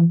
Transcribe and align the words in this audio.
Einen 0.00 0.08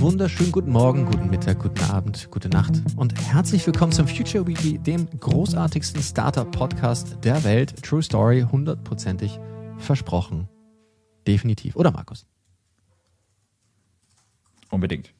wunderschönen 0.00 0.52
guten 0.52 0.72
Morgen, 0.72 1.06
guten 1.06 1.30
Mittag, 1.30 1.60
guten 1.60 1.82
Abend, 1.84 2.30
gute 2.30 2.50
Nacht 2.50 2.82
und 2.96 3.18
herzlich 3.32 3.66
willkommen 3.66 3.92
zum 3.92 4.06
Future 4.06 4.46
Weekly, 4.46 4.78
dem 4.78 5.08
großartigsten 5.08 6.02
Startup-Podcast 6.02 7.24
der 7.24 7.42
Welt. 7.44 7.82
True 7.82 8.02
Story, 8.02 8.44
hundertprozentig 8.52 9.40
versprochen. 9.78 10.50
Definitiv. 11.26 11.76
Oder 11.76 11.92
Markus? 11.92 12.26
Unbedingt. 14.70 15.14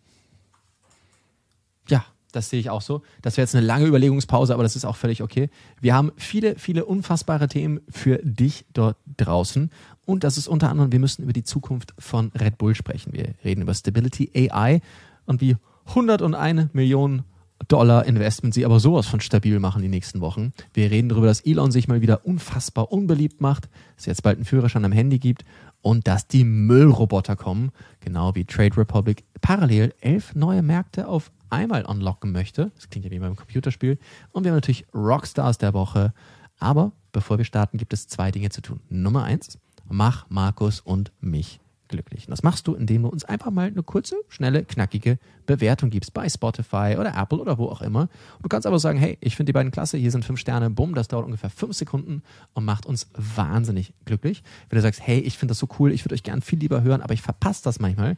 Das 2.33 2.51
sehe 2.51 2.61
ich 2.61 2.71
auch 2.71 2.83
so. 2.83 3.03
Das 3.23 3.37
wäre 3.37 3.45
jetzt 3.45 3.55
eine 3.55 3.67
lange 3.67 3.87
Überlegungspause, 3.87 4.55
aber 4.55 4.62
das 4.62 4.77
ist 4.77 4.85
auch 4.85 4.97
völlig 4.97 5.23
okay. 5.23 5.51
Wir 5.80 5.95
haben 5.95 6.12
viele, 6.16 6.56
viele 6.56 6.84
unfassbare 6.84 7.48
Themen 7.48 7.80
für 7.89 8.19
dich 8.23 8.66
dort 8.73 8.97
draußen. 9.16 9.70
Und 10.05 10.25
das 10.25 10.39
ist 10.39 10.48
unter 10.48 10.70
anderem, 10.70 10.93
wir 10.93 10.98
müssen 10.98 11.23
über 11.23 11.33
die 11.33 11.45
Zukunft 11.45 11.95
von 11.98 12.33
Red 12.39 12.59
Bull 12.59 12.75
sprechen. 12.75 13.12
Wir 13.12 13.34
reden 13.45 13.62
über 13.62 13.75
Stability 13.75 14.30
AI 14.34 14.80
und 15.27 15.41
wie 15.41 15.56
101 15.87 16.75
Millionen 16.75 17.25
Dollar 17.69 18.06
Investment 18.06 18.55
sie 18.55 18.65
aber 18.65 18.81
sowas 18.81 19.06
von 19.06 19.20
stabil 19.20 19.59
machen 19.59 19.83
die 19.83 19.89
nächsten 19.89 20.20
Wochen. 20.20 20.53
Wir 20.73 20.91
reden 20.91 21.09
darüber, 21.09 21.27
dass 21.27 21.41
Elon 21.41 21.70
sich 21.70 21.89
mal 21.89 22.01
wieder 22.01 22.25
unfassbar 22.25 22.91
unbeliebt 22.91 23.41
macht, 23.41 23.69
es 23.97 24.06
jetzt 24.06 24.23
bald 24.23 24.37
einen 24.37 24.45
Führerschein 24.45 24.84
am 24.84 24.92
Handy 24.92 25.19
gibt 25.19 25.45
und 25.83 26.07
dass 26.07 26.27
die 26.27 26.45
Müllroboter 26.45 27.37
kommen, 27.37 27.73
genau 28.01 28.34
wie 28.34 28.45
Trade 28.45 28.77
Republic 28.77 29.25
parallel 29.41 29.95
elf 30.01 30.34
neue 30.34 30.62
Märkte 30.62 31.09
auf 31.09 31.30
einmal 31.48 31.84
unlocken 31.84 32.33
möchte. 32.33 32.70
Das 32.75 32.91
klingt 32.91 33.05
ja 33.05 33.11
wie 33.11 33.19
beim 33.19 33.37
Computerspiel. 33.37 33.98
Und 34.33 34.45
wir 34.45 34.51
haben 34.51 34.56
natürlich 34.56 34.87
Rockstars 34.95 35.59
der 35.59 35.75
Woche. 35.75 36.12
Aber 36.59 36.93
bevor 37.12 37.39
wir 37.39 37.45
starten, 37.45 37.78
gibt 37.78 37.92
es 37.92 38.06
zwei 38.06 38.31
Dinge 38.31 38.51
zu 38.51 38.61
tun. 38.61 38.81
Nummer 38.89 39.25
eins, 39.25 39.58
mach 39.89 40.28
Markus 40.28 40.81
und 40.81 41.12
mich 41.20 41.59
glücklich. 41.91 42.27
Und 42.27 42.30
das 42.30 42.42
machst 42.42 42.66
du, 42.66 42.74
indem 42.74 43.02
du 43.02 43.08
uns 43.08 43.24
einfach 43.24 43.50
mal 43.50 43.66
eine 43.66 43.83
kurze, 43.83 44.16
schnelle, 44.28 44.64
knackige 44.64 45.19
Bewertung 45.44 45.91
gibst 45.91 46.14
bei 46.14 46.28
Spotify 46.28 46.96
oder 46.98 47.14
Apple 47.14 47.38
oder 47.38 47.58
wo 47.58 47.66
auch 47.66 47.83
immer. 47.83 48.02
Und 48.02 48.44
du 48.44 48.48
kannst 48.48 48.66
aber 48.66 48.78
sagen, 48.78 48.98
hey, 48.98 49.19
ich 49.20 49.36
finde 49.36 49.50
die 49.50 49.52
beiden 49.52 49.72
klasse, 49.72 49.98
hier 49.98 50.11
sind 50.11 50.24
fünf 50.24 50.41
Sterne, 50.41 50.70
bumm, 50.70 50.94
das 50.94 51.08
dauert 51.08 51.27
ungefähr 51.27 51.50
fünf 51.50 51.77
Sekunden 51.77 52.22
und 52.55 52.64
macht 52.64 52.86
uns 52.86 53.08
wahnsinnig 53.14 53.92
glücklich. 54.06 54.42
Wenn 54.68 54.77
du 54.77 54.83
sagst, 54.83 55.00
hey, 55.05 55.18
ich 55.18 55.36
finde 55.36 55.50
das 55.52 55.58
so 55.58 55.68
cool, 55.78 55.92
ich 55.92 56.05
würde 56.05 56.14
euch 56.14 56.22
gern 56.22 56.41
viel 56.41 56.58
lieber 56.58 56.83
hören, 56.83 57.02
aber 57.02 57.12
ich 57.12 57.22
verpasse 57.22 57.62
das 57.64 57.80
manchmal. 57.80 58.16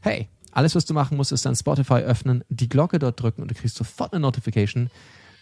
Hey, 0.00 0.28
alles, 0.50 0.74
was 0.74 0.84
du 0.84 0.92
machen 0.92 1.16
musst, 1.16 1.32
ist 1.32 1.46
dann 1.46 1.56
Spotify 1.56 1.94
öffnen, 1.94 2.44
die 2.50 2.68
Glocke 2.68 2.98
dort 2.98 3.20
drücken 3.20 3.42
und 3.42 3.50
du 3.50 3.54
kriegst 3.54 3.76
sofort 3.76 4.12
eine 4.12 4.20
Notification 4.20 4.90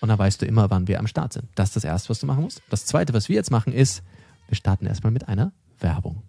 und 0.00 0.08
dann 0.08 0.18
weißt 0.18 0.40
du 0.42 0.46
immer, 0.46 0.70
wann 0.70 0.88
wir 0.88 0.98
am 0.98 1.06
Start 1.06 1.32
sind. 1.32 1.48
Das 1.54 1.70
ist 1.70 1.76
das 1.76 1.84
Erste, 1.84 2.08
was 2.10 2.20
du 2.20 2.26
machen 2.26 2.42
musst. 2.42 2.62
Das 2.70 2.86
Zweite, 2.86 3.12
was 3.12 3.28
wir 3.28 3.36
jetzt 3.36 3.50
machen, 3.50 3.72
ist, 3.72 4.02
wir 4.48 4.56
starten 4.56 4.86
erstmal 4.86 5.12
mit 5.12 5.28
einer 5.28 5.52
Werbung. 5.78 6.22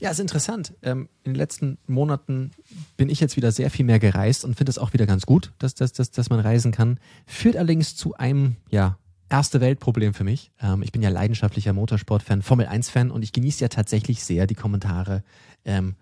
Ja, 0.00 0.10
ist 0.10 0.18
interessant. 0.18 0.72
Ähm, 0.82 1.08
in 1.24 1.32
den 1.32 1.36
letzten 1.36 1.78
Monaten 1.86 2.52
bin 2.96 3.10
ich 3.10 3.20
jetzt 3.20 3.36
wieder 3.36 3.52
sehr 3.52 3.70
viel 3.70 3.84
mehr 3.84 3.98
gereist 3.98 4.44
und 4.44 4.56
finde 4.56 4.70
es 4.70 4.78
auch 4.78 4.94
wieder 4.94 5.06
ganz 5.06 5.26
gut, 5.26 5.52
dass, 5.58 5.74
dass, 5.74 5.92
dass, 5.92 6.10
dass 6.10 6.30
man 6.30 6.40
reisen 6.40 6.72
kann. 6.72 6.98
Führt 7.26 7.56
allerdings 7.56 7.96
zu 7.96 8.14
einem, 8.14 8.56
ja, 8.70 8.98
erste 9.28 9.60
Weltproblem 9.60 10.14
für 10.14 10.24
mich. 10.24 10.50
Ähm, 10.60 10.82
ich 10.82 10.90
bin 10.90 11.02
ja 11.02 11.10
leidenschaftlicher 11.10 11.74
Motorsport-Fan, 11.74 12.42
Formel 12.42 12.66
1-Fan 12.66 13.10
und 13.10 13.22
ich 13.22 13.32
genieße 13.32 13.60
ja 13.60 13.68
tatsächlich 13.68 14.24
sehr 14.24 14.46
die 14.46 14.54
Kommentare 14.54 15.22
ähm, 15.64 15.96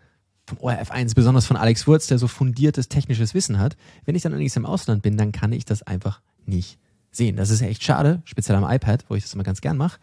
vom 0.46 0.58
ORF1, 0.58 1.14
besonders 1.14 1.46
von 1.46 1.56
Alex 1.56 1.86
Wurz, 1.86 2.06
der 2.06 2.18
so 2.18 2.28
fundiertes 2.28 2.88
technisches 2.88 3.34
Wissen 3.34 3.58
hat. 3.58 3.76
Wenn 4.06 4.14
ich 4.14 4.22
dann 4.22 4.32
allerdings 4.32 4.56
im 4.56 4.64
Ausland 4.64 5.02
bin, 5.02 5.16
dann 5.16 5.32
kann 5.32 5.52
ich 5.52 5.64
das 5.64 5.82
einfach 5.82 6.22
nicht 6.46 6.78
sehen. 7.10 7.36
Das 7.36 7.50
ist 7.50 7.60
echt 7.60 7.82
schade, 7.82 8.22
speziell 8.24 8.56
am 8.56 8.68
iPad, 8.68 9.04
wo 9.08 9.14
ich 9.14 9.24
das 9.24 9.34
immer 9.34 9.44
ganz 9.44 9.60
gern 9.60 9.76
mache. 9.76 9.98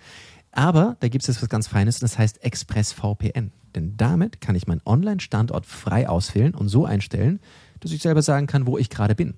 Aber 0.55 0.95
da 1.01 1.09
gibt 1.09 1.23
es 1.23 1.27
jetzt 1.27 1.41
was 1.41 1.49
ganz 1.49 1.67
Feines 1.67 1.97
und 1.97 2.03
das 2.03 2.17
heißt 2.17 2.43
ExpressVPN. 2.43 3.51
Denn 3.75 3.97
damit 3.97 4.39
kann 4.39 4.55
ich 4.55 4.67
meinen 4.67 4.81
Online-Standort 4.85 5.65
frei 5.65 6.07
auswählen 6.07 6.55
und 6.55 6.69
so 6.69 6.85
einstellen, 6.85 7.41
dass 7.81 7.91
ich 7.91 8.01
selber 8.01 8.21
sagen 8.21 8.47
kann, 8.47 8.65
wo 8.65 8.77
ich 8.77 8.89
gerade 8.89 9.15
bin. 9.15 9.35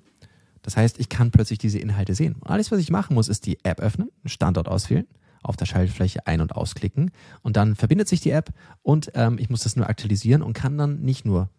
Das 0.61 0.77
heißt, 0.77 0.99
ich 0.99 1.09
kann 1.09 1.31
plötzlich 1.31 1.57
diese 1.57 1.79
Inhalte 1.79 2.13
sehen. 2.13 2.35
Und 2.35 2.49
alles, 2.49 2.71
was 2.71 2.79
ich 2.79 2.91
machen 2.91 3.15
muss, 3.15 3.29
ist 3.29 3.47
die 3.47 3.57
App 3.63 3.79
öffnen, 3.79 4.09
einen 4.23 4.29
Standort 4.29 4.67
auswählen, 4.67 5.07
auf 5.41 5.57
der 5.57 5.65
Schaltfläche 5.65 6.27
ein- 6.27 6.41
und 6.41 6.55
ausklicken 6.55 7.11
und 7.41 7.57
dann 7.57 7.75
verbindet 7.75 8.07
sich 8.07 8.21
die 8.21 8.31
App 8.31 8.51
und 8.83 9.11
ähm, 9.15 9.37
ich 9.39 9.49
muss 9.49 9.63
das 9.63 9.75
nur 9.75 9.89
aktualisieren 9.89 10.41
und 10.41 10.53
kann 10.53 10.77
dann 10.77 11.01
nicht 11.01 11.25
nur 11.25 11.49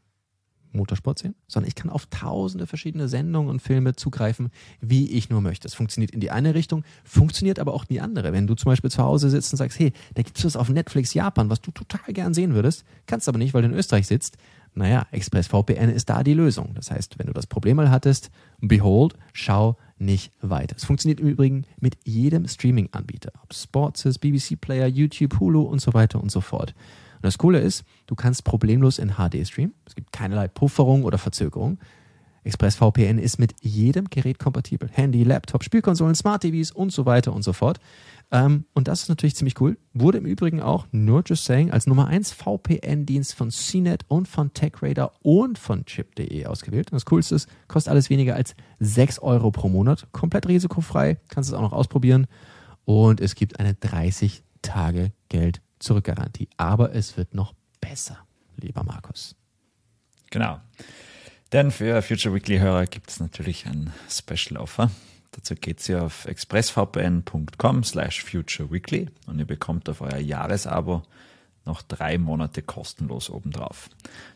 Motorsport 0.72 1.18
sehen, 1.18 1.34
sondern 1.46 1.68
ich 1.68 1.74
kann 1.74 1.90
auf 1.90 2.06
tausende 2.06 2.66
verschiedene 2.66 3.08
Sendungen 3.08 3.50
und 3.50 3.60
Filme 3.60 3.94
zugreifen, 3.94 4.50
wie 4.80 5.10
ich 5.10 5.30
nur 5.30 5.40
möchte. 5.40 5.66
Es 5.66 5.74
funktioniert 5.74 6.10
in 6.10 6.20
die 6.20 6.30
eine 6.30 6.54
Richtung, 6.54 6.84
funktioniert 7.04 7.58
aber 7.58 7.74
auch 7.74 7.82
in 7.82 7.94
die 7.94 8.00
andere. 8.00 8.32
Wenn 8.32 8.46
du 8.46 8.54
zum 8.54 8.70
Beispiel 8.70 8.90
zu 8.90 9.02
Hause 9.02 9.30
sitzt 9.30 9.52
und 9.52 9.58
sagst, 9.58 9.78
hey, 9.78 9.92
da 10.14 10.22
gibt 10.22 10.38
es 10.38 10.44
was 10.44 10.56
auf 10.56 10.68
Netflix 10.68 11.14
Japan, 11.14 11.50
was 11.50 11.60
du 11.60 11.70
total 11.70 12.12
gern 12.12 12.34
sehen 12.34 12.54
würdest, 12.54 12.84
kannst 13.06 13.28
aber 13.28 13.38
nicht, 13.38 13.54
weil 13.54 13.62
du 13.62 13.68
in 13.68 13.74
Österreich 13.74 14.06
sitzt. 14.06 14.36
Naja, 14.74 15.06
ExpressVPN 15.10 15.90
ist 15.90 16.08
da 16.08 16.22
die 16.22 16.34
Lösung. 16.34 16.72
Das 16.74 16.90
heißt, 16.90 17.18
wenn 17.18 17.26
du 17.26 17.32
das 17.32 17.46
Problem 17.46 17.76
mal 17.76 17.90
hattest, 17.90 18.30
behold, 18.60 19.14
schau 19.32 19.76
nicht 19.98 20.32
weiter. 20.40 20.76
Es 20.76 20.84
funktioniert 20.84 21.20
im 21.20 21.28
Übrigen 21.28 21.64
mit 21.80 21.96
jedem 22.04 22.46
Streaming-Anbieter. 22.46 23.32
Ob 23.42 23.54
Sports 23.54 24.04
ist, 24.04 24.18
BBC 24.18 24.60
Player, 24.60 24.86
YouTube, 24.86 25.40
Hulu 25.40 25.62
und 25.62 25.80
so 25.80 25.94
weiter 25.94 26.22
und 26.22 26.30
so 26.30 26.40
fort. 26.40 26.74
Und 27.18 27.24
das 27.24 27.38
Coole 27.38 27.60
ist, 27.60 27.84
du 28.06 28.14
kannst 28.14 28.44
problemlos 28.44 28.98
in 28.98 29.14
HD 29.16 29.46
streamen. 29.46 29.74
Es 29.86 29.94
gibt 29.94 30.12
keinerlei 30.12 30.48
Pufferung 30.48 31.04
oder 31.04 31.18
Verzögerung. 31.18 31.78
ExpressVPN 32.44 33.18
ist 33.18 33.38
mit 33.38 33.54
jedem 33.60 34.08
Gerät 34.08 34.38
kompatibel. 34.38 34.88
Handy, 34.90 35.22
Laptop, 35.22 35.64
Spielkonsolen, 35.64 36.14
Smart 36.14 36.42
TVs 36.42 36.70
und 36.70 36.92
so 36.92 37.04
weiter 37.04 37.34
und 37.34 37.42
so 37.42 37.52
fort. 37.52 37.78
Ähm, 38.30 38.64
und 38.74 38.88
das 38.88 39.02
ist 39.02 39.08
natürlich 39.08 39.36
ziemlich 39.36 39.60
cool. 39.60 39.76
Wurde 39.92 40.18
im 40.18 40.24
Übrigen 40.24 40.62
auch, 40.62 40.86
nur 40.90 41.22
just 41.26 41.44
saying, 41.44 41.70
als 41.70 41.86
Nummer 41.86 42.06
1 42.06 42.32
VPN-Dienst 42.32 43.34
von 43.34 43.50
CNET 43.50 44.04
und 44.08 44.28
von 44.28 44.52
TechRadar 44.54 45.12
und 45.20 45.58
von 45.58 45.84
Chip.de 45.84 46.46
ausgewählt. 46.46 46.90
Und 46.90 46.96
das 46.96 47.04
Coolste 47.06 47.34
ist, 47.34 47.48
kostet 47.68 47.90
alles 47.90 48.08
weniger 48.08 48.34
als 48.34 48.54
6 48.80 49.18
Euro 49.18 49.50
pro 49.50 49.68
Monat. 49.68 50.06
Komplett 50.12 50.48
risikofrei. 50.48 51.18
Kannst 51.28 51.50
es 51.50 51.54
auch 51.54 51.62
noch 51.62 51.72
ausprobieren. 51.72 52.26
Und 52.84 53.20
es 53.20 53.34
gibt 53.34 53.60
eine 53.60 53.74
30 53.74 54.42
Tage 54.62 55.12
Geld 55.28 55.60
Zurückgarantie. 55.78 56.48
Aber 56.56 56.94
es 56.94 57.16
wird 57.16 57.34
noch 57.34 57.54
besser, 57.80 58.18
lieber 58.56 58.84
Markus. 58.84 59.34
Genau. 60.30 60.60
Denn 61.52 61.70
für 61.70 62.02
Future 62.02 62.34
Weekly 62.34 62.58
Hörer 62.58 62.86
gibt 62.86 63.10
es 63.10 63.20
natürlich 63.20 63.66
ein 63.66 63.92
Special 64.08 64.60
Offer. 64.60 64.90
Dazu 65.30 65.54
geht 65.54 65.88
ihr 65.88 66.02
auf 66.02 66.26
expressvpn.com 66.26 67.84
slash 67.84 68.24
futureweekly 68.24 69.08
und 69.26 69.38
ihr 69.38 69.46
bekommt 69.46 69.88
auf 69.88 70.00
euer 70.00 70.18
Jahresabo 70.18 71.02
noch 71.64 71.82
drei 71.82 72.18
Monate 72.18 72.62
kostenlos 72.62 73.30
obendrauf. 73.30 73.88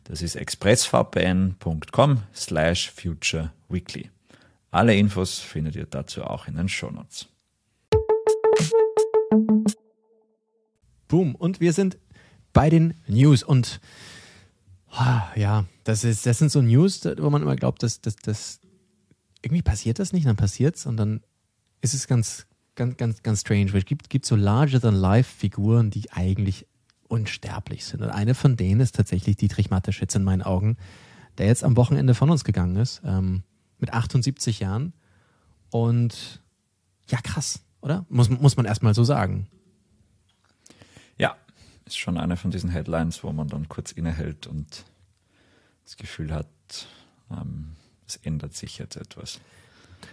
Das 0.05 0.23
ist 0.23 0.37
expressvpn.com 0.37 2.23
slash 2.35 2.91
futureweekly. 2.93 4.11
Alle 4.71 4.95
Infos 4.97 5.39
findet 5.39 5.77
ihr 5.77 5.87
dazu 5.87 6.25
auch 6.25 6.47
in 6.47 6.57
den 6.57 6.69
Shownotes. 6.69 7.32
Boom. 11.13 11.35
Und 11.35 11.61
wir 11.61 11.75
sind 11.75 11.99
bei 12.55 12.71
den 12.71 12.95
News. 13.07 13.43
Und 13.43 13.83
oh, 14.93 15.21
ja, 15.37 15.67
das, 15.85 16.05
ist, 16.05 16.25
das 16.25 16.39
sind 16.39 16.51
so 16.51 16.63
News, 16.63 17.05
wo 17.19 17.29
man 17.29 17.43
immer 17.43 17.55
glaubt, 17.55 17.83
dass 17.83 18.01
das 18.01 18.61
irgendwie 19.43 19.61
passiert 19.61 19.99
das 19.99 20.15
nicht, 20.15 20.27
dann 20.27 20.37
passiert 20.37 20.77
es 20.77 20.87
und 20.87 20.97
dann 20.97 21.21
ist 21.83 21.93
es 21.93 22.07
ganz, 22.07 22.47
ganz, 22.77 22.97
ganz, 22.97 23.23
ganz 23.23 23.43
strange. 23.43 23.75
Weil 23.75 23.81
es 23.81 23.85
gibt, 23.85 24.09
gibt 24.09 24.25
so 24.25 24.37
larger-than-life-Figuren, 24.37 25.91
die 25.91 26.11
eigentlich 26.13 26.67
unsterblich 27.09 27.85
sind. 27.85 28.01
Und 28.01 28.09
eine 28.09 28.35
von 28.35 28.57
denen 28.57 28.81
ist 28.81 28.95
tatsächlich 28.95 29.37
Dietrich 29.37 29.69
Mateschitz 29.69 30.15
in 30.15 30.25
meinen 30.25 30.41
Augen, 30.41 30.79
der 31.37 31.45
jetzt 31.45 31.63
am 31.63 31.77
Wochenende 31.77 32.15
von 32.15 32.31
uns 32.31 32.43
gegangen 32.43 32.77
ist, 32.77 33.03
ähm, 33.05 33.43
mit 33.77 33.93
78 33.93 34.61
Jahren. 34.61 34.95
Und 35.69 36.43
ja, 37.11 37.19
krass, 37.21 37.61
oder? 37.83 38.07
Muss, 38.09 38.31
muss 38.31 38.57
man 38.57 38.65
erstmal 38.65 38.95
so 38.95 39.05
sagen. 39.05 39.49
Ist 41.85 41.99
schon 41.99 42.19
eine 42.19 42.37
von 42.37 42.51
diesen 42.51 42.71
Headlines, 42.71 43.25
wo 43.25 43.33
man 43.33 43.49
dann 43.49 43.69
kurz 43.69 43.93
innehält 43.93 44.47
und 44.47 44.85
das 45.85 45.97
Gefühl 45.97 46.33
hat, 46.33 46.47
ähm, 47.31 47.73
es 48.07 48.17
ändert 48.17 48.55
sich 48.55 48.79
jetzt 48.79 48.97
etwas. 48.97 49.41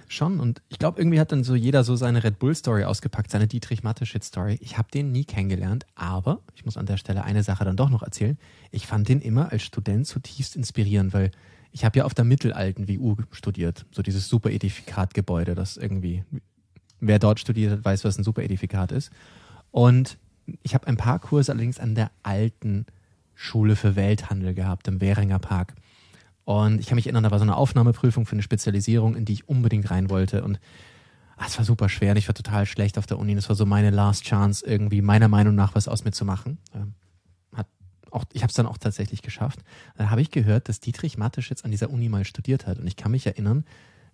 Schon, 0.08 0.40
und 0.40 0.62
ich 0.70 0.80
glaube, 0.80 1.00
irgendwie 1.00 1.20
hat 1.20 1.32
dann 1.32 1.44
so 1.44 1.56
jeder 1.56 1.84
so 1.84 1.96
seine 1.96 2.24
Red 2.24 2.40
Bull-Story 2.40 2.84
ausgepackt, 2.84 3.32
seine 3.32 3.48
Dietrich 3.48 3.84
Mateschitz-Story. 3.84 4.58
Ich 4.62 4.78
habe 4.78 4.90
den 4.92 5.12
nie 5.12 5.26
kennengelernt, 5.26 5.86
aber 5.96 6.42
ich 6.56 6.66
muss 6.66 6.78
an 6.78 6.86
der 6.86 6.98
Stelle 6.98 7.24
eine 7.24 7.44
Sache 7.44 7.66
dann 7.66 7.78
doch 7.78 7.90
noch 7.90 8.04
erzählen. 8.04 8.38
Ich 8.72 8.88
fand 8.88 9.08
den 9.08 9.22
immer 9.22 9.52
als 9.52 9.64
Student 9.64 10.08
zutiefst 10.08 10.56
inspirierend, 10.56 11.14
weil 11.14 11.32
ich 11.72 11.86
habe 11.86 12.00
ja 12.00 12.06
auf 12.06 12.14
der 12.14 12.26
mittelalten 12.26 12.88
WU 12.88 13.18
studiert, 13.32 13.86
so 13.92 14.02
dieses 14.02 14.28
Super-Edifikat-Gebäude, 14.30 15.54
das 15.54 15.78
irgendwie, 15.78 16.24
wer 17.00 17.20
dort 17.20 17.40
studiert 17.40 17.72
hat, 17.72 17.86
weiß, 17.86 18.04
was 18.04 18.18
ein 18.18 18.24
Super-Edifikat 18.24 18.92
ist. 18.92 19.12
Und 19.72 20.18
ich 20.64 20.74
habe 20.74 20.88
ein 20.88 20.98
paar 20.98 21.20
Kurse 21.20 21.52
allerdings 21.52 21.80
an 21.80 21.96
der 21.96 22.12
alten 22.24 22.86
Schule 23.36 23.76
für 23.76 23.96
Welthandel 23.96 24.54
gehabt, 24.54 24.88
im 24.88 25.02
Währinger 25.02 25.40
Park. 25.40 25.74
Und 26.46 26.80
ich 26.80 26.88
kann 26.88 26.96
mich 26.96 27.06
erinnern, 27.06 27.24
da 27.24 27.32
war 27.32 27.40
so 27.40 27.44
eine 27.44 27.56
Aufnahmeprüfung 27.56 28.26
für 28.26 28.34
eine 28.34 28.42
Spezialisierung, 28.42 29.16
in 29.16 29.24
die 29.24 29.34
ich 29.34 29.48
unbedingt 29.48 29.92
rein 29.92 30.10
wollte. 30.10 30.44
Und 30.44 30.60
ah, 31.38 31.46
es 31.48 31.58
war 31.58 31.64
super 31.64 31.90
schwer 31.90 32.12
und 32.12 32.18
ich 32.18 32.28
war 32.28 32.36
total 32.36 32.66
schlecht 32.66 32.98
auf 32.98 33.06
der 33.06 33.20
Uni. 33.20 33.36
Das 33.36 33.50
war 33.50 33.56
so 33.56 33.66
meine 33.66 33.92
Last 33.92 34.24
Chance, 34.24 34.66
irgendwie 34.66 35.02
meiner 35.02 35.28
Meinung 35.28 35.56
nach 35.56 35.76
was 35.76 35.88
aus 35.88 36.06
mir 36.06 36.12
zu 36.12 36.26
machen. 36.26 36.58
Ähm, 36.74 36.96
hat 37.54 37.68
auch, 38.12 38.26
ich 38.34 38.42
habe 38.42 38.50
es 38.50 38.56
dann 38.56 38.66
auch 38.66 38.78
tatsächlich 38.78 39.22
geschafft. 39.22 39.60
Dann 39.96 40.10
habe 40.10 40.22
ich 40.22 40.32
gehört, 40.32 40.70
dass 40.70 40.80
Dietrich 40.80 41.18
Mattisch 41.18 41.50
jetzt 41.50 41.66
an 41.66 41.72
dieser 41.72 41.92
Uni 41.92 42.10
mal 42.10 42.26
studiert 42.26 42.68
hat. 42.68 42.80
Und 42.80 42.88
ich 42.88 42.96
kann 42.96 43.12
mich 43.12 43.26
erinnern, 43.26 43.64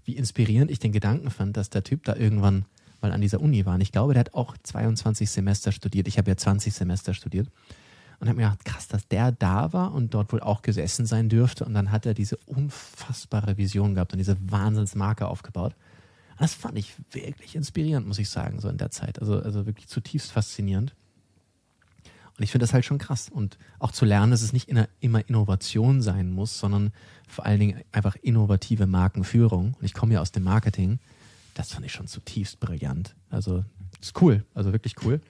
wie 0.03 0.15
inspirierend 0.15 0.69
ich 0.69 0.79
den 0.79 0.91
Gedanken 0.91 1.31
fand, 1.31 1.57
dass 1.57 1.69
der 1.69 1.83
Typ 1.83 2.03
da 2.03 2.15
irgendwann 2.15 2.65
mal 3.05 3.13
an 3.13 3.21
dieser 3.21 3.41
Uni 3.41 3.65
war. 3.65 3.75
Und 3.75 3.81
ich 3.81 3.91
glaube, 3.91 4.13
der 4.13 4.21
hat 4.21 4.33
auch 4.33 4.55
22 4.61 5.29
Semester 5.29 5.71
studiert. 5.71 6.07
Ich 6.07 6.17
habe 6.17 6.29
ja 6.29 6.37
20 6.37 6.73
Semester 6.73 7.13
studiert. 7.13 7.49
Und 8.19 8.29
habe 8.29 8.37
mir 8.37 8.43
gedacht, 8.43 8.65
krass, 8.65 8.87
dass 8.87 9.07
der 9.07 9.33
da 9.33 9.73
war 9.73 9.93
und 9.93 10.13
dort 10.13 10.31
wohl 10.31 10.39
auch 10.39 10.61
gesessen 10.61 11.05
sein 11.05 11.27
dürfte. 11.27 11.65
Und 11.65 11.73
dann 11.73 11.91
hat 11.91 12.05
er 12.05 12.13
diese 12.13 12.37
unfassbare 12.45 13.57
Vision 13.57 13.93
gehabt 13.93 14.13
und 14.13 14.19
diese 14.19 14.37
Wahnsinnsmarke 14.49 15.27
aufgebaut. 15.27 15.75
Das 16.39 16.53
fand 16.53 16.77
ich 16.77 16.93
wirklich 17.11 17.55
inspirierend, 17.55 18.07
muss 18.07 18.19
ich 18.19 18.29
sagen, 18.29 18.59
so 18.59 18.69
in 18.69 18.77
der 18.77 18.89
Zeit. 18.89 19.19
Also, 19.19 19.39
also 19.39 19.65
wirklich 19.65 19.87
zutiefst 19.87 20.31
faszinierend. 20.31 20.95
Und 22.37 22.43
ich 22.43 22.51
finde 22.51 22.63
das 22.63 22.73
halt 22.73 22.85
schon 22.85 22.97
krass. 22.97 23.29
Und 23.29 23.57
auch 23.79 23.91
zu 23.91 24.05
lernen, 24.05 24.31
dass 24.31 24.41
es 24.41 24.53
nicht 24.53 24.69
immer 24.69 25.29
Innovation 25.29 26.01
sein 26.01 26.31
muss, 26.31 26.59
sondern 26.59 26.91
vor 27.27 27.45
allen 27.45 27.59
Dingen 27.59 27.81
einfach 27.91 28.15
innovative 28.17 28.87
Markenführung. 28.87 29.75
Und 29.79 29.83
ich 29.85 29.93
komme 29.93 30.13
ja 30.13 30.21
aus 30.21 30.31
dem 30.31 30.43
Marketing. 30.43 30.99
Das 31.55 31.71
fand 31.71 31.85
ich 31.85 31.93
schon 31.93 32.07
zutiefst 32.07 32.59
brillant. 32.59 33.15
Also, 33.29 33.65
ist 33.99 34.21
cool. 34.21 34.45
Also 34.53 34.71
wirklich 34.73 34.95
cool. 35.03 35.21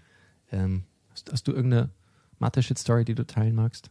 Ähm, 0.51 0.83
hast, 1.11 1.31
hast, 1.31 1.47
du 1.47 1.53
irgendeine 1.53 1.91
Mathe-Shit-Story, 2.39 3.05
die 3.05 3.15
du 3.15 3.25
teilen 3.25 3.55
magst? 3.55 3.89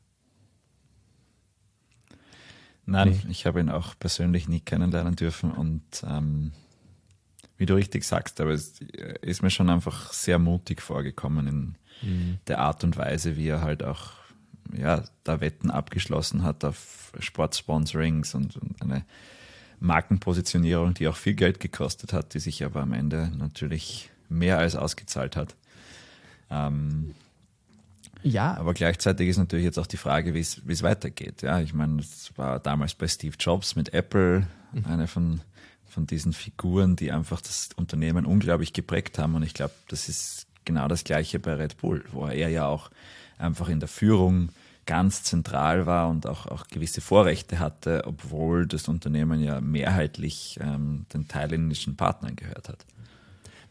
Nein, 2.87 3.21
nee. 3.25 3.31
ich 3.31 3.47
habe 3.47 3.61
ihn 3.61 3.71
auch 3.71 3.99
persönlich 3.99 4.49
nie 4.49 4.61
kennenlernen 4.61 5.17
dürfen 5.17 5.53
und 5.53 5.83
ähm, 6.07 6.53
wie 7.57 7.67
du 7.67 7.75
richtig 7.75 8.05
sagst, 8.05 8.41
aber 8.41 8.51
es 8.51 8.81
ist 9.23 9.43
mir 9.43 9.51
schon 9.51 9.71
einfach 9.71 10.13
sehr 10.13 10.39
mutig 10.39 10.83
vorgekommen 10.83 11.47
in 11.47 11.79
mhm. 12.03 12.39
der 12.47 12.59
Art 12.59 12.85
und 12.85 12.97
Weise, 12.97 13.37
wie 13.37 13.49
er 13.49 13.63
halt 13.63 13.83
auch 13.83 14.13
ja, 14.77 15.05
da 15.23 15.41
Wetten 15.41 15.71
abgeschlossen 15.71 16.43
hat 16.43 16.65
auf 16.65 17.13
Sportsponsorings 17.19 18.35
und, 18.35 18.57
und 18.57 18.83
eine 18.83 19.05
Markenpositionierung, 19.85 20.95
die 20.95 21.09
auch 21.09 21.17
viel 21.17 21.35
Geld 21.35 21.61
gekostet 21.61 22.13
hat, 22.13 22.35
die 22.35 22.41
sich 22.41 22.65
aber 22.65 22.81
am 22.81 22.93
Ende 22.93 23.31
natürlich 23.37 24.11
mehr 24.29 24.59
als 24.59 24.75
ausgezahlt 24.75 25.37
hat. 25.37 25.55
Ähm, 26.51 27.15
ja. 28.23 28.57
Aber 28.57 28.73
gleichzeitig 28.73 29.29
ist 29.29 29.37
natürlich 29.37 29.67
jetzt 29.67 29.79
auch 29.79 29.87
die 29.87 29.99
Frage, 29.99 30.35
wie 30.35 30.41
es 30.41 30.83
weitergeht. 30.83 31.43
Ja, 31.43 31.61
ich 31.61 31.75
meine, 31.75 32.01
es 32.01 32.33
war 32.37 32.59
damals 32.59 32.95
bei 32.95 33.07
Steve 33.07 33.37
Jobs 33.39 33.77
mit 33.77 33.93
Apple 33.93 34.47
mhm. 34.73 34.87
eine 34.87 35.07
von, 35.07 35.43
von 35.87 36.07
diesen 36.07 36.33
Figuren, 36.33 36.97
die 36.97 37.13
einfach 37.13 37.43
das 37.43 37.69
Unternehmen 37.77 38.25
unglaublich 38.25 38.73
geprägt 38.73 39.19
haben. 39.19 39.35
Und 39.35 39.43
ich 39.43 39.53
glaube, 39.53 39.75
das 39.89 40.09
ist 40.09 40.47
genau 40.65 40.89
das 40.89 41.05
Gleiche 41.05 41.39
bei 41.39 41.55
Red 41.55 41.77
Bull, 41.77 42.03
wo 42.13 42.27
er 42.27 42.49
ja 42.49 42.67
auch 42.67 42.91
einfach 43.37 43.69
in 43.69 43.81
der 43.81 43.89
Führung 43.89 44.49
ganz 44.87 45.23
zentral 45.23 45.87
war 45.87 46.09
und 46.09 46.27
auch, 46.27 46.47
auch 46.47 46.69
gewisse 46.69 47.01
Vorrechte 47.01 47.59
hatte, 47.59 48.05
obwohl 48.07 48.67
das 48.67 48.89
Unternehmen 48.89 49.43
ja 49.43 49.61
mehrheitlich 49.61 50.59
ähm, 50.61 51.07
den 51.13 51.29
thailändischen 51.29 51.97
Partnern 51.97 52.37
gehört 52.37 52.69
hat. 52.69 52.87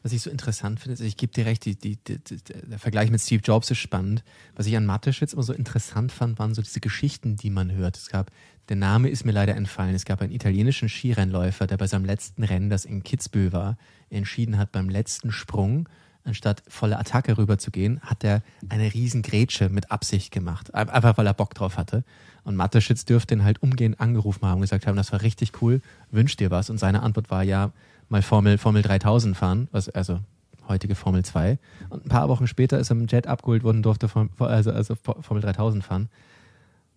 Was 0.03 0.11
ich 0.11 0.21
so 0.21 0.29
interessant 0.29 0.81
finde, 0.81 0.95
ist, 0.95 0.99
ich 0.99 1.15
gebe 1.15 1.31
dir 1.31 1.45
recht, 1.45 1.63
die, 1.63 1.77
die, 1.77 1.95
die, 1.95 2.19
der 2.19 2.77
Vergleich 2.77 3.09
mit 3.09 3.21
Steve 3.21 3.41
Jobs 3.41 3.71
ist 3.71 3.77
spannend. 3.77 4.21
Was 4.53 4.65
ich 4.65 4.75
an 4.75 4.85
Mateschitz 4.85 5.31
immer 5.31 5.43
so 5.43 5.53
interessant 5.53 6.11
fand, 6.11 6.37
waren 6.39 6.53
so 6.53 6.61
diese 6.61 6.81
Geschichten, 6.81 7.37
die 7.37 7.49
man 7.49 7.71
hört. 7.71 7.95
Es 7.95 8.09
gab, 8.09 8.29
der 8.67 8.75
Name 8.75 9.09
ist 9.09 9.25
mir 9.25 9.31
leider 9.31 9.55
entfallen, 9.55 9.95
es 9.95 10.03
gab 10.03 10.21
einen 10.21 10.33
italienischen 10.33 10.89
Skirennläufer, 10.89 11.67
der 11.67 11.77
bei 11.77 11.87
seinem 11.87 12.03
letzten 12.03 12.43
Rennen, 12.43 12.69
das 12.69 12.83
in 12.83 13.03
Kitzbühel 13.03 13.53
war, 13.53 13.77
entschieden 14.09 14.57
hat, 14.57 14.73
beim 14.73 14.89
letzten 14.89 15.31
Sprung 15.31 15.87
anstatt 16.25 16.63
volle 16.67 16.97
Attacke 16.97 17.37
rüberzugehen, 17.37 17.99
hat 18.01 18.23
er 18.23 18.41
eine 18.69 18.93
riesen 18.93 19.21
Grätsche 19.21 19.69
mit 19.69 19.91
Absicht 19.91 20.31
gemacht. 20.31 20.73
Einfach 20.73 21.17
weil 21.17 21.27
er 21.27 21.33
Bock 21.33 21.53
drauf 21.53 21.77
hatte. 21.77 22.03
Und 22.43 22.55
Mateschitz 22.55 23.05
dürfte 23.05 23.35
ihn 23.35 23.43
halt 23.43 23.61
umgehend 23.61 23.99
angerufen 23.99 24.45
haben 24.45 24.55
und 24.55 24.61
gesagt 24.61 24.87
haben, 24.87 24.95
das 24.95 25.11
war 25.11 25.21
richtig 25.21 25.61
cool, 25.61 25.81
wünsch 26.11 26.35
dir 26.35 26.51
was. 26.51 26.69
Und 26.69 26.77
seine 26.77 27.03
Antwort 27.03 27.29
war 27.29 27.43
ja, 27.43 27.71
mal 28.09 28.21
Formel, 28.21 28.57
Formel 28.57 28.81
3000 28.81 29.35
fahren, 29.35 29.67
was, 29.71 29.89
also 29.89 30.19
heutige 30.67 30.95
Formel 30.95 31.23
2. 31.23 31.57
Und 31.89 32.05
ein 32.05 32.09
paar 32.09 32.29
Wochen 32.29 32.47
später 32.47 32.79
ist 32.79 32.89
er 32.89 32.95
dem 32.95 33.07
Jet 33.07 33.27
abgeholt 33.27 33.63
worden, 33.63 33.83
durfte 33.83 34.09
also, 34.39 34.71
also 34.71 34.95
Formel 34.95 35.41
3000 35.41 35.83
fahren. 35.83 36.09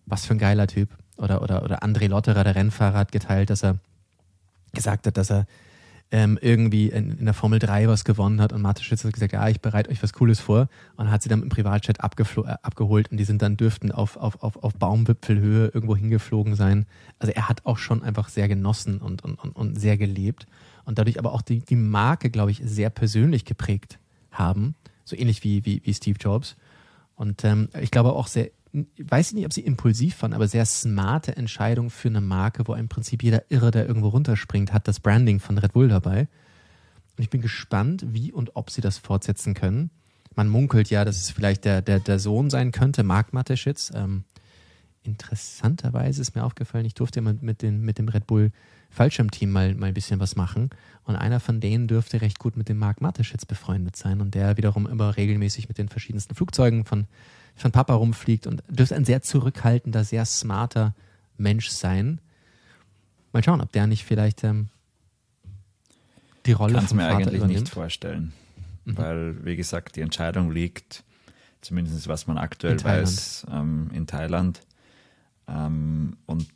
Was 0.05 0.25
für 0.25 0.35
ein 0.35 0.39
geiler 0.39 0.67
Typ. 0.67 0.89
Oder, 1.17 1.41
oder, 1.41 1.63
oder 1.63 1.83
André 1.83 2.07
Lotterer, 2.07 2.43
der 2.43 2.55
Rennfahrer, 2.55 2.97
hat 2.97 3.11
geteilt, 3.11 3.49
dass 3.49 3.63
er 3.63 3.77
gesagt 4.73 5.07
hat, 5.07 5.17
dass 5.17 5.31
er 5.31 5.47
ähm, 6.11 6.39
irgendwie 6.41 6.87
in, 6.87 7.11
in, 7.11 7.25
der 7.25 7.33
Formel 7.33 7.59
3 7.59 7.87
was 7.87 8.05
gewonnen 8.05 8.39
hat 8.39 8.53
und 8.53 8.61
Martin 8.61 8.83
Schütz 8.83 9.03
hat 9.03 9.13
gesagt, 9.13 9.33
ja, 9.33 9.47
ich 9.49 9.59
bereite 9.59 9.89
euch 9.89 10.01
was 10.01 10.13
Cooles 10.13 10.39
vor 10.39 10.69
und 10.95 11.11
hat 11.11 11.21
sie 11.21 11.29
dann 11.29 11.43
im 11.43 11.49
Privatchat 11.49 11.99
äh, 11.99 12.55
abgeholt 12.61 13.11
und 13.11 13.17
die 13.17 13.25
sind 13.25 13.41
dann 13.41 13.57
dürften 13.57 13.91
auf, 13.91 14.15
auf, 14.15 14.41
auf, 14.41 14.63
auf 14.63 14.73
Baumwipfelhöhe 14.75 15.67
irgendwo 15.73 15.95
hingeflogen 15.95 16.55
sein. 16.55 16.85
Also 17.19 17.33
er 17.33 17.49
hat 17.49 17.65
auch 17.65 17.77
schon 17.77 18.03
einfach 18.03 18.29
sehr 18.29 18.47
genossen 18.47 18.99
und, 18.99 19.23
und, 19.23 19.35
und, 19.35 19.55
und 19.55 19.79
sehr 19.79 19.97
gelebt 19.97 20.45
und 20.85 20.97
dadurch 20.97 21.19
aber 21.19 21.33
auch 21.33 21.41
die, 21.41 21.59
die 21.59 21.75
Marke, 21.75 22.29
glaube 22.29 22.51
ich, 22.51 22.61
sehr 22.63 22.89
persönlich 22.89 23.43
geprägt 23.43 23.99
haben, 24.31 24.75
so 25.03 25.17
ähnlich 25.17 25.43
wie, 25.43 25.65
wie, 25.65 25.81
wie 25.83 25.93
Steve 25.93 26.17
Jobs. 26.19 26.55
Und 27.15 27.43
ähm, 27.43 27.69
ich 27.81 27.91
glaube 27.91 28.13
auch 28.13 28.27
sehr 28.27 28.51
weiß 28.73 29.29
ich 29.29 29.33
nicht, 29.33 29.45
ob 29.45 29.53
sie 29.53 29.61
impulsiv 29.61 30.21
waren, 30.21 30.33
aber 30.33 30.47
sehr 30.47 30.65
smarte 30.65 31.35
Entscheidung 31.35 31.89
für 31.89 32.09
eine 32.09 32.21
Marke, 32.21 32.67
wo 32.67 32.73
im 32.73 32.89
Prinzip 32.89 33.23
jeder 33.23 33.49
Irre, 33.49 33.71
der 33.71 33.87
irgendwo 33.87 34.09
runterspringt, 34.09 34.73
hat 34.73 34.87
das 34.87 34.99
Branding 34.99 35.39
von 35.39 35.57
Red 35.57 35.73
Bull 35.73 35.87
dabei. 35.87 36.27
Und 37.17 37.23
ich 37.23 37.29
bin 37.29 37.41
gespannt, 37.41 38.05
wie 38.09 38.31
und 38.31 38.55
ob 38.55 38.69
sie 38.69 38.81
das 38.81 38.97
fortsetzen 38.97 39.53
können. 39.53 39.89
Man 40.35 40.49
munkelt 40.49 40.89
ja, 40.89 41.03
dass 41.03 41.17
es 41.17 41.31
vielleicht 41.31 41.65
der, 41.65 41.81
der, 41.81 41.99
der 41.99 42.19
Sohn 42.19 42.49
sein 42.49 42.71
könnte, 42.71 43.03
Marc 43.03 43.33
Mateschitz. 43.33 43.91
Ähm, 43.95 44.23
interessanterweise 45.01 46.21
ist 46.21 46.35
mir 46.35 46.43
aufgefallen, 46.43 46.85
ich 46.85 46.93
durfte 46.93 47.21
mit, 47.21 47.41
mit, 47.41 47.61
den, 47.61 47.81
mit 47.81 47.97
dem 47.97 48.07
Red 48.07 48.27
Bull 48.27 48.51
Fallschirmteam 48.89 49.51
mal, 49.51 49.73
mal 49.75 49.87
ein 49.87 49.93
bisschen 49.93 50.19
was 50.19 50.35
machen. 50.35 50.69
Und 51.05 51.15
einer 51.15 51.39
von 51.39 51.59
denen 51.59 51.87
dürfte 51.87 52.21
recht 52.21 52.37
gut 52.37 52.55
mit 52.55 52.69
dem 52.69 52.77
Marc 52.77 53.01
Mateschitz 53.01 53.45
befreundet 53.45 53.95
sein. 53.95 54.21
Und 54.21 54.35
der 54.35 54.57
wiederum 54.57 54.85
immer 54.85 55.17
regelmäßig 55.17 55.67
mit 55.67 55.77
den 55.77 55.89
verschiedensten 55.89 56.35
Flugzeugen 56.35 56.85
von 56.85 57.07
von 57.57 57.71
Papa 57.71 57.93
rumfliegt 57.93 58.47
und 58.47 58.63
dürfte 58.69 58.95
ein 58.95 59.05
sehr 59.05 59.21
zurückhaltender, 59.21 60.03
sehr 60.03 60.25
smarter 60.25 60.95
Mensch 61.37 61.69
sein. 61.69 62.19
Mal 63.33 63.43
schauen, 63.43 63.61
ob 63.61 63.71
der 63.71 63.87
nicht 63.87 64.05
vielleicht 64.05 64.43
ähm, 64.43 64.69
die 66.45 66.51
Rolle 66.53 66.75
Kann's 66.75 66.89
vom 66.89 66.97
mir 66.97 67.03
Vater 67.03 67.15
eigentlich 67.17 67.35
übernimmt. 67.35 67.61
nicht 67.61 67.73
vorstellen, 67.73 68.33
mhm. 68.85 68.97
weil 68.97 69.45
wie 69.45 69.55
gesagt 69.55 69.95
die 69.95 70.01
Entscheidung 70.01 70.51
liegt, 70.51 71.03
zumindest 71.61 72.07
was 72.07 72.27
man 72.27 72.37
aktuell 72.37 72.73
in 72.73 72.83
weiß, 72.83 73.47
ähm, 73.51 73.89
in 73.93 74.07
Thailand. 74.07 74.61
Ähm, 75.47 76.17
und 76.25 76.47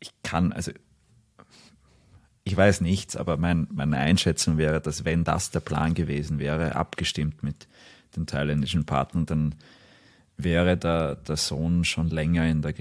ich 0.00 0.10
kann 0.22 0.52
also 0.52 0.72
ich 2.42 2.56
weiß 2.56 2.80
nichts, 2.80 3.16
aber 3.16 3.36
mein, 3.36 3.68
meine 3.70 3.98
Einschätzung 3.98 4.56
wäre, 4.56 4.80
dass 4.80 5.04
wenn 5.04 5.24
das 5.24 5.50
der 5.50 5.60
Plan 5.60 5.94
gewesen 5.94 6.38
wäre, 6.38 6.74
abgestimmt 6.74 7.42
mit 7.42 7.68
den 8.16 8.26
thailändischen 8.26 8.86
Partnern, 8.86 9.26
dann 9.26 9.54
wäre 10.44 10.76
der, 10.76 11.16
der 11.16 11.36
Sohn 11.36 11.84
schon 11.84 12.08
länger 12.08 12.46
in 12.46 12.62
der, 12.62 12.74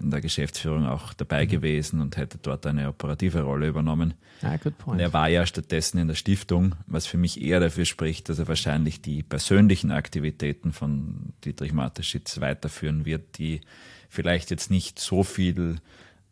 in 0.00 0.10
der 0.10 0.20
Geschäftsführung 0.20 0.86
auch 0.86 1.12
dabei 1.14 1.44
mhm. 1.44 1.48
gewesen 1.48 2.00
und 2.00 2.16
hätte 2.16 2.38
dort 2.40 2.66
eine 2.66 2.88
operative 2.88 3.42
Rolle 3.42 3.68
übernommen. 3.68 4.14
Ah, 4.42 4.56
good 4.56 4.76
point. 4.78 4.94
Und 4.94 5.00
er 5.00 5.12
war 5.12 5.28
ja 5.28 5.46
stattdessen 5.46 5.98
in 5.98 6.08
der 6.08 6.14
Stiftung, 6.14 6.74
was 6.86 7.06
für 7.06 7.18
mich 7.18 7.40
eher 7.40 7.60
dafür 7.60 7.84
spricht, 7.84 8.28
dass 8.28 8.38
er 8.38 8.48
wahrscheinlich 8.48 9.00
die 9.00 9.22
persönlichen 9.22 9.90
Aktivitäten 9.90 10.72
von 10.72 11.32
Dietrich 11.44 11.72
Mateschitz 11.72 12.40
weiterführen 12.40 13.04
wird, 13.06 13.38
die 13.38 13.60
vielleicht 14.08 14.50
jetzt 14.50 14.70
nicht 14.70 14.98
so 14.98 15.22
viel 15.22 15.76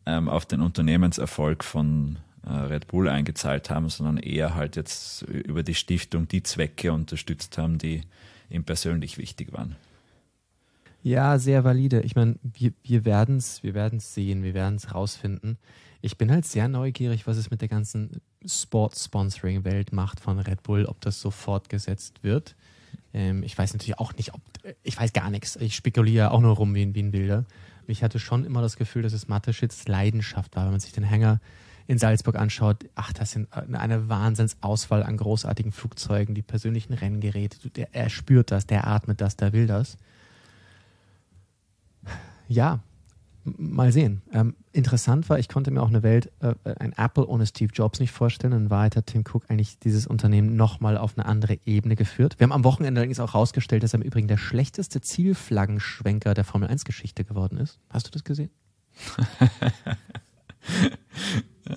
ähm, 0.05 0.29
auf 0.29 0.45
den 0.45 0.61
Unternehmenserfolg 0.61 1.63
von 1.63 2.17
äh, 2.45 2.51
Red 2.51 2.87
Bull 2.87 3.09
eingezahlt 3.09 3.69
haben, 3.69 3.89
sondern 3.89 4.17
eher 4.17 4.55
halt 4.55 4.75
jetzt 4.75 5.23
über 5.23 5.63
die 5.63 5.75
Stiftung 5.75 6.27
die 6.27 6.43
Zwecke 6.43 6.93
unterstützt 6.93 7.57
haben, 7.57 7.77
die 7.77 8.01
ihm 8.49 8.63
persönlich 8.63 9.17
wichtig 9.17 9.51
waren. 9.53 9.75
Ja, 11.05 11.37
sehr 11.37 11.63
valide. 11.63 12.01
Ich 12.01 12.15
meine, 12.15 12.39
wir, 12.41 12.73
wir 12.81 13.05
werden 13.05 13.37
es 13.37 13.61
wir 13.61 13.75
werden's 13.75 14.15
sehen, 14.15 14.41
wir 14.41 14.55
werden 14.55 14.77
es 14.77 14.95
rausfinden. 14.95 15.59
Ich 16.01 16.17
bin 16.17 16.31
halt 16.31 16.45
sehr 16.45 16.67
neugierig, 16.67 17.27
was 17.27 17.37
es 17.37 17.51
mit 17.51 17.61
der 17.61 17.67
ganzen 17.67 18.23
Sport-Sponsoring-Welt 18.43 19.93
macht 19.93 20.19
von 20.19 20.39
Red 20.39 20.63
Bull, 20.63 20.87
ob 20.87 20.99
das 21.01 21.21
so 21.21 21.29
fortgesetzt 21.29 22.23
wird. 22.23 22.55
Ähm, 23.13 23.43
ich 23.43 23.55
weiß 23.55 23.73
natürlich 23.73 23.99
auch 23.99 24.15
nicht, 24.15 24.33
ob, 24.33 24.41
ich 24.81 24.99
weiß 24.99 25.13
gar 25.13 25.29
nichts. 25.29 25.57
Ich 25.57 25.75
spekuliere 25.75 26.31
auch 26.31 26.41
nur 26.41 26.55
rum 26.55 26.73
wie 26.73 26.81
ein, 26.81 26.95
wie 26.95 27.03
ein 27.03 27.11
Bilder. 27.11 27.45
Ich 27.85 28.01
hatte 28.01 28.17
schon 28.17 28.43
immer 28.43 28.63
das 28.63 28.75
Gefühl, 28.75 29.03
dass 29.03 29.13
es 29.13 29.27
Mateschitz 29.27 29.87
Leidenschaft 29.87 30.55
war, 30.55 30.63
wenn 30.63 30.71
man 30.71 30.79
sich 30.79 30.93
den 30.93 31.03
Hänger 31.03 31.39
in 31.85 31.99
Salzburg 31.99 32.35
anschaut, 32.35 32.77
ach, 32.95 33.13
das 33.13 33.29
sind 33.29 33.47
eine 33.53 34.09
Wahnsinnsauswahl 34.09 35.03
an 35.03 35.17
großartigen 35.17 35.71
Flugzeugen, 35.71 36.33
die 36.33 36.41
persönlichen 36.41 36.93
Renngeräte. 36.93 37.69
Der, 37.69 37.93
er 37.93 38.09
spürt 38.09 38.49
das, 38.49 38.65
der 38.65 38.87
atmet 38.87 39.21
das, 39.21 39.35
der 39.35 39.53
will 39.53 39.67
das 39.67 39.99
ja, 42.47 42.79
mal 43.45 43.91
sehen. 43.91 44.21
Ähm, 44.31 44.55
interessant 44.71 45.29
war, 45.29 45.37
ich 45.39 45.47
konnte 45.47 45.71
mir 45.71 45.81
auch 45.81 45.89
eine 45.89 46.03
Welt, 46.03 46.31
äh, 46.39 46.55
ein 46.79 46.93
Apple 46.93 47.27
ohne 47.27 47.45
Steve 47.45 47.71
Jobs 47.73 47.99
nicht 47.99 48.11
vorstellen. 48.11 48.53
In 48.53 48.69
Wahrheit 48.69 48.95
hat 48.95 49.07
Tim 49.07 49.23
Cook 49.23 49.45
eigentlich 49.49 49.79
dieses 49.79 50.07
Unternehmen 50.07 50.55
nochmal 50.55 50.97
auf 50.97 51.17
eine 51.17 51.25
andere 51.25 51.59
Ebene 51.65 51.95
geführt. 51.95 52.39
Wir 52.39 52.45
haben 52.45 52.51
am 52.51 52.63
Wochenende 52.63 52.99
allerdings 52.99 53.19
auch 53.19 53.33
rausgestellt, 53.35 53.83
dass 53.83 53.93
er 53.93 54.01
im 54.01 54.05
Übrigen 54.05 54.27
der 54.27 54.37
schlechteste 54.37 55.01
Zielflaggenschwenker 55.01 56.33
der 56.33 56.43
Formel 56.43 56.69
1 56.69 56.85
Geschichte 56.85 57.23
geworden 57.23 57.57
ist. 57.57 57.79
Hast 57.89 58.07
du 58.07 58.11
das 58.11 58.23
gesehen? 58.23 58.49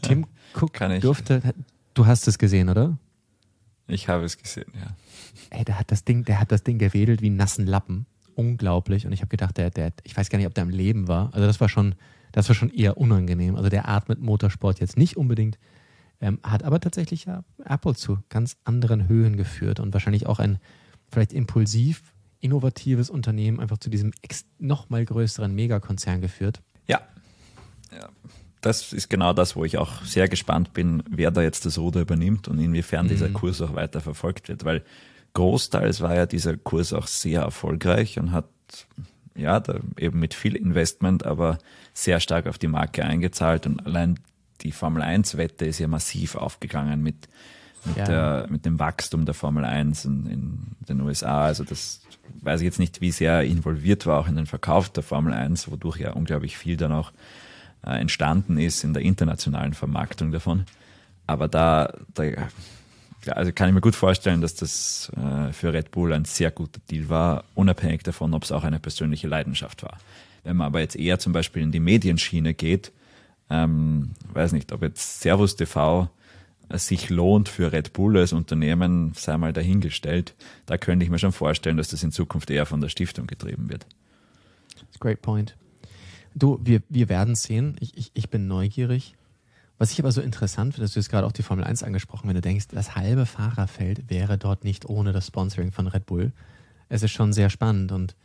Tim 0.03 0.27
Cook 0.55 0.79
durfte, 1.01 1.43
du 1.95 2.07
hast 2.07 2.29
es 2.29 2.39
gesehen, 2.39 2.69
oder? 2.69 2.97
Ich 3.87 4.09
habe 4.09 4.25
es 4.25 4.39
gesehen, 4.39 4.73
ja. 4.75 4.95
Ey, 5.51 5.65
der 5.65 5.79
hat 5.79 5.91
das 5.91 6.05
Ding, 6.05 6.25
der 6.25 6.41
hat 6.41 6.53
das 6.53 6.63
Ding 6.63 6.79
gewedelt 6.79 7.23
wie 7.23 7.31
nassen 7.31 7.67
Lappen 7.67 8.07
unglaublich 8.39 9.05
und 9.05 9.13
ich 9.13 9.21
habe 9.21 9.29
gedacht, 9.29 9.57
der, 9.57 9.71
der, 9.71 9.93
ich 10.05 10.17
weiß 10.17 10.31
gar 10.31 10.39
nicht, 10.39 10.47
ob 10.47 10.55
der 10.55 10.63
im 10.63 10.71
Leben 10.71 11.09
war. 11.09 11.35
Also 11.35 11.47
das 11.47 11.61
war 11.61 11.69
schon, 11.69 11.97
das 12.33 12.49
war 12.49 12.55
schon 12.55 12.71
eher 12.71 12.97
unangenehm. 12.97 13.57
Also 13.57 13.69
der 13.69 13.89
atmet 13.89 14.21
Motorsport 14.21 14.79
jetzt 14.79 14.97
nicht 14.97 15.17
unbedingt, 15.17 15.59
ähm, 16.21 16.39
hat 16.45 16.63
aber 16.63 16.81
tatsächlich 16.81 17.25
ja 17.25 17.43
Apple 17.65 17.95
zu 17.95 18.19
ganz 18.29 18.57
anderen 18.65 19.09
Höhen 19.09 19.37
geführt 19.37 19.81
und 19.81 19.93
wahrscheinlich 19.93 20.27
auch 20.27 20.39
ein 20.39 20.59
vielleicht 21.11 21.33
impulsiv, 21.33 22.15
innovatives 22.41 23.11
Unternehmen 23.11 23.59
einfach 23.59 23.79
zu 23.79 23.91
diesem 23.91 24.13
noch 24.59 24.89
mal 24.89 25.05
größeren 25.05 25.53
Megakonzern 25.53 26.21
geführt. 26.21 26.63
Ja. 26.87 27.01
ja. 27.93 28.09
Das 28.61 28.93
ist 28.93 29.09
genau 29.11 29.33
das, 29.33 29.57
wo 29.57 29.65
ich 29.65 29.79
auch 29.79 30.05
sehr 30.05 30.29
gespannt 30.29 30.73
bin, 30.73 31.03
wer 31.11 31.31
da 31.33 31.43
jetzt 31.43 31.67
das 31.67 31.79
Ruder 31.79 32.01
übernimmt 32.01 32.47
und 32.47 32.59
inwiefern 32.61 33.07
mhm. 33.07 33.11
dieser 33.11 33.31
Kurs 33.31 33.61
auch 33.61 33.75
weiter 33.75 34.01
verfolgt 34.01 34.49
wird, 34.49 34.65
weil 34.65 34.85
großteils 35.35 36.01
war 36.01 36.15
ja 36.15 36.27
dieser 36.27 36.57
Kurs 36.57 36.93
auch 36.93 37.07
sehr 37.07 37.43
erfolgreich 37.43 38.19
und 38.19 38.33
hat 38.33 38.49
ja 39.35 39.61
da 39.61 39.79
eben 39.99 40.19
mit 40.19 40.35
viel 40.35 40.57
Investment, 40.57 41.25
aber 41.25 41.59
sehr 41.95 42.21
stark 42.21 42.47
auf 42.47 42.59
die 42.59 42.69
Marke 42.69 43.05
eingezahlt 43.05 43.67
und 43.67 43.85
allein 43.87 44.19
die 44.63 44.73
Formel 44.73 45.03
1 45.03 45.37
Wette 45.37 45.67
ist 45.67 45.79
ja 45.79 45.87
massiv 45.87 46.35
aufgegangen 46.35 47.03
mit 47.03 47.29
mit, 47.85 47.97
ja. 47.97 48.05
der, 48.05 48.47
mit 48.51 48.67
dem 48.67 48.79
Wachstum 48.79 49.25
der 49.25 49.35
Formel 49.35 49.65
1 49.65 50.05
in, 50.05 50.27
in, 50.27 50.77
den 50.89 51.01
USA. 51.01 51.45
Also 51.45 51.65
das 51.65 52.01
weiß 52.41 52.61
ich 52.61 52.65
jetzt 52.65 52.79
nicht, 52.79 53.01
wie 53.01 53.11
sehr 53.11 53.43
involviert 53.43 54.07
war 54.07 54.19
auch 54.19 54.29
in 54.29 54.37
den 54.37 54.47
Verkauf 54.47 54.89
der 54.89 55.03
Formel 55.03 55.33
1, 55.33 55.71
wodurch 55.71 55.99
ja 55.99 56.13
unglaublich 56.13 56.57
viel 56.57 56.77
dann 56.77 56.93
auch 56.93 57.13
äh, 57.85 58.01
entstanden 58.01 58.59
ist 58.59 58.85
in 58.85 58.95
der 58.95 59.03
internationalen 59.03 59.75
Vermarktung 59.75 60.33
davon. 60.33 60.65
Aber 61.27 61.49
da, 61.49 61.93
da 62.15 62.25
also 63.27 63.53
kann 63.53 63.69
ich 63.69 63.75
mir 63.75 63.81
gut 63.81 63.97
vorstellen, 63.97 64.41
dass 64.41 64.55
das 64.55 65.11
äh, 65.17 65.53
für 65.53 65.73
Red 65.73 65.91
Bull 65.91 66.13
ein 66.13 66.25
sehr 66.25 66.51
guter 66.51 66.81
Deal 66.91 67.09
war, 67.09 67.45
unabhängig 67.55 68.03
davon, 68.03 68.35
ob 68.35 68.45
es 68.45 68.53
auch 68.53 68.65
eine 68.65 68.79
persönliche 68.79 69.29
Leidenschaft 69.29 69.83
war. 69.83 69.99
Wenn 70.45 70.57
man 70.57 70.69
aber 70.69 70.81
jetzt 70.81 70.97
eher 70.97 71.19
zum 71.19 71.33
Beispiel 71.33 71.63
in 71.63 71.73
die 71.73 71.81
Medienschiene 71.81 72.55
geht, 72.55 72.93
ähm, 73.51 74.11
weiß 74.33 74.53
nicht, 74.53 74.73
ob 74.73 74.83
jetzt 74.83 75.21
Servus 75.21 75.57
TV 75.57 76.09
äh, 76.69 76.79
sich 76.79 77.11
lohnt 77.11 77.49
für 77.49 77.73
Red 77.73 77.93
Bull 77.93 78.17
als 78.17 78.33
Unternehmen, 78.33 79.13
sei 79.15 79.37
mal 79.37 79.53
dahingestellt. 79.53 80.35
Da 80.67 80.79
könnte 80.79 81.05
ich 81.05 81.11
mir 81.11 81.19
schon 81.19 81.33
vorstellen, 81.33 81.77
dass 81.77 81.89
das 81.89 82.03
in 82.03 82.13
Zukunft 82.13 82.51
eher 82.51 82.67
von 82.67 82.81
der 82.81 82.89
Stiftung 82.89 83.27
getrieben 83.27 83.69
wird. 83.69 83.87
That's 84.75 84.97
a 84.97 84.99
great 85.01 85.23
point. 85.23 85.57
Du, 86.35 86.61
wir, 86.63 86.83
wir 86.89 87.09
werden 87.09 87.35
sehen. 87.35 87.77
Ich, 87.81 87.97
ich, 87.97 88.11
ich 88.15 88.31
bin 88.31 88.47
neugierig. 88.47 89.17
Was 89.79 89.93
ich 89.93 90.01
aber 90.01 90.11
so 90.11 90.21
interessant 90.21 90.75
finde, 90.75 90.85
dass 90.85 90.95
du 90.95 91.01
jetzt 91.01 91.09
gerade 91.09 91.27
auch 91.27 91.33
die 91.33 91.45
Formel 91.45 91.65
1 91.65 91.85
angesprochen, 91.85 92.29
wenn 92.29 92.35
du 92.35 92.41
denkst, 92.41 92.67
das 92.69 92.97
halbe 92.97 93.27
Fahrerfeld 93.27 94.11
wäre 94.11 94.37
dort 94.37 94.65
nicht 94.65 94.87
ohne 94.87 95.13
das 95.13 95.29
Sponsoring 95.29 95.71
von 95.71 95.87
Red 95.87 96.05
Bull. 96.05 96.33
Es 96.89 97.05
ist 97.05 97.13
schon 97.13 97.33
sehr 97.33 97.49
spannend 97.49 97.93
und 97.93 98.17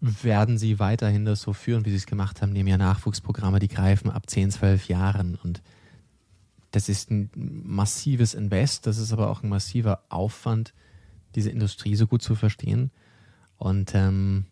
werden 0.00 0.58
sie 0.58 0.78
weiterhin 0.80 1.24
das 1.24 1.40
so 1.40 1.52
führen, 1.52 1.84
wie 1.84 1.90
sie 1.90 1.96
es 1.96 2.06
gemacht 2.06 2.42
haben, 2.42 2.52
nehmen 2.52 2.68
ja 2.68 2.76
Nachwuchsprogramme, 2.76 3.60
die 3.60 3.68
greifen 3.68 4.10
ab 4.10 4.28
10, 4.28 4.50
12 4.50 4.88
Jahren 4.88 5.36
und 5.36 5.62
das 6.72 6.88
ist 6.88 7.10
ein 7.10 7.30
massives 7.34 8.34
Invest, 8.34 8.86
das 8.86 8.98
ist 8.98 9.12
aber 9.12 9.30
auch 9.30 9.42
ein 9.42 9.48
massiver 9.48 10.02
Aufwand, 10.08 10.74
diese 11.34 11.50
Industrie 11.50 11.96
so 11.96 12.06
gut 12.06 12.22
zu 12.22 12.34
verstehen. 12.34 12.90
Und 13.56 13.94
ähm, 13.94 14.44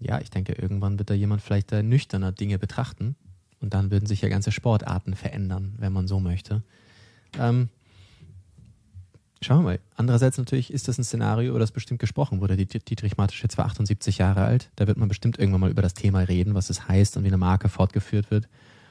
ja, 0.00 0.20
ich 0.20 0.30
denke, 0.30 0.54
irgendwann 0.54 0.98
wird 0.98 1.10
da 1.10 1.14
jemand 1.14 1.42
vielleicht 1.42 1.70
da 1.70 1.82
nüchterner 1.82 2.32
Dinge 2.32 2.58
betrachten 2.58 3.14
und 3.60 3.74
dann 3.74 3.90
würden 3.90 4.06
sich 4.06 4.20
ja 4.20 4.28
ganze 4.28 4.52
Sportarten 4.52 5.14
verändern, 5.14 5.74
wenn 5.78 5.92
man 5.92 6.06
so 6.06 6.20
möchte. 6.20 6.62
Ähm, 7.38 7.68
schauen 9.42 9.60
wir 9.60 9.64
mal. 9.64 9.80
Andererseits 9.96 10.38
natürlich 10.38 10.72
ist 10.72 10.88
das 10.88 10.98
ein 10.98 11.04
Szenario, 11.04 11.50
über 11.50 11.58
das 11.58 11.72
bestimmt 11.72 12.00
gesprochen 12.00 12.40
wurde. 12.40 12.56
Dietrich 12.56 13.16
Matisch 13.16 13.42
ist 13.42 13.52
zwar 13.52 13.66
78 13.66 14.18
Jahre 14.18 14.44
alt, 14.44 14.70
da 14.76 14.86
wird 14.86 14.98
man 14.98 15.08
bestimmt 15.08 15.38
irgendwann 15.38 15.60
mal 15.60 15.70
über 15.70 15.82
das 15.82 15.94
Thema 15.94 16.20
reden, 16.20 16.54
was 16.54 16.70
es 16.70 16.88
heißt 16.88 17.16
und 17.16 17.24
wie 17.24 17.28
eine 17.28 17.38
Marke 17.38 17.68
fortgeführt 17.68 18.30
wird. 18.30 18.48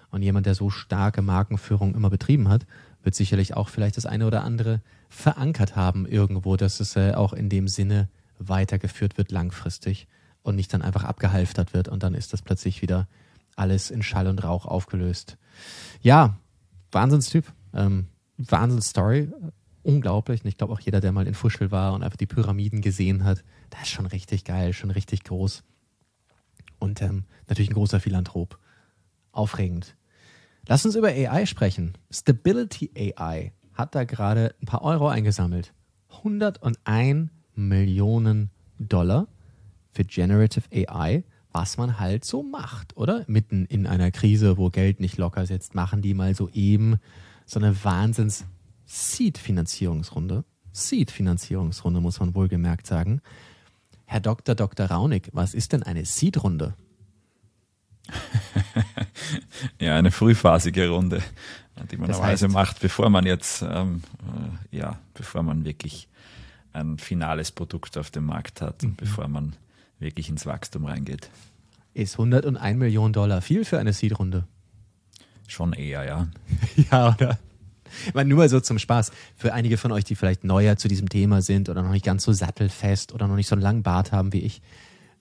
Und 0.09 0.21
jemand, 0.21 0.45
der 0.45 0.55
so 0.55 0.69
starke 0.69 1.21
Markenführung 1.21 1.93
immer 1.93 2.09
betrieben 2.09 2.47
hat, 2.47 2.65
wird 3.03 3.15
sicherlich 3.15 3.55
auch 3.55 3.69
vielleicht 3.69 3.97
das 3.97 4.05
eine 4.05 4.25
oder 4.25 4.43
andere 4.43 4.81
verankert 5.09 5.75
haben 5.75 6.05
irgendwo, 6.05 6.55
dass 6.55 6.79
es 6.79 6.95
äh, 6.95 7.13
auch 7.13 7.33
in 7.33 7.49
dem 7.49 7.67
Sinne 7.67 8.09
weitergeführt 8.39 9.17
wird 9.17 9.31
langfristig 9.31 10.07
und 10.43 10.55
nicht 10.55 10.73
dann 10.73 10.81
einfach 10.81 11.03
abgehalftert 11.03 11.73
wird 11.73 11.87
und 11.87 12.03
dann 12.03 12.13
ist 12.13 12.33
das 12.33 12.41
plötzlich 12.41 12.81
wieder 12.81 13.07
alles 13.57 13.91
in 13.91 14.03
Schall 14.03 14.27
und 14.27 14.43
Rauch 14.43 14.65
aufgelöst. 14.65 15.37
Ja, 16.01 16.37
Wahnsinnstyp. 16.91 17.51
Ähm, 17.73 18.07
Wahnsinnsstory. 18.37 19.29
Unglaublich. 19.83 20.43
Und 20.43 20.49
ich 20.49 20.57
glaube 20.57 20.73
auch 20.73 20.79
jeder, 20.79 21.01
der 21.01 21.11
mal 21.11 21.27
in 21.27 21.33
Fuschel 21.33 21.71
war 21.71 21.93
und 21.93 22.03
einfach 22.03 22.17
die 22.17 22.25
Pyramiden 22.25 22.81
gesehen 22.81 23.23
hat, 23.23 23.43
das 23.69 23.83
ist 23.83 23.89
schon 23.89 24.05
richtig 24.05 24.43
geil, 24.43 24.73
schon 24.73 24.91
richtig 24.91 25.23
groß. 25.23 25.63
Und 26.79 27.01
ähm, 27.01 27.25
natürlich 27.47 27.69
ein 27.69 27.75
großer 27.75 27.99
Philanthrop. 27.99 28.59
Aufregend. 29.31 29.95
Lass 30.67 30.85
uns 30.85 30.95
über 30.95 31.09
AI 31.09 31.45
sprechen. 31.45 31.93
Stability 32.11 32.91
AI 32.95 33.53
hat 33.73 33.95
da 33.95 34.03
gerade 34.03 34.55
ein 34.61 34.65
paar 34.65 34.81
Euro 34.81 35.07
eingesammelt. 35.07 35.73
101 36.09 37.29
Millionen 37.55 38.49
Dollar 38.79 39.27
für 39.91 40.03
Generative 40.03 40.65
AI 40.71 41.23
was 41.57 41.77
man 41.77 41.99
halt 41.99 42.23
so 42.23 42.43
macht, 42.43 42.95
oder? 42.97 43.25
Mitten 43.25 43.65
in 43.65 43.87
einer 43.87 44.11
Krise, 44.11 44.57
wo 44.57 44.69
Geld 44.69 44.99
nicht 44.99 45.17
locker 45.17 45.47
sitzt, 45.47 45.73
machen 45.73 46.03
die 46.03 46.13
mal 46.13 46.35
so 46.35 46.49
eben 46.49 46.99
so 47.47 47.59
eine 47.59 47.83
Wahnsinns 47.83 48.45
Seed-Finanzierungsrunde. 48.85 50.45
Seed-Finanzierungsrunde, 50.71 51.99
muss 51.99 52.19
man 52.19 52.35
wohlgemerkt 52.35 52.85
sagen. 52.85 53.21
Herr 54.05 54.19
Dr. 54.19 54.53
Dr. 54.53 54.85
Raunig, 54.85 55.29
was 55.33 55.55
ist 55.55 55.73
denn 55.73 55.81
eine 55.81 56.05
Seed-Runde? 56.05 56.75
ja, 59.81 59.95
eine 59.95 60.11
frühphasige 60.11 60.89
Runde, 60.89 61.23
die 61.89 61.97
man 61.97 62.11
normalerweise 62.11 62.45
heißt, 62.45 62.53
macht, 62.53 62.79
bevor 62.81 63.09
man 63.09 63.25
jetzt, 63.25 63.63
ähm, 63.63 64.03
äh, 64.71 64.77
ja, 64.77 64.99
bevor 65.15 65.41
man 65.41 65.65
wirklich 65.65 66.07
ein 66.71 66.99
finales 66.99 67.51
Produkt 67.51 67.97
auf 67.97 68.11
dem 68.11 68.27
Markt 68.27 68.61
hat 68.61 68.83
und 68.83 68.91
mhm. 68.91 68.95
bevor 68.97 69.27
man 69.27 69.55
wirklich 69.99 70.29
ins 70.29 70.45
Wachstum 70.45 70.85
reingeht. 70.85 71.29
Ist 71.93 72.13
101 72.13 72.77
Millionen 72.77 73.13
Dollar 73.13 73.41
viel 73.41 73.65
für 73.65 73.79
eine 73.79 73.93
Seed-Runde? 73.93 74.47
Schon 75.47 75.73
eher, 75.73 76.03
ja. 76.05 76.27
ja, 76.91 77.15
oder? 77.15 77.39
Ich 78.05 78.13
meine, 78.13 78.29
nur 78.29 78.39
mal 78.39 78.49
so 78.49 78.59
zum 78.59 78.79
Spaß. 78.79 79.11
Für 79.35 79.53
einige 79.53 79.77
von 79.77 79.91
euch, 79.91 80.03
die 80.03 80.15
vielleicht 80.15 80.43
neuer 80.43 80.77
zu 80.77 80.87
diesem 80.87 81.09
Thema 81.09 81.41
sind 81.41 81.69
oder 81.69 81.81
noch 81.81 81.91
nicht 81.91 82.05
ganz 82.05 82.23
so 82.23 82.33
sattelfest 82.33 83.13
oder 83.13 83.27
noch 83.27 83.35
nicht 83.35 83.47
so 83.47 83.55
einen 83.55 83.61
langen 83.61 83.83
Bart 83.83 84.11
haben 84.11 84.33
wie 84.33 84.41
ich. 84.41 84.61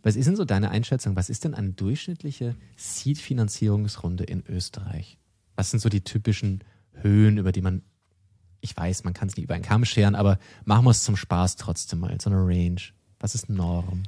Was 0.03 0.17
ist 0.17 0.27
denn 0.27 0.37
so 0.37 0.45
deine 0.45 0.71
Einschätzung? 0.71 1.17
Was 1.17 1.31
ist 1.31 1.45
denn 1.45 1.55
eine 1.55 1.71
durchschnittliche 1.71 2.55
Seed-Finanzierungsrunde 2.77 4.25
in 4.25 4.45
Österreich? 4.47 5.19
Was 5.55 5.71
sind 5.71 5.81
so 5.81 5.89
die 5.89 6.03
typischen 6.03 6.63
Höhen, 6.93 7.39
über 7.39 7.53
die 7.53 7.63
man, 7.63 7.83
ich 8.61 8.77
weiß, 8.77 9.05
man 9.05 9.15
kann 9.15 9.29
es 9.29 9.37
nicht 9.37 9.45
über 9.45 9.55
einen 9.55 9.65
Kamm 9.65 9.85
scheren, 9.85 10.15
aber 10.15 10.39
machen 10.65 10.85
wir 10.85 10.91
es 10.91 11.03
zum 11.03 11.17
Spaß 11.17 11.57
trotzdem 11.57 12.01
mal, 12.01 12.17
so 12.21 12.31
eine 12.31 12.39
Range. 12.39 12.81
Was 13.19 13.35
ist 13.35 13.49
Norm? 13.49 14.03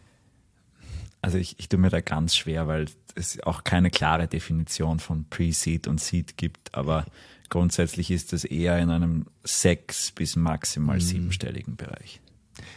Also 1.21 1.39
ich, 1.39 1.59
ich 1.59 1.69
tue 1.69 1.81
mir 1.81 1.91
da 1.91 2.01
ganz 2.01 2.37
schwer, 2.37 2.69
weil 2.69 2.87
es 3.15 3.41
auch 3.43 3.65
keine 3.65 3.91
klare 3.91 4.29
Definition 4.29 5.01
von 5.01 5.25
Pre-Seed 5.29 5.89
und 5.89 6.01
Seed 6.01 6.37
gibt, 6.37 6.75
aber 6.75 7.05
grundsätzlich 7.49 8.11
ist 8.11 8.33
es 8.33 8.45
eher 8.45 8.79
in 8.79 8.91
einem 8.91 9.27
sechs- 9.43 10.13
bis 10.13 10.37
maximal 10.37 10.97
mhm. 10.97 11.01
siebenstelligen 11.01 11.77
Bereich. 11.77 12.21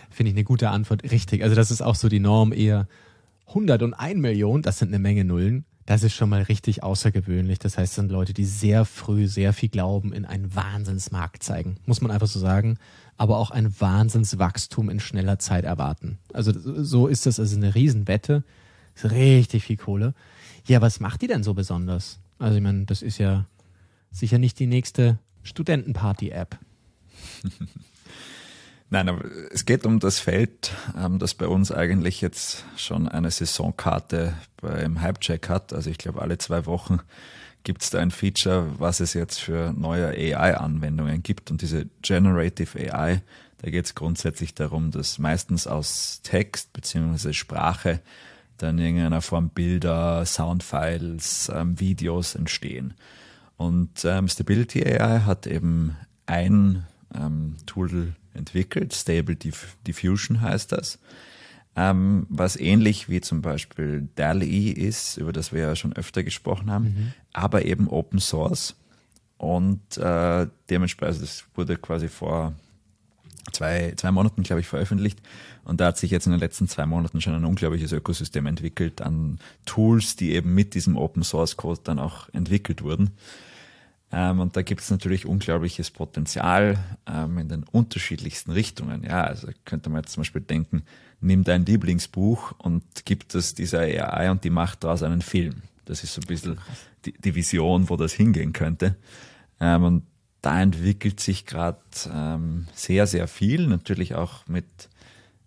Finde 0.10 0.31
ich 0.31 0.36
eine 0.36 0.43
gute 0.43 0.69
Antwort. 0.69 1.03
Richtig. 1.03 1.43
Also 1.43 1.55
das 1.55 1.71
ist 1.71 1.81
auch 1.81 1.95
so 1.95 2.10
die 2.10 2.19
Norm 2.19 2.53
eher 2.53 2.88
101 3.48 4.19
Millionen, 4.19 4.63
das 4.63 4.79
sind 4.79 4.89
eine 4.89 5.00
Menge 5.00 5.25
Nullen. 5.25 5.65
Das 5.85 6.03
ist 6.03 6.13
schon 6.13 6.29
mal 6.29 6.43
richtig 6.43 6.83
außergewöhnlich. 6.83 7.59
Das 7.59 7.77
heißt, 7.77 7.91
es 7.91 7.95
sind 7.95 8.11
Leute, 8.11 8.33
die 8.33 8.45
sehr 8.45 8.85
früh 8.85 9.27
sehr 9.27 9.53
viel 9.53 9.69
Glauben 9.69 10.13
in 10.13 10.25
einen 10.25 10.55
Wahnsinnsmarkt 10.55 11.43
zeigen. 11.43 11.77
Muss 11.85 12.01
man 12.01 12.11
einfach 12.11 12.27
so 12.27 12.39
sagen 12.39 12.77
aber 13.21 13.38
auch 13.38 13.51
ein 13.51 13.79
Wahnsinnswachstum 13.79 14.89
in 14.89 15.00
schneller 15.00 15.38
Zeit 15.38 15.63
erwarten. 15.63 16.17
Also 16.33 16.51
so 16.55 17.05
ist 17.05 17.27
das, 17.27 17.39
also 17.39 17.55
eine 17.55 17.75
Riesenwette, 17.75 18.43
ist 18.95 19.11
richtig 19.11 19.65
viel 19.65 19.77
Kohle. 19.77 20.15
Ja, 20.65 20.81
was 20.81 21.00
macht 21.00 21.21
die 21.21 21.27
denn 21.27 21.43
so 21.43 21.53
besonders? 21.53 22.19
Also 22.39 22.55
ich 22.55 22.63
meine, 22.63 22.85
das 22.85 23.03
ist 23.03 23.19
ja 23.19 23.45
sicher 24.09 24.39
nicht 24.39 24.57
die 24.57 24.65
nächste 24.65 25.19
Studentenparty-App. 25.43 26.57
Nein, 28.93 29.07
aber 29.07 29.24
es 29.51 29.63
geht 29.63 29.86
um 29.86 30.00
das 30.00 30.19
Feld, 30.19 30.74
ähm, 30.98 31.17
das 31.17 31.33
bei 31.33 31.48
uns 31.48 31.71
eigentlich 31.71 32.19
jetzt 32.19 32.65
schon 32.75 33.07
eine 33.07 33.31
Saisonkarte 33.31 34.33
beim 34.57 35.01
Hypecheck 35.01 35.48
hat. 35.48 35.71
Also 35.71 35.89
ich 35.89 35.98
glaube, 35.98 36.21
alle 36.21 36.38
zwei 36.38 36.65
Wochen 36.65 37.00
gibt 37.63 37.83
es 37.83 37.89
da 37.89 38.00
ein 38.00 38.12
Feature, 38.12 38.67
was 38.79 39.00
es 39.00 39.13
jetzt 39.13 39.39
für 39.39 39.71
neue 39.71 40.07
AI-Anwendungen 40.07 41.24
gibt. 41.24 41.51
Und 41.51 41.62
diese 41.62 41.86
Generative 42.01 42.77
AI, 42.77 43.21
da 43.60 43.69
geht 43.69 43.86
es 43.86 43.95
grundsätzlich 43.95 44.55
darum, 44.55 44.91
dass 44.91 45.19
meistens 45.19 45.67
aus 45.67 46.19
Text 46.24 46.74
beziehungsweise 46.74 47.33
Sprache 47.33 48.01
dann 48.57 48.77
in 48.77 48.88
irgendeiner 48.88 49.21
Form 49.21 49.51
Bilder, 49.51 50.25
Soundfiles, 50.25 51.50
ähm, 51.55 51.79
Videos 51.79 52.36
entstehen. 52.36 52.93
Und 53.55 54.03
ähm, 54.03 54.27
Stability 54.27 54.83
AI 54.86 55.21
hat 55.21 55.48
eben 55.48 55.95
ein 56.25 56.86
ähm, 57.15 57.55
Tool 57.65 58.15
entwickelt, 58.33 58.93
Stable 58.93 59.35
Diff 59.35 59.77
Diffusion 59.85 60.41
heißt 60.41 60.71
das, 60.71 61.00
ähm, 61.75 62.25
was 62.29 62.57
ähnlich 62.57 63.09
wie 63.09 63.21
zum 63.21 63.41
Beispiel 63.41 64.09
DALL-E 64.15 64.71
ist, 64.71 65.17
über 65.17 65.31
das 65.31 65.53
wir 65.53 65.61
ja 65.61 65.75
schon 65.75 65.93
öfter 65.93 66.23
gesprochen 66.23 66.69
haben, 66.69 66.85
mhm. 66.85 67.13
aber 67.33 67.65
eben 67.65 67.88
Open 67.88 68.19
Source. 68.19 68.75
Und 69.38 69.97
äh, 69.97 70.47
dementsprechend, 70.69 71.23
das 71.23 71.45
wurde 71.55 71.77
quasi 71.77 72.09
vor 72.09 72.53
zwei, 73.51 73.93
zwei 73.95 74.11
Monaten, 74.11 74.43
glaube 74.43 74.59
ich, 74.59 74.67
veröffentlicht. 74.67 75.19
Und 75.63 75.81
da 75.81 75.88
hat 75.88 75.97
sich 75.97 76.11
jetzt 76.11 76.25
in 76.25 76.31
den 76.31 76.39
letzten 76.39 76.67
zwei 76.67 76.85
Monaten 76.85 77.21
schon 77.21 77.33
ein 77.33 77.45
unglaubliches 77.45 77.91
Ökosystem 77.91 78.45
entwickelt 78.45 79.01
an 79.01 79.39
Tools, 79.65 80.15
die 80.15 80.33
eben 80.33 80.53
mit 80.53 80.73
diesem 80.73 80.97
Open 80.97 81.23
Source 81.23 81.57
Code 81.57 81.81
dann 81.83 82.00
auch 82.00 82.29
entwickelt 82.33 82.83
wurden. 82.83 83.11
Ähm, 84.12 84.39
und 84.39 84.58
da 84.58 84.62
gibt 84.62 84.82
es 84.82 84.91
natürlich 84.91 85.25
unglaubliches 85.25 85.91
Potenzial 85.91 86.77
ähm, 87.08 87.38
in 87.38 87.48
den 87.48 87.63
unterschiedlichsten 87.63 88.51
Richtungen. 88.51 89.03
Ja, 89.03 89.24
also 89.24 89.48
könnte 89.65 89.89
man 89.89 90.01
jetzt 90.01 90.13
zum 90.13 90.22
Beispiel 90.22 90.41
denken, 90.41 90.84
nimm 91.22 91.44
dein 91.44 91.65
Lieblingsbuch 91.65 92.53
und 92.58 92.84
gib 93.06 93.30
das 93.30 93.53
dieser 93.53 93.80
AI 93.80 94.32
und 94.32 94.44
die 94.44 94.50
macht 94.50 94.84
daraus 94.84 95.03
einen 95.03 95.22
Film. 95.22 95.62
Das 95.86 96.03
ist 96.03 96.13
so 96.13 96.22
ein 96.22 96.27
bisschen 96.27 96.58
die, 97.06 97.13
die 97.13 97.36
Vision, 97.36 97.89
wo 97.89 97.96
das 97.96 98.13
hingehen 98.13 98.53
könnte. 98.53 98.96
Ähm, 99.60 99.84
und 99.84 100.03
da 100.41 100.62
entwickelt 100.62 101.20
sich 101.20 101.46
gerade 101.46 101.80
ähm, 102.12 102.68
sehr, 102.74 103.08
sehr 103.08 103.27
viel, 103.27 103.68
natürlich 103.68 104.15
auch 104.15 104.48
mit, 104.48 104.65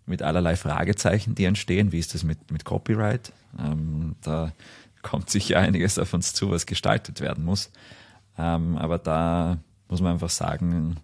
mit 0.05 0.21
allerlei 0.21 0.55
Fragezeichen, 0.55 1.35
die 1.35 1.45
entstehen. 1.45 1.91
Wie 1.91 1.99
ist 1.99 2.13
das 2.13 2.23
mit, 2.23 2.51
mit 2.51 2.65
Copyright? 2.65 3.33
Ähm, 3.59 4.15
da 4.21 4.53
kommt 5.01 5.29
sicher 5.29 5.59
einiges 5.59 5.99
auf 5.99 6.13
uns 6.13 6.33
zu, 6.33 6.49
was 6.49 6.65
gestaltet 6.65 7.21
werden 7.21 7.43
muss. 7.43 7.71
Ähm, 8.37 8.77
aber 8.77 8.97
da 8.97 9.57
muss 9.87 10.01
man 10.01 10.13
einfach 10.13 10.29
sagen, 10.29 10.97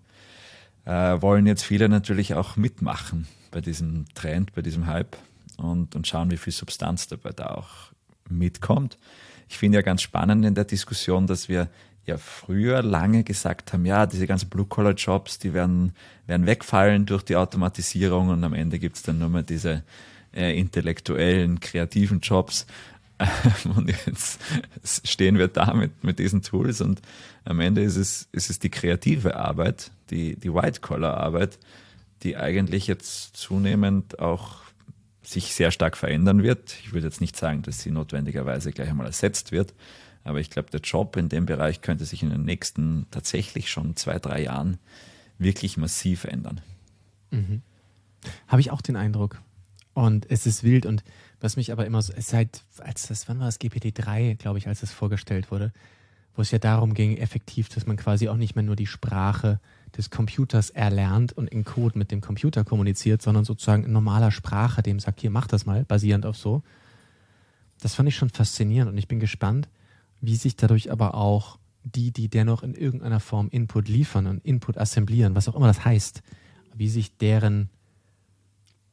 äh, 0.86 1.22
wollen 1.22 1.46
jetzt 1.46 1.64
viele 1.64 1.90
natürlich 1.90 2.34
auch 2.34 2.56
mitmachen 2.56 3.28
bei 3.52 3.62
diesem 3.62 4.06
Trend, 4.14 4.54
bei 4.54 4.62
diesem 4.62 4.88
Hype 4.88 5.18
und, 5.58 5.96
und 5.96 6.08
schauen, 6.08 6.32
wie 6.32 6.38
viel 6.38 6.54
Substanz 6.54 7.08
dabei 7.08 7.32
da 7.32 7.48
auch 7.56 7.92
mitkommt. 8.30 8.98
Ich 9.50 9.58
finde 9.58 9.78
ja 9.78 9.82
ganz 9.82 10.02
spannend 10.02 10.46
in 10.46 10.56
der 10.56 10.64
Diskussion, 10.64 11.28
dass 11.28 11.50
wir 11.50 11.68
ja 12.06 12.18
früher 12.18 12.82
lange 12.82 13.24
gesagt 13.24 13.74
haben, 13.74 13.86
ja, 13.86 14.06
diese 14.06 14.26
ganzen 14.26 14.50
Blue-Collar-Jobs, 14.50 15.40
die 15.40 15.54
werden, 15.54 15.94
werden 16.26 16.46
wegfallen 16.48 17.06
durch 17.06 17.24
die 17.24 17.36
Automatisierung 17.36 18.30
und 18.30 18.44
am 18.44 18.54
Ende 18.54 18.80
gibt's 18.80 19.04
dann 19.04 19.20
nur 19.20 19.30
mehr 19.30 19.44
diese 19.44 19.84
äh, 20.34 20.58
intellektuellen, 20.58 21.60
kreativen 21.60 22.22
Jobs. 22.22 22.66
Und 23.76 23.90
jetzt 24.06 24.40
stehen 25.04 25.38
wir 25.38 25.48
da 25.48 25.74
mit, 25.74 26.04
mit 26.04 26.20
diesen 26.20 26.42
Tools 26.42 26.82
und 26.82 27.02
am 27.46 27.60
Ende 27.60 27.82
ist 27.82 27.96
es, 27.96 28.28
ist 28.32 28.50
es 28.50 28.60
die 28.60 28.70
kreative 28.70 29.36
Arbeit, 29.36 29.92
die, 30.10 30.36
die 30.36 30.54
White-Collar-Arbeit, 30.54 31.58
die 32.24 32.38
eigentlich 32.38 32.88
jetzt 32.88 33.36
zunehmend 33.36 34.20
auch 34.20 34.58
sich 35.24 35.54
sehr 35.54 35.72
stark 35.72 35.98
verändern 35.98 36.44
wird. 36.44 36.78
Ich 36.84 36.94
würde 36.94 37.08
jetzt 37.08 37.22
nicht 37.22 37.36
sagen, 37.36 37.62
dass 37.64 37.82
sie 37.82 37.92
notwendigerweise 37.92 38.72
gleich 38.72 38.90
einmal 38.90 39.08
ersetzt 39.08 39.52
wird, 39.52 39.74
aber 40.24 40.40
ich 40.40 40.50
glaube, 40.50 40.70
der 40.70 40.82
Job 40.82 41.16
in 41.16 41.30
dem 41.30 41.46
Bereich 41.46 41.82
könnte 41.82 42.06
sich 42.06 42.22
in 42.22 42.30
den 42.30 42.44
nächsten 42.44 43.08
tatsächlich 43.12 43.70
schon 43.70 43.96
zwei, 43.96 44.20
drei 44.20 44.44
Jahren 44.44 44.78
wirklich 45.40 45.78
massiv 45.78 46.26
ändern. 46.26 46.62
Mhm. 47.32 47.62
Habe 48.48 48.62
ich 48.62 48.72
auch 48.72 48.82
den 48.82 48.96
Eindruck. 48.96 49.42
Und 49.94 50.30
es 50.30 50.46
ist 50.46 50.64
wild 50.64 50.86
und 50.86 51.04
was 51.42 51.58
mich 51.58 51.72
aber 51.72 51.86
immer 51.86 52.02
seit, 52.02 52.64
als 52.78 53.08
das, 53.08 53.28
wann 53.28 53.40
war 53.40 53.48
das 53.48 53.60
GPT-3, 53.60 54.36
glaube 54.36 54.60
ich, 54.60 54.68
als 54.68 54.82
das 54.82 54.92
vorgestellt 54.92 55.52
wurde, 55.52 55.74
wo 56.36 56.42
es 56.42 56.52
ja 56.52 56.60
darum 56.60 56.94
ging, 56.94 57.18
effektiv, 57.18 57.68
dass 57.70 57.86
man 57.86 57.98
quasi 57.98 58.30
auch 58.30 58.38
nicht 58.38 58.56
mehr 58.56 58.64
nur 58.64 58.76
die 58.76 58.88
Sprache 58.88 59.60
des 59.98 60.10
Computers 60.10 60.70
erlernt 60.70 61.34
und 61.34 61.50
in 61.50 61.66
Code 61.66 61.98
mit 61.98 62.12
dem 62.12 62.22
Computer 62.22 62.64
kommuniziert, 62.64 63.22
sondern 63.22 63.44
sozusagen 63.44 63.84
in 63.84 63.92
normaler 63.92 64.32
Sprache 64.32 64.82
dem 64.82 65.00
sagt, 65.00 65.20
hier, 65.20 65.32
mach 65.32 65.48
das 65.48 65.66
mal, 65.66 65.84
basierend 65.84 66.26
auf 66.26 66.38
so. 66.38 66.64
Das 67.82 67.96
fand 67.96 68.08
ich 68.08 68.16
schon 68.16 68.30
faszinierend 68.30 68.92
und 68.92 68.98
ich 68.98 69.08
bin 69.08 69.20
gespannt, 69.20 69.68
wie 70.22 70.36
sich 70.36 70.56
dadurch 70.56 70.92
aber 70.92 71.16
auch 71.16 71.58
die, 71.84 72.12
die 72.12 72.30
dennoch 72.30 72.62
in 72.62 72.76
irgendeiner 72.76 73.20
Form 73.20 73.50
Input 73.50 73.88
liefern 73.90 74.28
und 74.28 74.46
Input 74.46 74.78
assemblieren, 74.78 75.36
was 75.36 75.50
auch 75.50 75.56
immer 75.56 75.68
das 75.68 75.84
heißt, 75.84 76.22
wie 76.76 76.88
sich 76.88 77.18
deren 77.18 77.70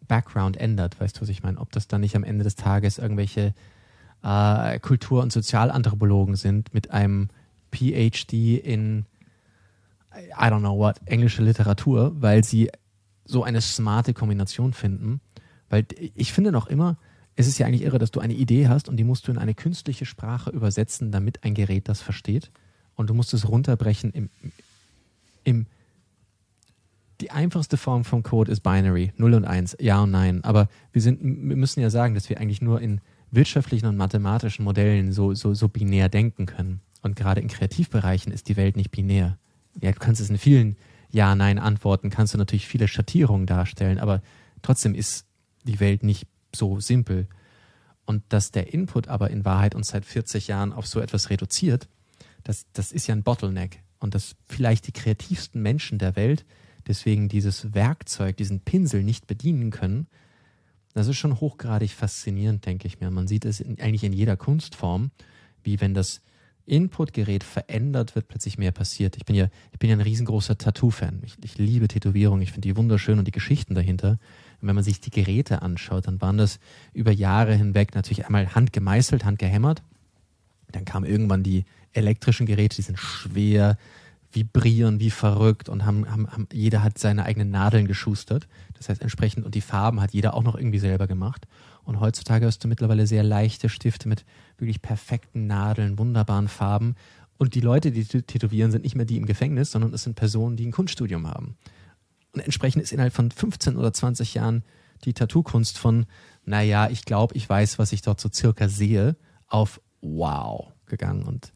Background 0.08 0.56
ändert. 0.56 1.00
Weißt 1.00 1.16
du, 1.16 1.22
was 1.22 1.28
ich 1.28 1.42
meine? 1.42 1.58
Ob 1.58 1.70
das 1.72 1.86
dann 1.86 2.00
nicht 2.00 2.16
am 2.16 2.24
Ende 2.24 2.44
des 2.44 2.56
Tages 2.56 2.98
irgendwelche 2.98 3.54
äh, 4.22 4.78
Kultur- 4.80 5.22
und 5.22 5.32
Sozialanthropologen 5.32 6.36
sind 6.36 6.74
mit 6.74 6.90
einem 6.90 7.28
PhD 7.72 8.32
in, 8.56 9.06
I 10.14 10.44
don't 10.44 10.60
know 10.60 10.76
what, 10.76 10.96
englische 11.04 11.42
Literatur, 11.42 12.12
weil 12.20 12.42
sie 12.42 12.70
so 13.24 13.44
eine 13.44 13.60
smarte 13.60 14.14
Kombination 14.14 14.72
finden. 14.72 15.20
Weil 15.68 15.86
ich 16.14 16.32
finde 16.32 16.50
noch 16.50 16.66
immer, 16.66 16.96
es 17.36 17.46
ist 17.46 17.58
ja 17.58 17.66
eigentlich 17.66 17.82
irre, 17.82 17.98
dass 17.98 18.10
du 18.10 18.20
eine 18.20 18.34
Idee 18.34 18.68
hast 18.68 18.88
und 18.88 18.96
die 18.96 19.04
musst 19.04 19.28
du 19.28 19.32
in 19.32 19.38
eine 19.38 19.54
künstliche 19.54 20.06
Sprache 20.06 20.50
übersetzen, 20.50 21.12
damit 21.12 21.44
ein 21.44 21.54
Gerät 21.54 21.88
das 21.88 22.00
versteht. 22.00 22.50
Und 22.96 23.10
du 23.10 23.14
musst 23.14 23.32
es 23.32 23.48
runterbrechen 23.48 24.10
im, 24.10 24.30
im 25.44 25.66
die 27.20 27.30
einfachste 27.30 27.76
Form 27.76 28.04
von 28.04 28.22
Code 28.22 28.52
ist 28.52 28.60
Binary, 28.60 29.12
0 29.16 29.34
und 29.34 29.44
1, 29.44 29.76
Ja 29.80 30.02
und 30.02 30.10
Nein. 30.10 30.44
Aber 30.44 30.68
wir, 30.92 31.02
sind, 31.02 31.20
wir 31.22 31.56
müssen 31.56 31.80
ja 31.80 31.90
sagen, 31.90 32.14
dass 32.14 32.28
wir 32.28 32.38
eigentlich 32.38 32.62
nur 32.62 32.80
in 32.80 33.00
wirtschaftlichen 33.30 33.86
und 33.86 33.96
mathematischen 33.96 34.64
Modellen 34.64 35.12
so, 35.12 35.34
so, 35.34 35.54
so 35.54 35.68
binär 35.68 36.08
denken 36.08 36.46
können. 36.46 36.80
Und 37.02 37.16
gerade 37.16 37.40
in 37.40 37.48
Kreativbereichen 37.48 38.32
ist 38.32 38.48
die 38.48 38.56
Welt 38.56 38.76
nicht 38.76 38.90
binär. 38.90 39.38
Ja, 39.80 39.92
du 39.92 39.98
kannst 39.98 40.20
es 40.20 40.30
in 40.30 40.38
vielen 40.38 40.76
Ja-Nein-Antworten, 41.10 42.10
kannst 42.10 42.34
du 42.34 42.38
natürlich 42.38 42.66
viele 42.66 42.88
Schattierungen 42.88 43.46
darstellen, 43.46 43.98
aber 43.98 44.22
trotzdem 44.62 44.94
ist 44.94 45.26
die 45.64 45.80
Welt 45.80 46.02
nicht 46.02 46.26
so 46.54 46.80
simpel. 46.80 47.28
Und 48.06 48.22
dass 48.30 48.50
der 48.50 48.72
Input 48.72 49.08
aber 49.08 49.30
in 49.30 49.44
Wahrheit 49.44 49.74
uns 49.74 49.88
seit 49.88 50.04
40 50.04 50.48
Jahren 50.48 50.72
auf 50.72 50.86
so 50.86 51.00
etwas 51.00 51.30
reduziert, 51.30 51.88
das, 52.44 52.66
das 52.72 52.92
ist 52.92 53.06
ja 53.06 53.14
ein 53.14 53.22
Bottleneck. 53.22 53.82
Und 53.98 54.14
dass 54.14 54.36
vielleicht 54.46 54.86
die 54.86 54.92
kreativsten 54.92 55.60
Menschen 55.60 55.98
der 55.98 56.16
Welt 56.16 56.46
deswegen 56.88 57.28
dieses 57.28 57.74
Werkzeug, 57.74 58.36
diesen 58.36 58.60
Pinsel 58.60 59.04
nicht 59.04 59.26
bedienen 59.26 59.70
können, 59.70 60.08
das 60.94 61.06
ist 61.06 61.16
schon 61.16 61.40
hochgradig 61.40 61.92
faszinierend, 61.92 62.66
denke 62.66 62.88
ich 62.88 63.00
mir. 63.00 63.10
Man 63.10 63.28
sieht 63.28 63.44
es 63.44 63.60
in, 63.60 63.80
eigentlich 63.80 64.04
in 64.04 64.12
jeder 64.12 64.36
Kunstform, 64.36 65.10
wie 65.62 65.80
wenn 65.80 65.94
das 65.94 66.22
Inputgerät 66.66 67.44
verändert 67.44 68.14
wird, 68.14 68.28
plötzlich 68.28 68.58
mehr 68.58 68.72
passiert. 68.72 69.16
Ich 69.16 69.24
bin 69.24 69.36
ja, 69.36 69.48
ich 69.72 69.78
bin 69.78 69.90
ja 69.90 69.96
ein 69.96 70.02
riesengroßer 70.02 70.58
Tattoo-Fan. 70.58 71.22
Ich, 71.24 71.36
ich 71.42 71.56
liebe 71.56 71.88
Tätowierungen, 71.88 72.42
ich 72.42 72.52
finde 72.52 72.68
die 72.68 72.76
wunderschön 72.76 73.18
und 73.18 73.26
die 73.26 73.32
Geschichten 73.32 73.74
dahinter. 73.74 74.18
Und 74.60 74.68
wenn 74.68 74.74
man 74.74 74.84
sich 74.84 75.00
die 75.00 75.10
Geräte 75.10 75.62
anschaut, 75.62 76.06
dann 76.06 76.20
waren 76.20 76.36
das 76.36 76.58
über 76.92 77.12
Jahre 77.12 77.54
hinweg 77.54 77.94
natürlich 77.94 78.26
einmal 78.26 78.54
handgemeißelt, 78.54 79.24
handgehämmert. 79.24 79.82
Dann 80.72 80.84
kamen 80.84 81.06
irgendwann 81.06 81.42
die 81.42 81.64
elektrischen 81.92 82.44
Geräte, 82.44 82.76
die 82.76 82.82
sind 82.82 82.98
schwer, 82.98 83.78
vibrieren 84.38 85.00
wie 85.00 85.10
verrückt 85.10 85.68
und 85.68 85.84
haben, 85.84 86.08
haben, 86.10 86.30
haben, 86.30 86.48
jeder 86.52 86.82
hat 86.82 86.98
seine 86.98 87.24
eigenen 87.24 87.50
Nadeln 87.50 87.86
geschustert. 87.86 88.48
Das 88.74 88.88
heißt 88.88 89.02
entsprechend, 89.02 89.44
und 89.44 89.54
die 89.54 89.60
Farben 89.60 90.00
hat 90.00 90.12
jeder 90.12 90.34
auch 90.34 90.44
noch 90.44 90.54
irgendwie 90.54 90.78
selber 90.78 91.06
gemacht. 91.06 91.46
Und 91.84 92.00
heutzutage 92.00 92.46
hast 92.46 92.62
du 92.62 92.68
mittlerweile 92.68 93.06
sehr 93.06 93.22
leichte 93.22 93.68
Stifte 93.68 94.08
mit 94.08 94.24
wirklich 94.58 94.80
perfekten 94.80 95.46
Nadeln, 95.46 95.98
wunderbaren 95.98 96.48
Farben. 96.48 96.94
Und 97.38 97.54
die 97.54 97.60
Leute, 97.60 97.90
die 97.90 98.04
tätowieren, 98.04 98.70
sind 98.70 98.84
nicht 98.84 98.94
mehr 98.94 99.06
die 99.06 99.16
im 99.16 99.26
Gefängnis, 99.26 99.70
sondern 99.72 99.92
es 99.92 100.02
sind 100.02 100.14
Personen, 100.14 100.56
die 100.56 100.66
ein 100.66 100.72
Kunststudium 100.72 101.26
haben. 101.26 101.56
Und 102.32 102.40
entsprechend 102.40 102.82
ist 102.82 102.92
innerhalb 102.92 103.14
von 103.14 103.30
15 103.30 103.76
oder 103.76 103.92
20 103.92 104.34
Jahren 104.34 104.62
die 105.04 105.14
Tattoo-Kunst 105.14 105.78
von, 105.78 106.06
naja, 106.44 106.88
ich 106.90 107.04
glaube, 107.04 107.34
ich 107.36 107.48
weiß, 107.48 107.78
was 107.78 107.92
ich 107.92 108.02
dort 108.02 108.20
so 108.20 108.28
circa 108.32 108.68
sehe, 108.68 109.16
auf 109.46 109.80
wow 110.00 110.72
gegangen. 110.86 111.22
Und 111.22 111.52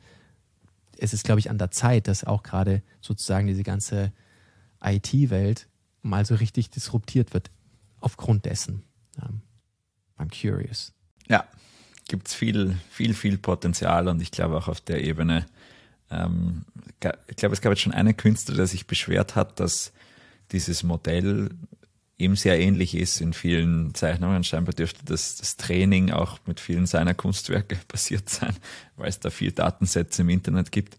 es 1.02 1.12
ist, 1.12 1.24
glaube 1.24 1.40
ich, 1.40 1.50
an 1.50 1.58
der 1.58 1.72
Zeit, 1.72 2.06
dass 2.06 2.24
auch 2.24 2.44
gerade 2.44 2.80
sozusagen 3.00 3.48
diese 3.48 3.64
ganze 3.64 4.12
IT-Welt 4.82 5.66
mal 6.02 6.24
so 6.24 6.36
richtig 6.36 6.70
disruptiert 6.70 7.34
wird 7.34 7.50
aufgrund 8.00 8.44
dessen. 8.44 8.84
Um, 9.20 9.42
I'm 10.16 10.30
curious. 10.30 10.92
Ja, 11.28 11.44
gibt 12.06 12.28
es 12.28 12.34
viel, 12.34 12.76
viel, 12.88 13.14
viel 13.14 13.36
Potenzial 13.36 14.06
und 14.06 14.22
ich 14.22 14.30
glaube 14.30 14.56
auch 14.56 14.68
auf 14.68 14.80
der 14.80 15.02
Ebene, 15.02 15.46
ähm, 16.10 16.64
ich 17.26 17.36
glaube, 17.36 17.54
es 17.54 17.60
gab 17.60 17.72
jetzt 17.72 17.82
schon 17.82 17.94
einen 17.94 18.16
Künstler, 18.16 18.54
der 18.54 18.68
sich 18.68 18.86
beschwert 18.86 19.34
hat, 19.34 19.58
dass 19.58 19.92
dieses 20.52 20.84
Modell 20.84 21.50
ihm 22.22 22.36
sehr 22.36 22.58
ähnlich 22.58 22.94
ist 22.94 23.20
in 23.20 23.32
vielen 23.32 23.94
Zeichnungen. 23.94 24.44
Scheinbar 24.44 24.74
dürfte 24.74 25.04
das, 25.04 25.36
das 25.36 25.56
Training 25.56 26.10
auch 26.10 26.38
mit 26.46 26.60
vielen 26.60 26.86
seiner 26.86 27.14
Kunstwerke 27.14 27.76
passiert 27.88 28.28
sein, 28.28 28.54
weil 28.96 29.08
es 29.08 29.20
da 29.20 29.30
viel 29.30 29.52
Datensätze 29.52 30.22
im 30.22 30.28
Internet 30.28 30.72
gibt. 30.72 30.96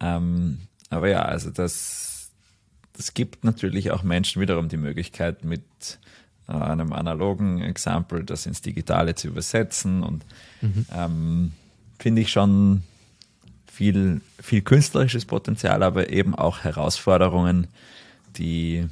Ähm, 0.00 0.58
aber 0.90 1.08
ja, 1.08 1.22
also 1.22 1.50
das, 1.50 2.30
das 2.92 3.14
gibt 3.14 3.44
natürlich 3.44 3.90
auch 3.90 4.02
Menschen 4.02 4.40
wiederum 4.40 4.68
die 4.68 4.76
Möglichkeit, 4.76 5.44
mit 5.44 5.62
äh, 6.48 6.52
einem 6.52 6.92
analogen 6.92 7.62
Exempel 7.62 8.24
das 8.24 8.46
ins 8.46 8.60
Digitale 8.60 9.14
zu 9.14 9.28
übersetzen 9.28 10.02
und 10.02 10.24
mhm. 10.60 10.86
ähm, 10.92 11.52
finde 11.98 12.22
ich 12.22 12.30
schon 12.30 12.82
viel, 13.66 14.20
viel 14.40 14.62
künstlerisches 14.62 15.24
Potenzial, 15.24 15.82
aber 15.82 16.10
eben 16.10 16.34
auch 16.34 16.60
Herausforderungen, 16.60 17.66
die, 18.36 18.86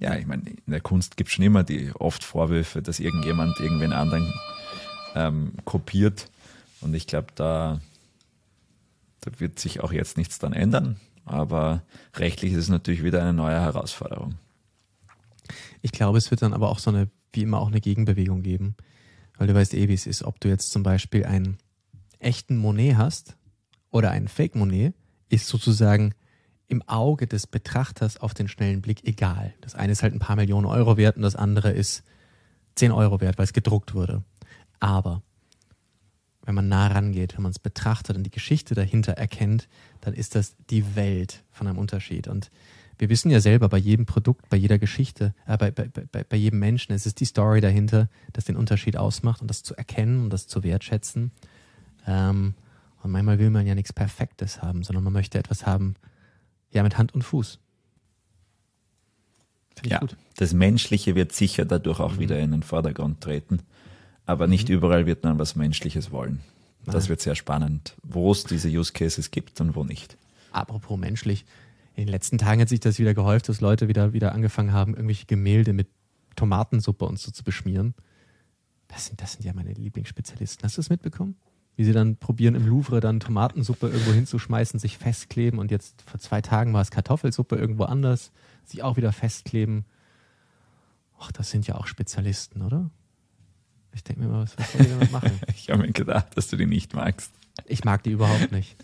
ja, 0.00 0.14
ich 0.16 0.26
meine, 0.26 0.42
in 0.48 0.70
der 0.70 0.80
Kunst 0.80 1.16
gibt 1.16 1.28
es 1.28 1.34
schon 1.34 1.44
immer 1.44 1.64
die 1.64 1.92
oft 1.92 2.22
Vorwürfe, 2.22 2.82
dass 2.82 3.00
irgendjemand 3.00 3.58
irgendwen 3.60 3.92
anderen 3.92 4.32
ähm, 5.14 5.52
kopiert. 5.64 6.30
Und 6.80 6.94
ich 6.94 7.06
glaube, 7.06 7.28
da, 7.34 7.80
da 9.20 9.30
wird 9.40 9.58
sich 9.58 9.80
auch 9.80 9.92
jetzt 9.92 10.18
nichts 10.18 10.38
dran 10.38 10.52
ändern. 10.52 11.00
Aber 11.24 11.82
rechtlich 12.14 12.52
ist 12.52 12.58
es 12.58 12.68
natürlich 12.68 13.02
wieder 13.02 13.22
eine 13.22 13.32
neue 13.32 13.60
Herausforderung. 13.60 14.36
Ich 15.82 15.92
glaube, 15.92 16.18
es 16.18 16.30
wird 16.30 16.42
dann 16.42 16.52
aber 16.52 16.68
auch 16.68 16.78
so 16.78 16.90
eine, 16.90 17.08
wie 17.32 17.42
immer, 17.42 17.60
auch 17.60 17.68
eine 17.68 17.80
Gegenbewegung 17.80 18.42
geben. 18.42 18.76
Weil 19.38 19.46
du 19.46 19.54
weißt 19.54 19.74
eh, 19.74 19.88
wie 19.88 19.94
es 19.94 20.06
ist, 20.06 20.22
ob 20.22 20.40
du 20.40 20.48
jetzt 20.48 20.70
zum 20.70 20.82
Beispiel 20.82 21.24
einen 21.24 21.58
echten 22.18 22.56
Monet 22.56 22.96
hast 22.96 23.36
oder 23.90 24.10
einen 24.10 24.28
Fake 24.28 24.54
Monet, 24.54 24.94
ist 25.28 25.48
sozusagen 25.48 26.14
im 26.68 26.82
Auge 26.82 27.26
des 27.26 27.46
Betrachters 27.46 28.16
auf 28.16 28.34
den 28.34 28.48
schnellen 28.48 28.82
Blick 28.82 29.04
egal. 29.04 29.54
Das 29.60 29.74
eine 29.74 29.92
ist 29.92 30.02
halt 30.02 30.14
ein 30.14 30.18
paar 30.18 30.36
Millionen 30.36 30.66
Euro 30.66 30.96
wert 30.96 31.16
und 31.16 31.22
das 31.22 31.36
andere 31.36 31.70
ist 31.70 32.02
10 32.74 32.92
Euro 32.92 33.20
wert, 33.20 33.38
weil 33.38 33.44
es 33.44 33.52
gedruckt 33.52 33.94
wurde. 33.94 34.22
Aber 34.80 35.22
wenn 36.44 36.54
man 36.54 36.68
nah 36.68 36.86
rangeht, 36.86 37.36
wenn 37.36 37.42
man 37.42 37.50
es 37.50 37.58
betrachtet 37.58 38.16
und 38.16 38.22
die 38.22 38.30
Geschichte 38.30 38.74
dahinter 38.74 39.12
erkennt, 39.12 39.68
dann 40.00 40.14
ist 40.14 40.34
das 40.34 40.54
die 40.70 40.94
Welt 40.94 41.42
von 41.50 41.66
einem 41.66 41.78
Unterschied. 41.78 42.28
Und 42.28 42.50
wir 42.98 43.08
wissen 43.08 43.30
ja 43.30 43.40
selber 43.40 43.68
bei 43.68 43.78
jedem 43.78 44.06
Produkt, 44.06 44.48
bei 44.48 44.56
jeder 44.56 44.78
Geschichte, 44.78 45.34
äh, 45.46 45.56
bei, 45.58 45.70
bei, 45.70 45.88
bei, 45.88 46.24
bei 46.24 46.36
jedem 46.36 46.60
Menschen, 46.60 46.92
es 46.92 47.04
ist 47.04 47.20
die 47.20 47.24
Story 47.24 47.60
dahinter, 47.60 48.08
das 48.32 48.44
den 48.44 48.56
Unterschied 48.56 48.96
ausmacht 48.96 49.42
und 49.42 49.48
das 49.48 49.62
zu 49.62 49.74
erkennen 49.74 50.24
und 50.24 50.30
das 50.32 50.46
zu 50.46 50.62
wertschätzen. 50.62 51.32
Ähm, 52.06 52.54
und 53.02 53.10
manchmal 53.10 53.38
will 53.38 53.50
man 53.50 53.66
ja 53.66 53.74
nichts 53.74 53.92
Perfektes 53.92 54.62
haben, 54.62 54.82
sondern 54.82 55.04
man 55.04 55.12
möchte 55.12 55.38
etwas 55.38 55.66
haben, 55.66 55.94
ja, 56.76 56.82
mit 56.82 56.98
Hand 56.98 57.14
und 57.14 57.22
Fuß. 57.22 57.58
Finde 59.74 59.90
ja, 59.90 59.98
gut. 59.98 60.16
Das 60.36 60.52
Menschliche 60.52 61.14
wird 61.14 61.32
sicher 61.32 61.64
dadurch 61.64 62.00
auch 62.00 62.14
mhm. 62.14 62.18
wieder 62.20 62.38
in 62.38 62.52
den 62.52 62.62
Vordergrund 62.62 63.20
treten. 63.20 63.60
Aber 64.26 64.46
nicht 64.46 64.68
mhm. 64.68 64.76
überall 64.76 65.06
wird 65.06 65.24
man 65.24 65.38
was 65.38 65.56
Menschliches 65.56 66.10
wollen. 66.10 66.40
Nein. 66.84 66.94
Das 66.94 67.08
wird 67.08 67.20
sehr 67.20 67.34
spannend, 67.34 67.94
wo 68.02 68.30
es 68.30 68.44
diese 68.44 68.68
Use 68.68 68.92
Cases 68.92 69.30
gibt 69.30 69.60
und 69.60 69.74
wo 69.74 69.84
nicht. 69.84 70.16
Apropos 70.52 70.98
menschlich, 70.98 71.44
in 71.94 72.04
den 72.04 72.12
letzten 72.12 72.38
Tagen 72.38 72.60
hat 72.60 72.68
sich 72.68 72.80
das 72.80 72.98
wieder 72.98 73.14
gehäuft, 73.14 73.48
dass 73.48 73.60
Leute 73.60 73.88
wieder, 73.88 74.12
wieder 74.12 74.32
angefangen 74.32 74.72
haben, 74.72 74.92
irgendwelche 74.94 75.26
Gemälde 75.26 75.72
mit 75.72 75.88
Tomatensuppe 76.36 77.06
und 77.06 77.18
so 77.18 77.30
zu 77.30 77.42
beschmieren. 77.42 77.94
Das 78.88 79.06
sind, 79.06 79.20
das 79.20 79.32
sind 79.32 79.44
ja 79.44 79.52
meine 79.52 79.72
Lieblingsspezialisten. 79.72 80.64
Hast 80.64 80.76
du 80.76 80.80
das 80.80 80.90
mitbekommen? 80.90 81.36
Wie 81.76 81.84
sie 81.84 81.92
dann 81.92 82.16
probieren 82.16 82.54
im 82.54 82.66
Louvre 82.66 83.00
dann 83.00 83.20
Tomatensuppe 83.20 83.88
irgendwo 83.88 84.12
hinzuschmeißen, 84.12 84.80
sich 84.80 84.96
festkleben 84.96 85.58
und 85.58 85.70
jetzt 85.70 86.02
vor 86.02 86.18
zwei 86.18 86.40
Tagen 86.40 86.72
war 86.72 86.80
es 86.80 86.90
Kartoffelsuppe 86.90 87.56
irgendwo 87.56 87.84
anders, 87.84 88.32
sich 88.64 88.82
auch 88.82 88.96
wieder 88.96 89.12
festkleben. 89.12 89.84
Ach, 91.18 91.30
das 91.32 91.50
sind 91.50 91.66
ja 91.66 91.76
auch 91.76 91.86
Spezialisten, 91.86 92.62
oder? 92.62 92.90
Ich 93.92 94.04
denke 94.04 94.22
mir 94.22 94.28
mal, 94.28 94.42
was, 94.42 94.58
was 94.58 94.72
soll 94.72 94.82
ich 94.82 94.88
damit 94.88 95.12
machen? 95.12 95.40
ich 95.48 95.70
habe 95.70 95.82
mir 95.82 95.92
gedacht, 95.92 96.36
dass 96.36 96.48
du 96.48 96.56
die 96.56 96.66
nicht 96.66 96.94
magst. 96.94 97.32
Ich 97.66 97.84
mag 97.84 98.02
die 98.02 98.10
überhaupt 98.10 98.52
nicht. 98.52 98.76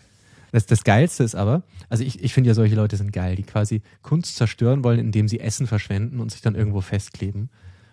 Das, 0.50 0.66
das 0.66 0.84
Geilste 0.84 1.24
ist 1.24 1.34
aber, 1.34 1.62
also 1.88 2.04
ich, 2.04 2.22
ich 2.22 2.34
finde 2.34 2.48
ja, 2.48 2.54
solche 2.54 2.74
Leute 2.74 2.98
sind 2.98 3.10
geil, 3.10 3.36
die 3.36 3.42
quasi 3.42 3.80
Kunst 4.02 4.36
zerstören 4.36 4.84
wollen, 4.84 4.98
indem 4.98 5.28
sie 5.28 5.40
Essen 5.40 5.66
verschwenden 5.66 6.20
und 6.20 6.30
sich 6.30 6.42
dann 6.42 6.54
irgendwo 6.54 6.82
festkleben. 6.82 7.48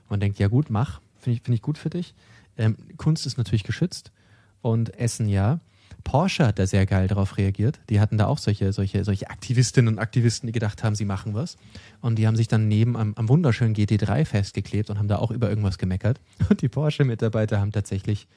Man 0.10 0.20
denkt, 0.20 0.40
ja 0.40 0.50
gut, 0.50 0.70
mach, 0.70 1.00
finde 1.20 1.38
ich, 1.38 1.44
find 1.44 1.56
ich 1.56 1.62
gut 1.62 1.78
für 1.78 1.90
dich. 1.90 2.16
Ähm, 2.58 2.76
Kunst 2.98 3.26
ist 3.26 3.38
natürlich 3.38 3.64
geschützt 3.64 4.12
und 4.62 4.98
Essen 4.98 5.28
ja. 5.28 5.60
Porsche 6.04 6.48
hat 6.48 6.60
da 6.60 6.66
sehr 6.66 6.86
geil 6.86 7.08
darauf 7.08 7.38
reagiert. 7.38 7.80
Die 7.90 8.00
hatten 8.00 8.18
da 8.18 8.28
auch 8.28 8.38
solche, 8.38 8.74
solche, 8.74 9.04
solche 9.04 9.30
Aktivistinnen 9.30 9.94
und 9.94 10.00
Aktivisten, 10.00 10.48
die 10.48 10.54
gedacht 10.54 10.84
haben, 10.84 10.96
sie 10.96 11.06
machen 11.06 11.34
was. 11.34 11.58
Und 12.02 12.18
die 12.18 12.26
haben 12.26 12.36
sich 12.36 12.48
dann 12.48 12.68
neben 12.68 12.96
am, 12.96 13.14
am 13.16 13.30
wunderschönen 13.30 13.76
GT3 13.76 14.26
festgeklebt 14.26 14.90
und 14.90 14.98
haben 14.98 15.08
da 15.08 15.18
auch 15.18 15.32
über 15.32 15.50
irgendwas 15.50 15.78
gemeckert. 15.78 16.20
Und 16.50 16.62
die 16.62 16.70
Porsche-Mitarbeiter 16.70 17.60
haben 17.60 17.72
tatsächlich 17.72 18.28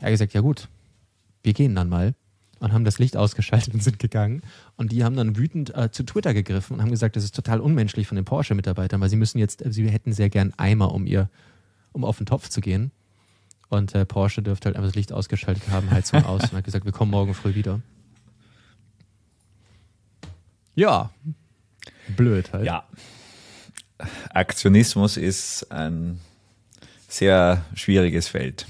ja, 0.00 0.10
gesagt, 0.10 0.32
ja 0.34 0.40
gut, 0.40 0.68
wir 1.42 1.52
gehen 1.52 1.74
dann 1.74 1.88
mal. 1.88 2.14
Und 2.60 2.72
haben 2.72 2.84
das 2.84 2.98
Licht 2.98 3.16
ausgeschaltet 3.16 3.74
und 3.74 3.82
sind 3.82 3.98
gegangen. 3.98 4.40
Und 4.76 4.90
die 4.92 5.04
haben 5.04 5.16
dann 5.16 5.36
wütend 5.36 5.74
äh, 5.76 5.90
zu 5.90 6.04
Twitter 6.04 6.32
gegriffen 6.32 6.76
und 6.76 6.82
haben 6.82 6.90
gesagt, 6.90 7.16
das 7.16 7.24
ist 7.24 7.34
total 7.34 7.60
unmenschlich 7.60 8.06
von 8.06 8.16
den 8.16 8.24
Porsche-Mitarbeitern, 8.24 9.00
weil 9.00 9.10
sie 9.10 9.16
müssen 9.16 9.38
jetzt, 9.38 9.62
sie 9.68 9.90
hätten 9.90 10.12
sehr 10.12 10.30
gern 10.30 10.54
Eimer, 10.56 10.94
um 10.94 11.04
ihr, 11.04 11.28
um 11.92 12.04
auf 12.04 12.16
den 12.16 12.26
Topf 12.26 12.48
zu 12.48 12.62
gehen. 12.62 12.92
Und 13.74 13.94
äh, 13.94 14.04
Porsche 14.04 14.42
dürfte 14.42 14.66
halt 14.66 14.76
einfach 14.76 14.88
das 14.88 14.94
Licht 14.94 15.12
ausgeschaltet 15.12 15.64
haben, 15.70 15.90
Heizung 15.90 16.24
aus 16.24 16.42
und 16.42 16.52
hat 16.52 16.64
gesagt, 16.64 16.84
wir 16.84 16.92
kommen 16.92 17.10
morgen 17.10 17.34
früh 17.34 17.54
wieder. 17.54 17.80
Ja. 20.74 21.10
Blöd 22.16 22.52
halt. 22.52 22.66
Ja. 22.66 22.84
Aktionismus 24.30 25.16
ist 25.16 25.70
ein 25.70 26.20
sehr 27.08 27.64
schwieriges 27.74 28.28
Feld. 28.28 28.66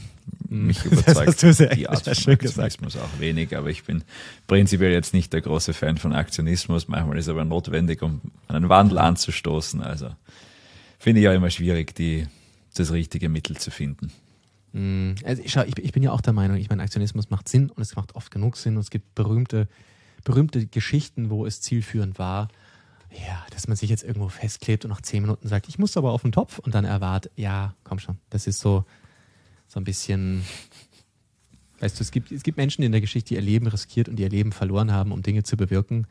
Hm. 0.49 0.67
Mich 0.67 0.85
überzeugt 0.85 1.43
die 1.77 1.89
Art 1.89 2.05
von 2.05 2.33
Aktionismus 2.35 2.97
auch 2.97 3.21
wenig, 3.21 3.57
aber 3.57 3.71
ich 3.71 3.85
bin 3.85 4.05
prinzipiell 4.47 4.93
jetzt 4.93 5.15
nicht 5.15 5.33
der 5.33 5.41
große 5.41 5.73
Fan 5.73 5.97
von 5.97 6.13
Aktionismus. 6.13 6.89
Manchmal 6.89 7.19
ist 7.19 7.27
es 7.27 7.31
aber 7.31 7.45
notwendig, 7.45 8.03
um 8.03 8.21
einen 8.49 8.69
Wandel 8.69 8.99
anzustoßen. 8.99 9.83
Also 9.83 10.11
finde 10.99 11.21
ich 11.21 11.29
auch 11.29 11.35
immer 11.35 11.51
schwierig, 11.51 11.95
die, 11.95 12.27
das 12.75 12.93
richtige 12.93 13.29
Mittel 13.29 13.57
zu 13.57 13.71
finden. 13.71 14.13
Mm, 14.75 15.15
also 15.25 15.41
ich, 15.43 15.57
ich, 15.57 15.79
ich 15.79 15.93
bin 15.93 16.03
ja 16.03 16.11
auch 16.11 16.21
der 16.21 16.33
Meinung, 16.33 16.57
ich 16.57 16.69
meine, 16.69 16.83
Aktionismus 16.83 17.31
macht 17.31 17.49
Sinn 17.49 17.71
und 17.71 17.81
es 17.81 17.95
macht 17.95 18.17
oft 18.17 18.31
genug 18.33 18.57
Sinn 18.57 18.75
und 18.75 18.81
es 18.81 18.91
gibt 18.91 19.15
berühmte, 19.15 19.69
berühmte 20.25 20.67
Geschichten, 20.67 21.31
wo 21.31 21.47
es 21.47 21.61
zielführend 21.61 22.19
war, 22.19 22.49
ja, 23.13 23.47
dass 23.51 23.69
man 23.69 23.77
sich 23.77 23.89
jetzt 23.89 24.03
irgendwo 24.03 24.29
festklebt 24.29 24.85
und 24.85 24.91
nach 24.91 25.01
zehn 25.01 25.23
Minuten 25.23 25.47
sagt, 25.47 25.69
ich 25.69 25.79
muss 25.79 25.97
aber 25.97 26.11
auf 26.11 26.23
den 26.23 26.33
Topf 26.33 26.59
und 26.59 26.75
dann 26.75 26.85
erwartet, 26.85 27.31
ja, 27.37 27.77
komm 27.85 28.01
schon, 28.01 28.19
das 28.31 28.49
ist 28.49 28.59
so, 28.59 28.85
so 29.69 29.79
ein 29.79 29.85
bisschen, 29.85 30.43
weißt 31.79 32.01
du, 32.01 32.03
es 32.03 32.11
gibt, 32.11 32.33
es 32.33 32.43
gibt 32.43 32.57
Menschen 32.57 32.83
in 32.83 32.91
der 32.91 33.01
Geschichte, 33.01 33.29
die 33.29 33.35
ihr 33.35 33.43
Leben 33.43 33.69
riskiert 33.69 34.09
und 34.09 34.19
ihr 34.19 34.29
Leben 34.29 34.51
verloren 34.51 34.91
haben, 34.91 35.13
um 35.13 35.23
Dinge 35.23 35.45
zu 35.45 35.57
bewirken. 35.57 36.09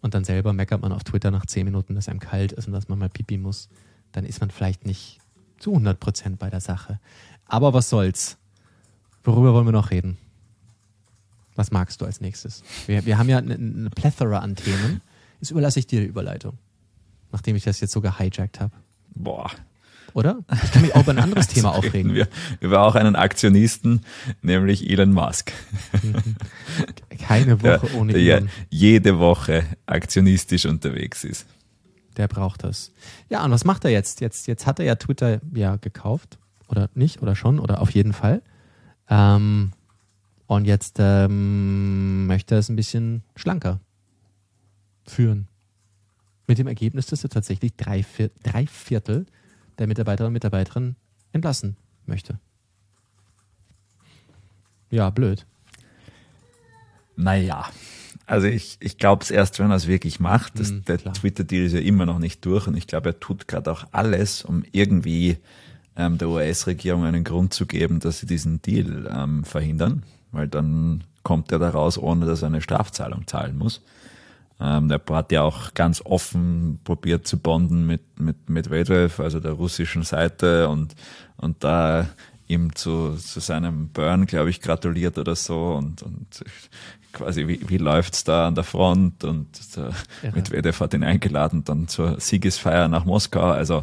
Und 0.00 0.14
dann 0.14 0.24
selber 0.24 0.52
meckert 0.52 0.82
man 0.82 0.90
auf 0.90 1.04
Twitter 1.04 1.30
nach 1.30 1.46
zehn 1.46 1.64
Minuten, 1.64 1.94
dass 1.94 2.08
einem 2.08 2.18
kalt 2.18 2.50
ist 2.50 2.66
und 2.66 2.72
dass 2.72 2.88
man 2.88 2.98
mal 2.98 3.08
pipi 3.08 3.38
muss, 3.38 3.68
dann 4.10 4.24
ist 4.24 4.40
man 4.40 4.50
vielleicht 4.50 4.84
nicht 4.84 5.20
zu 5.62 5.70
100 5.70 6.00
Prozent 6.00 6.38
bei 6.40 6.50
der 6.50 6.60
Sache. 6.60 6.98
Aber 7.52 7.74
was 7.74 7.90
soll's? 7.90 8.38
Worüber 9.24 9.52
wollen 9.52 9.66
wir 9.66 9.72
noch 9.72 9.90
reden? 9.90 10.16
Was 11.54 11.70
magst 11.70 12.00
du 12.00 12.06
als 12.06 12.22
nächstes? 12.22 12.62
Wir, 12.86 13.04
wir 13.04 13.18
haben 13.18 13.28
ja 13.28 13.36
eine, 13.36 13.54
eine 13.54 13.90
Plethora 13.90 14.38
an 14.38 14.56
Themen. 14.56 15.02
Jetzt 15.38 15.50
überlasse 15.50 15.78
ich 15.78 15.86
dir 15.86 16.00
die 16.00 16.06
Überleitung. 16.06 16.56
Nachdem 17.30 17.54
ich 17.54 17.62
das 17.62 17.78
jetzt 17.80 17.92
so 17.92 18.00
gehijackt 18.00 18.58
habe. 18.58 18.72
Boah. 19.14 19.50
Oder? 20.14 20.38
Ich 20.64 20.72
kann 20.72 20.80
mich 20.80 20.94
auch 20.94 21.02
über 21.02 21.12
ein 21.12 21.18
anderes 21.18 21.46
Thema 21.48 21.74
aufregen. 21.74 22.14
Wir 22.14 22.26
über 22.60 22.80
auch 22.84 22.94
einen 22.94 23.16
Aktionisten, 23.16 24.00
nämlich 24.40 24.88
Elon 24.88 25.12
Musk. 25.12 25.52
Keine 27.18 27.62
Woche 27.62 27.86
der, 27.86 27.94
ohne 27.94 28.14
der 28.14 28.36
Elon. 28.36 28.50
jede 28.70 29.18
Woche 29.18 29.66
aktionistisch 29.84 30.64
unterwegs 30.64 31.22
ist. 31.22 31.44
Der 32.16 32.28
braucht 32.28 32.64
das. 32.64 32.92
Ja, 33.28 33.44
und 33.44 33.50
was 33.50 33.66
macht 33.66 33.84
er 33.84 33.90
jetzt? 33.90 34.22
Jetzt, 34.22 34.46
jetzt 34.46 34.64
hat 34.66 34.78
er 34.78 34.86
ja 34.86 34.94
Twitter 34.94 35.42
ja 35.52 35.76
gekauft 35.76 36.38
oder 36.68 36.90
nicht 36.94 37.22
oder 37.22 37.34
schon 37.34 37.58
oder 37.58 37.80
auf 37.80 37.90
jeden 37.90 38.12
Fall. 38.12 38.42
Ähm, 39.08 39.72
und 40.46 40.64
jetzt 40.66 40.96
ähm, 40.98 42.26
möchte 42.26 42.54
er 42.54 42.58
es 42.58 42.68
ein 42.68 42.76
bisschen 42.76 43.22
schlanker 43.36 43.80
führen. 45.06 45.48
Mit 46.46 46.58
dem 46.58 46.66
Ergebnis, 46.66 47.06
dass 47.06 47.24
er 47.24 47.30
tatsächlich 47.30 47.74
drei, 47.76 48.02
Vier 48.02 48.30
drei 48.42 48.66
Viertel 48.66 49.26
der 49.78 49.86
Mitarbeiterinnen 49.86 50.28
und 50.28 50.34
Mitarbeiterinnen 50.34 50.96
entlassen 51.32 51.76
möchte. 52.06 52.38
Ja, 54.90 55.08
blöd. 55.08 55.46
Naja, 57.16 57.70
also 58.26 58.46
ich, 58.46 58.76
ich 58.80 58.98
glaube 58.98 59.22
es 59.22 59.30
erst, 59.30 59.58
wenn 59.58 59.70
er 59.70 59.76
es 59.76 59.86
wirklich 59.86 60.20
macht. 60.20 60.58
Das, 60.58 60.70
mm, 60.72 60.82
der 60.86 60.98
Twitter-Deal 60.98 61.66
ist 61.66 61.72
ja 61.72 61.80
immer 61.80 62.06
noch 62.06 62.18
nicht 62.18 62.44
durch 62.44 62.66
und 62.66 62.76
ich 62.76 62.86
glaube, 62.86 63.10
er 63.10 63.20
tut 63.20 63.48
gerade 63.48 63.70
auch 63.70 63.86
alles, 63.92 64.42
um 64.44 64.64
irgendwie 64.72 65.38
ähm, 65.96 66.18
der 66.18 66.28
US-Regierung 66.28 67.04
einen 67.04 67.24
Grund 67.24 67.52
zu 67.52 67.66
geben, 67.66 68.00
dass 68.00 68.18
sie 68.18 68.26
diesen 68.26 68.62
Deal 68.62 69.10
ähm, 69.12 69.44
verhindern, 69.44 70.02
weil 70.30 70.48
dann 70.48 71.04
kommt 71.22 71.52
er 71.52 71.58
da 71.58 71.70
raus, 71.70 71.98
ohne 71.98 72.26
dass 72.26 72.42
er 72.42 72.48
eine 72.48 72.60
Strafzahlung 72.60 73.26
zahlen 73.26 73.56
muss. 73.56 73.82
Ähm, 74.60 74.88
der 74.88 75.00
hat 75.10 75.32
ja 75.32 75.42
auch 75.42 75.74
ganz 75.74 76.02
offen 76.04 76.80
probiert 76.84 77.26
zu 77.26 77.38
bonden 77.38 77.86
mit, 77.86 78.20
mit 78.20 78.48
Medvedev, 78.48 79.20
also 79.20 79.40
der 79.40 79.52
russischen 79.52 80.02
Seite 80.02 80.68
und, 80.68 80.94
und 81.36 81.64
da 81.64 82.08
ihm 82.46 82.74
zu, 82.74 83.16
zu 83.16 83.40
seinem 83.40 83.88
Burn, 83.88 84.26
glaube 84.26 84.50
ich, 84.50 84.60
gratuliert 84.60 85.18
oder 85.18 85.34
so 85.34 85.74
und, 85.74 86.02
und 86.02 86.44
quasi, 87.12 87.46
wie, 87.48 87.68
wie 87.68 87.78
läuft's 87.78 88.24
da 88.24 88.46
an 88.46 88.54
der 88.54 88.64
Front 88.64 89.24
und 89.24 89.48
der 89.76 89.90
ja. 90.22 90.30
Medvedev 90.34 90.80
hat 90.80 90.94
ihn 90.94 91.04
eingeladen 91.04 91.64
dann 91.64 91.88
zur 91.88 92.20
Siegesfeier 92.20 92.88
nach 92.88 93.04
Moskau. 93.04 93.50
Also 93.50 93.82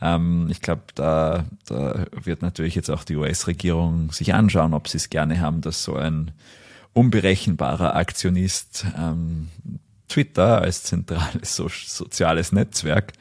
ähm, 0.00 0.48
ich 0.50 0.60
glaube, 0.60 0.82
da, 0.94 1.44
da 1.66 2.06
wird 2.12 2.42
natürlich 2.42 2.74
jetzt 2.74 2.90
auch 2.90 3.04
die 3.04 3.16
US-Regierung 3.16 4.12
sich 4.12 4.34
anschauen, 4.34 4.74
ob 4.74 4.88
sie 4.88 4.96
es 4.96 5.10
gerne 5.10 5.40
haben, 5.40 5.60
dass 5.60 5.84
so 5.84 5.96
ein 5.96 6.32
unberechenbarer 6.92 7.94
Aktionist 7.94 8.86
ähm, 8.98 9.48
Twitter 10.08 10.60
als 10.60 10.82
zentrales 10.82 11.54
so 11.56 11.68
soziales 11.68 12.52
Netzwerk 12.52 13.12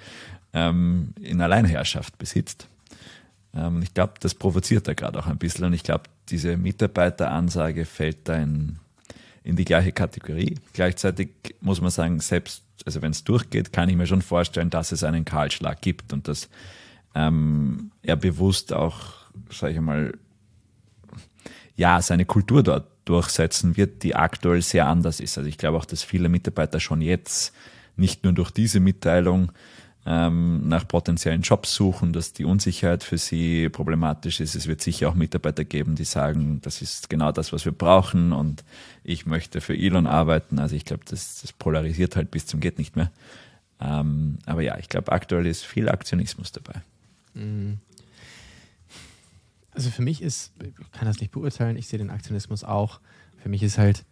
ähm, 0.54 1.14
in 1.22 1.42
Alleinherrschaft 1.42 2.18
besitzt. 2.18 2.68
Ähm, 3.54 3.82
ich 3.84 3.94
glaube, 3.94 4.14
das 4.20 4.34
provoziert 4.34 4.88
er 4.88 4.96
gerade 4.96 5.20
auch 5.20 5.28
ein 5.28 5.38
bisschen 5.38 5.66
und 5.66 5.74
ich 5.74 5.84
glaube, 5.84 6.04
diese 6.30 6.58
Mitarbeiteransage 6.58 7.86
fällt 7.86 8.28
da 8.28 8.38
in, 8.38 8.78
in 9.44 9.56
die 9.56 9.66
gleiche 9.66 9.92
Kategorie. 9.92 10.56
Gleichzeitig 10.74 11.30
muss 11.62 11.82
man 11.82 11.92
sagen, 11.92 12.20
selbst, 12.20 12.64
also 12.86 13.02
wenn 13.02 13.12
es 13.12 13.24
durchgeht, 13.24 13.74
kann 13.74 13.90
ich 13.90 13.96
mir 13.96 14.08
schon 14.08 14.22
vorstellen, 14.22 14.70
dass 14.70 14.92
es 14.92 15.04
einen 15.04 15.26
Kahlschlag 15.26 15.82
gibt 15.82 16.14
und 16.14 16.28
dass 16.28 16.50
ähm, 17.16 17.92
er 18.02 18.16
bewusst 18.16 18.74
auch, 18.74 19.14
sage 19.52 19.74
ich 19.74 19.80
mal, 19.82 20.18
ja, 21.76 22.02
seine 22.02 22.26
Kultur 22.26 22.62
dort 22.64 22.88
durchsetzen 23.06 23.78
wird, 23.78 24.04
die 24.04 24.16
aktuell 24.16 24.62
sehr 24.62 24.88
anders 24.88 25.20
ist. 25.20 25.38
Also 25.38 25.50
ich 25.50 25.58
glaube 25.58 25.78
auch, 25.78 25.86
dass 25.86 26.04
viele 26.04 26.30
Mitarbeiter 26.30 26.80
schon 26.80 27.02
jetzt 27.02 27.54
nicht 27.96 28.24
nur 28.24 28.34
durch 28.34 28.52
diese 28.52 28.80
Mitteilung 28.80 29.52
ähm, 30.06 30.68
nach 30.68 30.88
potenziellen 30.88 31.42
Jobs 31.42 31.74
suchen, 31.76 32.14
dass 32.14 32.34
die 32.34 32.46
Unsicherheit 32.46 33.04
für 33.04 33.18
sie 33.18 33.70
problematisch 33.70 34.40
ist. 34.40 34.56
Es 34.56 34.68
wird 34.68 34.82
sicher 34.82 35.10
auch 35.10 35.14
Mitarbeiter 35.14 35.66
geben, 35.66 35.96
die 35.96 36.06
sagen, 36.06 36.62
das 36.62 36.82
ist 36.82 37.10
genau 37.10 37.32
das, 37.32 37.52
was 37.52 37.66
wir 37.66 37.72
brauchen 37.74 38.32
und 38.32 38.64
ich 39.04 39.26
möchte 39.26 39.62
für 39.62 39.76
Elon 39.76 40.08
arbeiten. 40.08 40.60
Also 40.60 40.76
ich 40.76 40.86
glaube, 40.86 41.04
das, 41.06 41.42
das 41.42 41.52
polarisiert 41.52 42.16
halt 42.16 42.32
bis 42.32 42.46
zum 42.46 42.60
geht 42.60 42.78
nicht 42.78 42.96
mehr. 42.96 43.12
Ähm, 43.82 44.40
aber 44.46 44.62
ja, 44.62 44.78
ich 44.78 44.90
glaube, 44.90 45.12
aktuell 45.12 45.46
ist 45.46 45.64
viel 45.64 45.90
Aktionismus 45.90 46.52
dabei. 46.52 46.82
Mhm. 47.34 47.80
Also 49.72 49.92
für 49.92 50.02
mich 50.02 50.22
ist, 50.22 50.52
ich 50.62 50.92
kann 50.92 51.08
das 51.08 51.20
nicht 51.20 51.32
beurteilen, 51.32 51.78
ich 51.78 51.88
sehe 51.88 52.00
den 52.00 52.10
Aktionismus 52.10 52.64
auch. 52.64 53.00
Für 53.38 53.50
mich 53.50 53.64
ist 53.64 53.78
halt, 53.78 54.06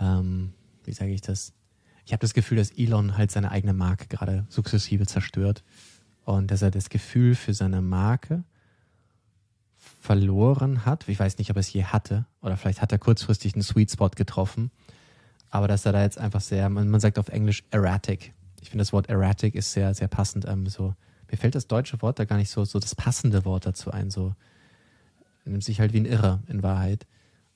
ähm, 0.00 0.52
wie 0.84 0.92
sage 0.92 1.12
ich 1.12 1.20
das? 1.20 1.52
Ich 2.04 2.12
habe 2.12 2.20
das 2.20 2.34
Gefühl, 2.34 2.58
dass 2.58 2.70
Elon 2.70 3.16
halt 3.16 3.30
seine 3.30 3.50
eigene 3.50 3.72
Marke 3.72 4.06
gerade 4.08 4.44
sukzessive 4.48 5.06
zerstört 5.06 5.62
und 6.24 6.50
dass 6.50 6.62
er 6.62 6.70
das 6.70 6.88
Gefühl 6.88 7.34
für 7.34 7.54
seine 7.54 7.80
Marke 7.80 8.44
verloren 9.76 10.84
hat. 10.84 11.08
Ich 11.08 11.18
weiß 11.18 11.38
nicht, 11.38 11.50
ob 11.50 11.56
er 11.56 11.60
es 11.60 11.72
je 11.72 11.84
hatte 11.84 12.26
oder 12.40 12.56
vielleicht 12.56 12.82
hat 12.82 12.92
er 12.92 12.98
kurzfristig 12.98 13.54
einen 13.54 13.62
Sweet 13.62 13.90
Spot 13.90 14.10
getroffen, 14.10 14.70
aber 15.50 15.68
dass 15.68 15.86
er 15.86 15.92
da 15.92 16.02
jetzt 16.02 16.18
einfach 16.18 16.40
sehr, 16.40 16.68
man, 16.68 16.88
man 16.88 17.00
sagt 17.00 17.18
auf 17.18 17.28
Englisch 17.28 17.62
erratic. 17.70 18.34
Ich 18.60 18.70
finde 18.70 18.82
das 18.82 18.92
Wort 18.92 19.08
erratic 19.08 19.54
ist 19.54 19.72
sehr, 19.72 19.94
sehr 19.94 20.08
passend. 20.08 20.44
Ähm, 20.46 20.66
so 20.66 20.94
mir 21.32 21.38
fällt 21.38 21.54
das 21.54 21.66
deutsche 21.66 22.00
Wort 22.02 22.18
da 22.18 22.26
gar 22.26 22.36
nicht 22.36 22.50
so, 22.50 22.64
so 22.64 22.78
das 22.78 22.94
passende 22.94 23.44
Wort 23.46 23.64
dazu 23.64 23.90
ein. 23.90 24.10
So 24.10 24.34
nimmt 25.46 25.64
sich 25.64 25.80
halt 25.80 25.94
wie 25.94 26.00
ein 26.00 26.04
Irrer 26.04 26.42
in 26.46 26.62
Wahrheit. 26.62 27.06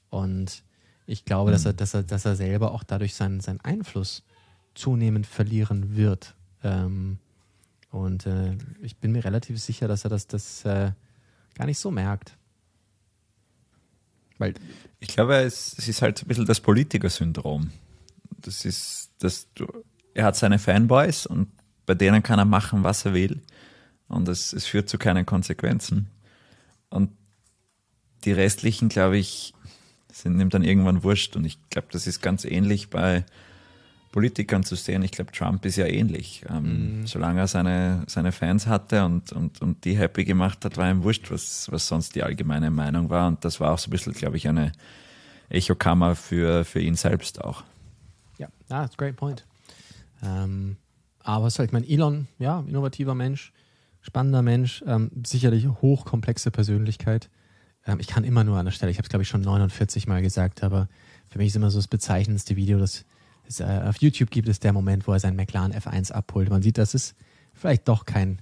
Und 0.09 0.65
ich 1.07 1.27
glaube, 1.27 1.51
mhm. 1.51 1.55
dass 1.55 1.67
er, 1.67 1.73
dass 1.75 1.95
er, 1.95 2.03
dass 2.03 2.25
er 2.25 2.37
selber 2.37 2.73
auch 2.73 2.85
dadurch 2.85 3.15
seinen, 3.15 3.41
seinen 3.41 3.61
Einfluss 3.61 4.25
zunehmend 4.77 5.27
verlieren 5.27 5.97
wird. 5.97 6.35
Ähm, 6.63 7.19
und 7.91 8.27
äh, 8.27 8.57
ich 8.83 8.97
bin 8.97 9.13
mir 9.13 9.25
relativ 9.25 9.61
sicher, 9.61 9.89
dass 9.89 10.05
er 10.05 10.11
das, 10.11 10.27
das 10.27 10.65
äh, 10.65 10.93
gar 11.55 11.67
nicht 11.67 11.79
so 11.79 11.91
merkt. 11.91 12.37
Weil 14.39 14.55
ich 15.01 15.09
glaube, 15.09 15.37
es, 15.37 15.75
es 15.79 15.89
ist 15.89 16.03
halt 16.03 16.23
ein 16.23 16.29
bisschen 16.29 16.47
das 16.47 16.61
Politiker-Syndrom. 16.61 17.71
Das 18.43 18.65
ist, 18.65 19.11
dass 19.19 19.49
du, 19.55 19.67
er 20.15 20.25
hat 20.25 20.37
seine 20.37 20.59
Fanboys 20.59 21.27
und 21.27 21.49
bei 21.87 21.95
denen 21.95 22.23
kann 22.23 22.39
er 22.39 22.45
machen, 22.45 22.85
was 22.85 23.05
er 23.05 23.15
will. 23.15 23.41
Und 24.09 24.29
es, 24.29 24.53
es 24.53 24.67
führt 24.67 24.89
zu 24.89 24.99
keinen 24.99 25.25
Konsequenzen. 25.25 26.11
Und 26.91 27.11
die 28.25 28.33
restlichen, 28.33 28.89
glaube 28.89 29.19
ich, 29.19 29.55
sind 30.13 30.41
ihm 30.41 30.51
dann 30.51 30.63
irgendwann 30.63 31.03
wurscht. 31.03 31.37
Und 31.37 31.45
ich 31.45 31.59
glaube, 31.71 31.89
das 31.91 32.07
ist 32.07 32.21
ganz 32.21 32.45
ähnlich 32.45 32.91
bei 32.91 33.25
Politikern 34.17 34.65
zu 34.65 34.77
sehen. 34.77 35.03
Ich 35.03 35.11
glaube, 35.11 35.31
Trump 35.31 35.63
ist 35.67 35.77
ja 35.77 35.85
ähnlich. 35.85 36.43
Ähm, 36.49 37.01
mhm. 37.01 37.07
Solange 37.07 37.41
er 37.41 37.49
seine, 37.49 38.03
seine 38.07 38.33
Fans 38.33 38.67
hatte 38.67 39.05
und, 39.05 39.31
und, 39.33 39.61
und 39.61 39.85
die 39.85 39.95
happy 39.95 40.25
gemacht 40.25 40.65
hat, 40.65 40.79
war 40.79 40.91
ihm 40.91 41.03
wurscht, 41.03 41.31
was, 41.31 41.71
was 41.71 41.87
sonst 41.87 42.15
die 42.15 42.23
allgemeine 42.23 42.71
Meinung 42.71 43.11
war. 43.11 43.29
Und 43.29 43.45
das 43.45 43.61
war 43.61 43.75
auch 43.75 43.79
so 43.79 43.89
ein 43.89 43.91
bisschen, 43.91 44.15
glaube 44.15 44.39
ich, 44.39 44.49
eine 44.49 44.73
Echokammer 45.51 46.17
für, 46.17 46.65
für 46.65 46.81
ihn 46.81 46.95
selbst 46.95 47.45
auch. 47.45 47.63
Ja, 48.39 48.47
ah, 48.71 48.85
that's 48.85 48.95
a 48.95 48.97
great 48.97 49.17
point. 49.17 49.45
Ähm, 50.23 50.79
aber 51.23 51.51
halt, 51.51 51.61
ich 51.61 51.73
meine, 51.73 51.87
Elon, 51.87 52.27
ja, 52.39 52.65
innovativer 52.67 53.15
Mensch, 53.15 53.53
spannender 54.01 54.41
Mensch, 54.41 54.83
ähm, 54.87 55.11
sicherlich 55.27 55.69
hochkomplexe 55.69 56.51
Persönlichkeit. 56.51 57.29
Ähm, 57.87 58.01
ich 58.01 58.07
kann 58.07 58.25
immer 58.25 58.45
nur 58.45 58.57
an 58.57 58.65
der 58.65 58.73
Stelle, 58.73 58.91
ich 58.91 58.97
habe 58.97 59.05
es 59.05 59.11
glaube 59.11 59.25
ich 59.25 59.29
schon 59.29 59.43
49 59.43 60.07
Mal 60.07 60.23
gesagt, 60.23 60.65
aber 60.65 60.89
für 61.29 61.37
mich 61.37 61.49
ist 61.49 61.57
immer 61.57 61.71
so 61.71 61.77
das 61.77 61.89
bezeichnendste 61.89 62.57
Video, 62.57 62.79
das 62.79 63.05
es, 63.49 63.61
äh, 63.61 63.83
auf 63.85 63.97
YouTube 63.99 64.31
gibt 64.31 64.49
es 64.49 64.61
der 64.61 64.73
Moment, 64.73 65.07
wo 65.07 65.13
er 65.13 65.21
seinen 65.21 65.37
McLaren 65.37 65.73
F1 65.73 66.13
abholt. 66.13 66.51
Man 66.51 66.63
sieht, 66.63 66.79
das 66.79 66.95
ist 66.95 67.15
vielleicht 67.55 67.89
doch 67.89 68.05
kein 68.05 68.41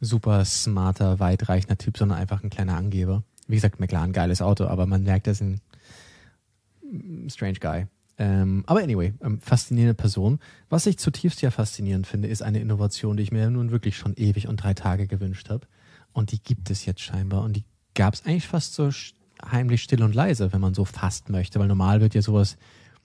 super 0.00 0.44
smarter, 0.44 1.20
weitreichender 1.20 1.78
Typ, 1.78 1.96
sondern 1.96 2.18
einfach 2.18 2.42
ein 2.42 2.50
kleiner 2.50 2.76
Angeber. 2.76 3.22
Wie 3.46 3.54
gesagt, 3.54 3.80
McLaren, 3.80 4.12
geiles 4.12 4.42
Auto, 4.42 4.66
aber 4.66 4.86
man 4.86 5.04
merkt, 5.04 5.26
er 5.26 5.32
ist 5.32 5.42
ein 5.42 5.60
strange 7.28 7.58
guy. 7.60 7.86
Ähm, 8.18 8.64
aber 8.66 8.82
anyway, 8.82 9.14
ähm, 9.22 9.40
faszinierende 9.40 9.94
Person. 9.94 10.38
Was 10.68 10.86
ich 10.86 10.98
zutiefst 10.98 11.40
ja 11.42 11.50
faszinierend 11.50 12.06
finde, 12.06 12.28
ist 12.28 12.42
eine 12.42 12.60
Innovation, 12.60 13.16
die 13.16 13.22
ich 13.22 13.32
mir 13.32 13.48
nun 13.50 13.70
wirklich 13.70 13.96
schon 13.96 14.14
ewig 14.14 14.48
und 14.48 14.62
drei 14.62 14.74
Tage 14.74 15.06
gewünscht 15.06 15.48
habe. 15.48 15.66
Und 16.12 16.32
die 16.32 16.42
gibt 16.42 16.70
es 16.70 16.84
jetzt 16.84 17.00
scheinbar. 17.00 17.42
Und 17.42 17.56
die 17.56 17.64
gab 17.94 18.14
es 18.14 18.24
eigentlich 18.24 18.46
fast 18.46 18.74
so 18.74 18.90
heimlich 19.50 19.82
still 19.82 20.02
und 20.02 20.14
leise, 20.14 20.52
wenn 20.52 20.60
man 20.60 20.74
so 20.74 20.84
fast 20.84 21.30
möchte. 21.30 21.58
Weil 21.58 21.68
normal 21.68 22.00
wird 22.00 22.14
ja 22.14 22.22
sowas 22.22 22.56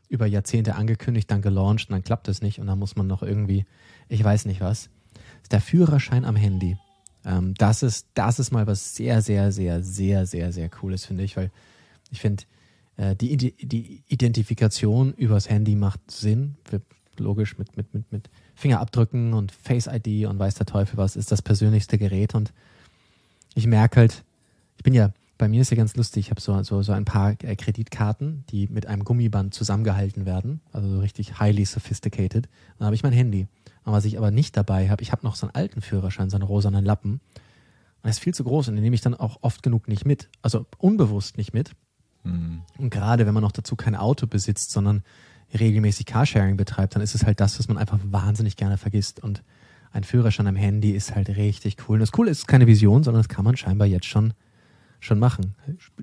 über 0.09 0.25
Jahrzehnte 0.25 0.75
angekündigt, 0.75 1.29
dann 1.29 1.41
gelauncht 1.41 1.89
und 1.89 1.93
dann 1.93 2.03
klappt 2.03 2.27
es 2.27 2.41
nicht. 2.41 2.59
Und 2.59 2.67
dann 2.67 2.79
muss 2.79 2.95
man 2.95 3.07
noch 3.07 3.23
irgendwie, 3.23 3.65
ich 4.09 4.23
weiß 4.23 4.45
nicht 4.45 4.61
was. 4.61 4.89
Der 5.51 5.61
Führerschein 5.61 6.25
am 6.25 6.35
Handy. 6.35 6.77
Ähm, 7.25 7.53
das 7.55 7.83
ist, 7.83 8.07
das 8.13 8.39
ist 8.39 8.51
mal 8.51 8.67
was 8.67 8.95
sehr, 8.95 9.21
sehr, 9.21 9.51
sehr, 9.51 9.83
sehr, 9.83 10.25
sehr, 10.25 10.51
sehr 10.51 10.69
cooles, 10.69 11.05
finde 11.05 11.23
ich. 11.23 11.35
Weil 11.35 11.51
ich 12.11 12.21
finde, 12.21 12.43
äh, 12.95 13.15
die, 13.15 13.37
die 13.37 14.03
Identifikation 14.07 15.13
übers 15.13 15.49
Handy 15.49 15.75
macht 15.75 16.11
Sinn. 16.11 16.55
Logisch 17.17 17.57
mit, 17.57 17.75
mit, 17.75 17.93
mit, 17.93 18.11
mit 18.11 18.29
Fingerabdrücken 18.55 19.33
und 19.33 19.51
Face 19.51 19.87
ID 19.87 20.27
und 20.27 20.37
weiß 20.37 20.55
der 20.55 20.67
Teufel 20.67 20.97
was, 20.97 21.15
ist 21.15 21.31
das 21.31 21.41
persönlichste 21.41 21.97
Gerät. 21.97 22.35
Und 22.35 22.53
ich 23.55 23.65
merke 23.65 24.01
halt, 24.01 24.23
ich 24.77 24.83
bin 24.83 24.93
ja, 24.93 25.11
bei 25.37 25.47
mir 25.47 25.61
ist 25.61 25.69
ja 25.69 25.77
ganz 25.77 25.95
lustig, 25.95 26.25
ich 26.25 26.29
habe 26.31 26.41
so, 26.41 26.61
so, 26.63 26.81
so 26.81 26.91
ein 26.93 27.05
paar 27.05 27.35
äh, 27.43 27.55
Kreditkarten, 27.55 28.43
die 28.49 28.67
mit 28.67 28.87
einem 28.87 29.03
Gummiband 29.03 29.53
zusammengehalten 29.53 30.25
werden, 30.25 30.61
also 30.71 30.89
so 30.89 30.99
richtig 30.99 31.39
highly 31.39 31.65
sophisticated. 31.65 32.49
Dann 32.77 32.85
habe 32.85 32.95
ich 32.95 33.03
mein 33.03 33.13
Handy. 33.13 33.47
Und 33.83 33.93
was 33.93 34.05
ich 34.05 34.17
aber 34.17 34.31
nicht 34.31 34.57
dabei 34.57 34.89
habe, 34.89 35.01
ich 35.01 35.11
habe 35.11 35.25
noch 35.25 35.35
so 35.35 35.47
einen 35.47 35.55
alten 35.55 35.81
Führerschein, 35.81 36.29
so 36.29 36.37
einen 36.37 36.43
rosanen 36.43 36.83
Lappen. 36.83 37.13
Und 37.13 38.03
der 38.03 38.11
ist 38.11 38.19
viel 38.19 38.33
zu 38.33 38.43
groß 38.43 38.67
und 38.69 38.75
den 38.75 38.83
nehme 38.83 38.95
ich 38.95 39.01
dann 39.01 39.15
auch 39.15 39.37
oft 39.41 39.63
genug 39.63 39.87
nicht 39.87 40.05
mit. 40.05 40.29
Also 40.41 40.65
unbewusst 40.77 41.37
nicht 41.37 41.53
mit. 41.53 41.71
Mhm. 42.23 42.61
Und 42.77 42.89
gerade 42.89 43.25
wenn 43.25 43.33
man 43.33 43.43
noch 43.43 43.51
dazu 43.51 43.75
kein 43.75 43.95
Auto 43.95 44.27
besitzt, 44.27 44.71
sondern 44.71 45.03
regelmäßig 45.57 46.05
Carsharing 46.05 46.57
betreibt, 46.57 46.95
dann 46.95 47.01
ist 47.01 47.15
es 47.15 47.25
halt 47.25 47.39
das, 47.39 47.57
was 47.59 47.67
man 47.67 47.77
einfach 47.77 47.99
wahnsinnig 48.03 48.57
gerne 48.57 48.77
vergisst. 48.77 49.23
Und 49.23 49.43
ein 49.91 50.03
Führerschein 50.03 50.47
am 50.47 50.55
Handy 50.55 50.91
ist 50.91 51.15
halt 51.15 51.29
richtig 51.29 51.77
cool. 51.87 51.95
Und 51.95 52.01
das 52.01 52.11
Coole 52.11 52.31
ist 52.31 52.47
keine 52.47 52.67
Vision, 52.67 53.03
sondern 53.03 53.21
das 53.21 53.29
kann 53.29 53.45
man 53.45 53.55
scheinbar 53.55 53.87
jetzt 53.87 54.05
schon, 54.05 54.33
schon 54.99 55.19
machen. 55.19 55.55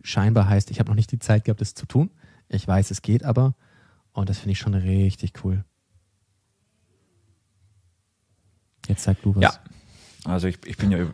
Scheinbar 0.02 0.48
heißt, 0.48 0.70
ich 0.70 0.78
habe 0.78 0.88
noch 0.88 0.96
nicht 0.96 1.12
die 1.12 1.18
Zeit 1.18 1.44
gehabt, 1.44 1.61
das 1.61 1.74
zu 1.74 1.87
tun. 1.87 2.11
Ich 2.48 2.66
weiß, 2.66 2.90
es 2.90 3.02
geht 3.02 3.24
aber. 3.24 3.54
Und 4.12 4.28
das 4.28 4.38
finde 4.38 4.52
ich 4.52 4.59
schon 4.59 4.74
richtig 4.74 5.33
cool. 5.44 5.64
Jetzt 8.87 9.04
sag 9.04 9.20
du 9.22 9.35
was. 9.35 9.42
Ja, 9.42 9.54
also 10.24 10.46
ich, 10.46 10.59
ich 10.66 10.76
bin 10.76 10.90
ja 10.92 11.07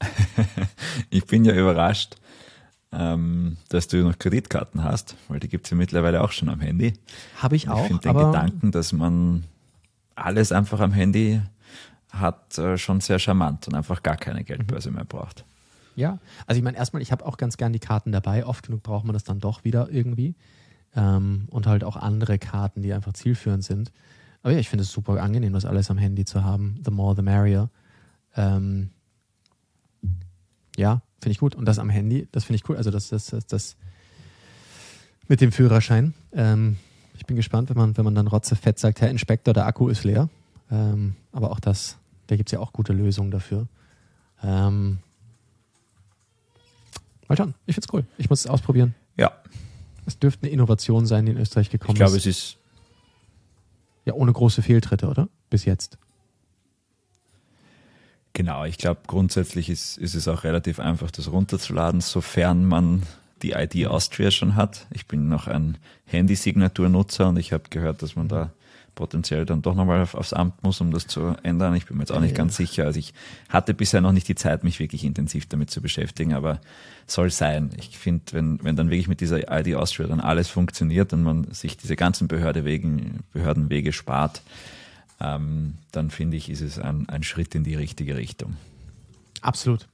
ich 1.10 1.26
bin 1.26 1.44
ja 1.44 1.54
überrascht, 1.54 2.16
ähm, 2.92 3.56
dass 3.68 3.88
du 3.88 3.98
noch 3.98 4.18
Kreditkarten 4.18 4.82
hast, 4.82 5.16
weil 5.28 5.40
die 5.40 5.48
gibt 5.48 5.66
es 5.66 5.70
ja 5.70 5.76
mittlerweile 5.76 6.22
auch 6.22 6.32
schon 6.32 6.48
am 6.48 6.60
Handy. 6.60 6.94
Habe 7.38 7.56
ich 7.56 7.68
auch. 7.68 7.82
Ich 7.82 7.86
finde 7.88 8.02
den 8.02 8.16
Gedanken, 8.16 8.70
dass 8.70 8.92
man 8.92 9.44
alles 10.14 10.52
einfach 10.52 10.80
am 10.80 10.92
Handy 10.92 11.40
hat, 12.10 12.56
äh, 12.58 12.78
schon 12.78 13.00
sehr 13.00 13.18
charmant 13.18 13.66
und 13.68 13.74
einfach 13.74 14.02
gar 14.02 14.16
keine 14.16 14.44
Geldbörse 14.44 14.90
mehr 14.90 15.04
braucht. 15.04 15.44
Ja, 15.96 16.18
also 16.46 16.58
ich 16.58 16.64
meine, 16.64 16.76
erstmal, 16.76 17.02
ich 17.02 17.12
habe 17.12 17.24
auch 17.24 17.36
ganz 17.36 17.56
gern 17.56 17.72
die 17.72 17.78
Karten 17.78 18.12
dabei. 18.12 18.46
Oft 18.46 18.66
genug 18.66 18.82
braucht 18.82 19.04
man 19.04 19.12
das 19.12 19.24
dann 19.24 19.40
doch 19.40 19.64
wieder 19.64 19.88
irgendwie. 19.90 20.34
Ähm, 20.96 21.46
und 21.50 21.66
halt 21.66 21.84
auch 21.84 21.96
andere 21.96 22.38
Karten, 22.38 22.82
die 22.82 22.92
einfach 22.92 23.12
zielführend 23.12 23.64
sind. 23.64 23.92
Aber 24.42 24.52
ja, 24.52 24.58
ich 24.58 24.68
finde 24.68 24.82
es 24.82 24.92
super 24.92 25.20
angenehm, 25.22 25.52
das 25.52 25.64
alles 25.64 25.90
am 25.90 25.98
Handy 25.98 26.24
zu 26.24 26.44
haben. 26.44 26.80
The 26.84 26.90
more, 26.90 27.16
the 27.16 27.22
merrier. 27.22 27.70
Ähm, 28.36 28.90
ja, 30.76 31.02
finde 31.20 31.32
ich 31.32 31.38
gut. 31.38 31.54
Und 31.54 31.66
das 31.66 31.78
am 31.78 31.90
Handy, 31.90 32.28
das 32.32 32.44
finde 32.44 32.56
ich 32.56 32.68
cool. 32.68 32.76
Also 32.76 32.90
das, 32.90 33.08
das, 33.08 33.26
das, 33.26 33.46
das 33.46 33.76
mit 35.28 35.40
dem 35.40 35.52
Führerschein. 35.52 36.14
Ähm, 36.32 36.76
ich 37.16 37.26
bin 37.26 37.36
gespannt, 37.36 37.70
wenn 37.70 37.76
man, 37.76 37.96
wenn 37.96 38.04
man 38.04 38.14
dann 38.14 38.26
rotzefett 38.26 38.78
sagt, 38.78 39.00
Herr 39.00 39.10
Inspektor, 39.10 39.54
der 39.54 39.66
Akku 39.66 39.88
ist 39.88 40.04
leer. 40.04 40.28
Ähm, 40.70 41.14
aber 41.32 41.50
auch 41.50 41.60
das, 41.60 41.96
da 42.26 42.36
gibt 42.36 42.48
es 42.48 42.52
ja 42.52 42.60
auch 42.60 42.72
gute 42.72 42.92
Lösungen 42.92 43.30
dafür. 43.30 43.66
Ähm, 44.42 44.98
mal 47.28 47.36
schauen, 47.36 47.54
ich 47.66 47.74
finde 47.74 47.86
es 47.88 47.94
cool. 47.94 48.04
Ich 48.18 48.30
muss 48.30 48.40
es 48.40 48.46
ausprobieren. 48.46 48.94
Ja. 49.16 49.32
Es 50.06 50.18
dürfte 50.18 50.44
eine 50.44 50.52
Innovation 50.52 51.06
sein, 51.06 51.26
die 51.26 51.32
in 51.32 51.38
Österreich 51.38 51.70
gekommen 51.70 51.92
ich 51.92 52.00
glaube, 52.00 52.16
ist. 52.16 52.26
es 52.26 52.38
ist 52.38 52.56
Ja, 54.04 54.14
ohne 54.14 54.32
große 54.32 54.62
Fehltritte, 54.62 55.08
oder? 55.08 55.28
Bis 55.50 55.64
jetzt. 55.64 55.98
Genau, 58.34 58.64
ich 58.64 58.78
glaube, 58.78 59.02
grundsätzlich 59.06 59.70
ist, 59.70 59.96
ist 59.96 60.14
es 60.14 60.26
auch 60.26 60.42
relativ 60.42 60.80
einfach, 60.80 61.10
das 61.12 61.30
runterzuladen, 61.30 62.00
sofern 62.00 62.64
man 62.64 63.04
die 63.42 63.52
ID 63.52 63.86
Austria 63.86 64.30
schon 64.30 64.56
hat. 64.56 64.86
Ich 64.90 65.06
bin 65.06 65.28
noch 65.28 65.46
ein 65.46 65.78
Handysignaturnutzer 66.06 67.28
und 67.28 67.36
ich 67.36 67.52
habe 67.52 67.64
gehört, 67.70 68.02
dass 68.02 68.16
man 68.16 68.26
da 68.28 68.50
potenziell 68.94 69.44
dann 69.44 69.62
doch 69.62 69.74
nochmal 69.74 70.02
auf, 70.02 70.14
aufs 70.14 70.32
Amt 70.32 70.62
muss, 70.62 70.80
um 70.80 70.90
das 70.92 71.06
zu 71.06 71.34
ändern. 71.42 71.74
Ich 71.74 71.86
bin 71.86 71.96
mir 71.96 72.02
jetzt 72.02 72.12
auch 72.12 72.20
nicht 72.20 72.32
Ja. 72.32 72.36
ganz 72.36 72.56
sicher. 72.56 72.84
Also 72.84 72.98
ich 72.98 73.12
hatte 73.48 73.74
bisher 73.74 74.00
noch 74.00 74.12
nicht 74.12 74.28
die 74.28 74.34
Zeit, 74.34 74.64
mich 74.64 74.78
wirklich 74.80 75.04
intensiv 75.04 75.46
damit 75.46 75.70
zu 75.70 75.80
beschäftigen, 75.80 76.32
aber 76.34 76.60
soll 77.06 77.30
sein. 77.30 77.70
Ich 77.78 77.98
finde, 77.98 78.24
wenn, 78.32 78.62
wenn 78.62 78.76
dann 78.76 78.90
wirklich 78.90 79.08
mit 79.08 79.20
dieser 79.20 79.52
ID 79.58 79.74
Austria 79.74 80.06
dann 80.06 80.20
alles 80.20 80.48
funktioniert 80.48 81.12
und 81.12 81.22
man 81.22 81.52
sich 81.52 81.76
diese 81.76 81.96
ganzen 81.96 82.28
Behördewegen, 82.28 83.20
Behördenwege 83.32 83.92
spart, 83.92 84.42
ähm, 85.20 85.74
dann 85.92 86.10
finde 86.10 86.36
ich, 86.36 86.48
ist 86.50 86.60
es 86.60 86.78
ein, 86.78 87.08
ein 87.08 87.22
Schritt 87.22 87.54
in 87.54 87.64
die 87.64 87.74
richtige 87.74 88.16
Richtung. 88.16 88.56
Absolut. 89.40 89.88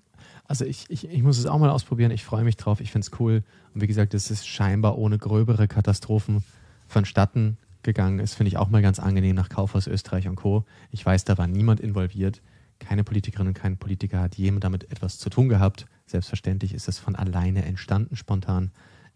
Also 0.46 0.64
ich, 0.64 0.86
ich, 0.88 1.08
ich 1.08 1.22
muss 1.22 1.38
es 1.38 1.46
auch 1.46 1.58
mal 1.58 1.70
ausprobieren. 1.70 2.10
Ich 2.10 2.24
freue 2.24 2.44
mich 2.44 2.56
drauf. 2.56 2.80
Ich 2.80 2.90
finde 2.90 3.06
es 3.10 3.20
cool. 3.20 3.42
Und 3.74 3.82
wie 3.82 3.86
gesagt, 3.86 4.14
es 4.14 4.30
ist 4.30 4.48
scheinbar 4.48 4.98
ohne 4.98 5.16
gröbere 5.18 5.68
Katastrophen 5.68 6.42
vonstatten 6.88 7.56
gegangen. 7.82 8.18
Das 8.18 8.34
finde 8.34 8.48
ich 8.48 8.56
auch 8.56 8.68
mal 8.68 8.82
ganz 8.82 8.98
angenehm 8.98 9.36
nach 9.36 9.48
Kaufhaus 9.48 9.86
Österreich 9.86 10.28
und 10.28 10.36
Co. 10.36 10.64
Ich 10.90 11.04
weiß, 11.04 11.24
da 11.24 11.38
war 11.38 11.46
niemand 11.46 11.80
involviert. 11.80 12.42
Keine 12.78 13.04
Politikerin 13.04 13.48
und 13.48 13.54
kein 13.54 13.76
Politiker 13.76 14.20
hat 14.20 14.36
jemand 14.36 14.64
damit 14.64 14.90
etwas 14.90 15.18
zu 15.18 15.30
tun 15.30 15.48
gehabt. 15.48 15.86
Selbstverständlich 16.06 16.74
ist 16.74 16.88
das 16.88 16.98
von 16.98 17.16
alleine 17.16 17.64
entstanden, 17.64 18.16
spontan. 18.16 18.70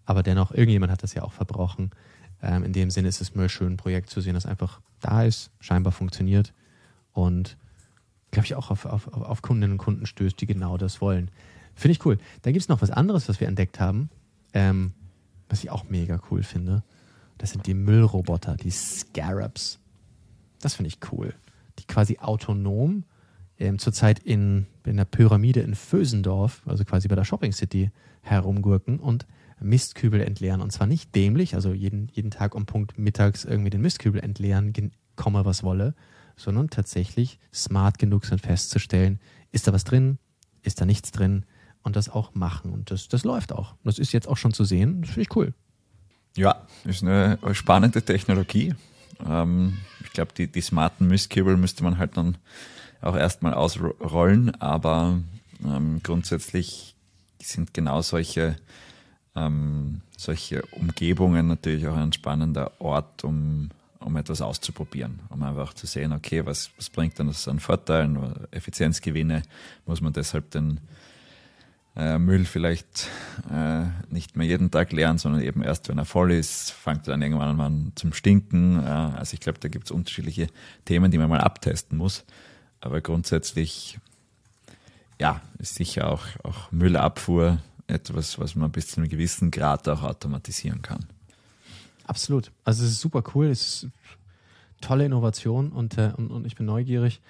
Aber 0.05 0.23
dennoch, 0.23 0.53
irgendjemand 0.53 0.93
hat 0.93 1.03
das 1.03 1.15
ja 1.15 1.23
auch 1.23 1.33
verbrochen. 1.33 1.91
Ähm, 2.43 2.63
in 2.65 2.73
dem 2.73 2.91
Sinne 2.91 3.09
ist 3.09 3.21
es 3.21 3.35
mir 3.35 3.49
schön, 3.49 3.75
ein 3.75 3.77
Projekt 3.77 4.11
zu 4.11 4.21
sehen, 4.21 4.35
das 4.35 4.47
einfach 4.47 4.81
da 5.01 5.25
ist, 5.25 5.51
scheinbar 5.61 5.93
funktioniert 5.93 6.53
und 7.13 7.57
glaube 8.31 8.47
ich, 8.47 8.55
auch 8.55 8.71
auf, 8.71 8.85
auf, 8.85 9.09
auf 9.09 9.43
Kundinnen 9.43 9.73
und 9.73 9.79
Kunden 9.79 10.07
stößt, 10.07 10.39
die 10.41 10.47
genau 10.47 10.77
das 10.77 11.01
wollen. 11.01 11.31
Finde 11.75 11.93
ich 11.93 12.05
cool. 12.05 12.19
Dann 12.43 12.53
gibt 12.53 12.63
es 12.63 12.69
noch 12.69 12.83
was 12.83 12.91
anderes, 12.91 13.29
was 13.29 13.41
wir 13.41 13.49
entdeckt 13.49 13.81
haben, 13.81 14.11
ähm, 14.53 14.93
was 15.49 15.65
ich 15.65 15.71
auch 15.71 15.85
mega 15.89 16.21
cool 16.31 16.43
finde. 16.43 16.83
Das 17.39 17.51
sind 17.51 17.67
die 17.67 17.75
Müllroboter, 17.75 18.57
die 18.57 18.71
Scarabs. 18.71 19.79
Das 20.61 20.75
finde 20.75 20.89
ich 20.89 20.99
cool. 21.13 21.35
Die 21.79 21.85
quasi 21.87 22.19
autonom 22.19 23.05
ähm, 23.59 23.79
zurzeit 23.79 24.19
in, 24.19 24.67
in 24.85 24.97
der 24.97 25.05
Pyramide 25.05 25.61
in 25.61 25.75
Vösendorf, 25.75 26.63
also 26.67 26.85
quasi 26.85 27.09
bei 27.09 27.15
der 27.15 27.25
Shopping 27.25 27.53
City, 27.53 27.91
herumgurken 28.23 28.99
und 28.99 29.27
Mistkübel 29.61 30.21
entleeren. 30.21 30.61
Und 30.61 30.73
zwar 30.73 30.87
nicht 30.87 31.15
dämlich, 31.15 31.55
also 31.55 31.73
jeden, 31.73 32.09
jeden 32.13 32.31
Tag 32.31 32.55
um 32.55 32.67
Punkt 32.67 32.99
mittags 32.99 33.45
irgendwie 33.45 33.71
den 33.71 33.83
Mistkübel 33.83 34.21
entleeren, 34.21 34.73
komme 35.17 35.45
was 35.45 35.63
wolle, 35.63 35.95
sondern 36.37 36.71
tatsächlich 36.71 37.39
smart 37.53 37.99
genug 37.99 38.25
sind 38.25 38.41
festzustellen, 38.41 39.21
ist 39.53 39.69
da 39.69 39.73
was 39.73 39.85
drin, 39.85 40.19
ist 40.63 40.81
da 40.81 40.85
nichts 40.85 41.13
drin 41.13 41.45
und 41.83 41.97
das 41.97 42.09
auch 42.09 42.35
machen. 42.35 42.73
Und 42.73 42.91
das, 42.91 43.09
das 43.09 43.25
läuft 43.25 43.53
auch. 43.53 43.75
Das 43.85 43.99
ist 43.99 44.13
jetzt 44.13 44.27
auch 44.27 44.37
schon 44.37 44.53
zu 44.53 44.65
sehen. 44.65 45.03
Das 45.03 45.11
finde 45.11 45.23
ich 45.23 45.37
cool. 45.37 45.55
Ja, 46.37 46.67
ist 46.85 47.03
eine 47.03 47.39
spannende 47.53 48.03
Technologie. 48.03 48.75
Ähm, 49.25 49.79
ich 50.03 50.11
glaube, 50.13 50.33
die, 50.37 50.49
die 50.49 50.61
smarten 50.61 51.07
Mistkübel 51.07 51.57
müsste 51.57 51.85
man 51.85 51.99
halt 51.99 52.17
dann 52.17 52.37
auch 53.01 53.17
erstmal 53.17 53.55
ausrollen, 53.55 54.61
aber 54.61 55.21
ähm, 55.65 56.01
grundsätzlich 56.03 56.97
sind 57.41 57.73
genau 57.73 58.03
solche, 58.03 58.57
ähm, 59.37 60.01
solche 60.17 60.63
Umgebungen 60.73 61.47
natürlich 61.47 61.87
auch 61.87 61.97
ein 61.97 62.13
spannender 62.13 62.73
Ort, 62.81 63.23
um, 63.23 63.71
um 64.01 64.17
etwas 64.17 64.41
auszuprobieren, 64.41 65.21
um 65.29 65.43
einfach 65.43 65.75
zu 65.75 65.87
sehen, 65.87 66.13
okay, 66.13 66.45
was, 66.45 66.71
was 66.77 66.91
bringt 66.91 67.19
denn 67.19 67.29
das 67.29 67.47
an 67.47 67.61
Vorteilen, 67.61 68.19
Effizienzgewinne, 68.51 69.43
muss 69.87 70.01
man 70.01 70.13
deshalb 70.13 70.51
den 70.51 70.81
äh, 71.97 72.19
Müll 72.19 72.45
vielleicht 72.45 73.09
äh, 73.51 73.85
nicht 74.09 74.37
mehr 74.37 74.47
jeden 74.47 74.71
Tag 74.71 74.93
leeren, 74.93 75.19
sondern 75.19 75.43
eben 75.43 75.63
erst, 75.63 75.89
wenn 75.89 75.99
er 75.99 76.05
voll 76.05 76.33
ist, 76.33 76.73
fängt 76.73 77.07
er 77.07 77.13
dann 77.13 77.23
irgendwann 77.23 77.61
an 77.61 77.93
zum 77.95 78.13
Stinken. 78.13 78.81
Äh, 78.83 78.89
also 78.89 79.35
ich 79.35 79.41
glaube, 79.41 79.61
da 79.61 79.69
gibt 79.69 79.87
es 79.87 79.91
unterschiedliche 79.91 80.49
Themen, 80.85 81.11
die 81.11 81.19
man 81.19 81.29
mal 81.29 81.41
abtesten 81.41 81.97
muss. 81.97 82.25
Aber 82.81 83.01
grundsätzlich, 83.01 83.99
ja, 85.21 85.41
ist 85.59 85.77
sicher 85.77 86.11
auch, 86.11 86.25
auch 86.43 86.73
Müllabfuhr 86.73 87.59
etwas, 87.87 88.39
was 88.39 88.55
man 88.57 88.73
bis 88.73 88.89
zu 88.89 89.01
einem 89.01 89.09
gewissen 89.09 89.51
Grad 89.51 89.89
auch 89.89 90.03
automatisieren 90.03 90.83
kann. 90.83 91.07
Absolut. 92.07 92.51
Also 92.65 92.85
es 92.85 92.93
ist 92.93 93.01
super 93.01 93.23
cool, 93.35 93.47
es 93.47 93.85
ist 93.85 93.89
tolle 94.81 95.07
Innovation 95.07 95.71
und, 95.71 95.97
äh, 95.97 96.13
und, 96.17 96.31
und 96.31 96.47
ich 96.47 96.57
bin 96.57 96.67
neugierig. 96.67 97.21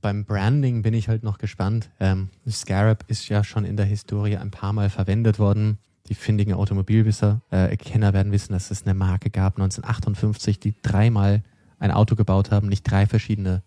Beim 0.00 0.24
Branding 0.24 0.82
bin 0.82 0.94
ich 0.94 1.08
halt 1.08 1.22
noch 1.22 1.38
gespannt. 1.38 1.90
Ähm, 2.00 2.30
Scarab 2.48 3.04
ist 3.08 3.28
ja 3.28 3.44
schon 3.44 3.64
in 3.64 3.76
der 3.76 3.86
Historie 3.86 4.36
ein 4.36 4.50
paar 4.50 4.72
Mal 4.72 4.88
verwendet 4.90 5.38
worden. 5.38 5.78
Die 6.08 6.14
findigen 6.14 6.54
Automobilwisser, 6.54 7.42
äh, 7.50 7.76
Kenner 7.76 8.12
werden 8.12 8.32
wissen, 8.32 8.52
dass 8.52 8.70
es 8.70 8.84
eine 8.84 8.94
Marke 8.94 9.30
gab, 9.30 9.58
1958, 9.58 10.58
die 10.58 10.74
dreimal 10.82 11.42
ein 11.78 11.90
Auto 11.92 12.16
gebaut 12.16 12.50
haben, 12.50 12.68
nicht 12.68 12.82
drei 12.82 13.06
verschiedene 13.06 13.62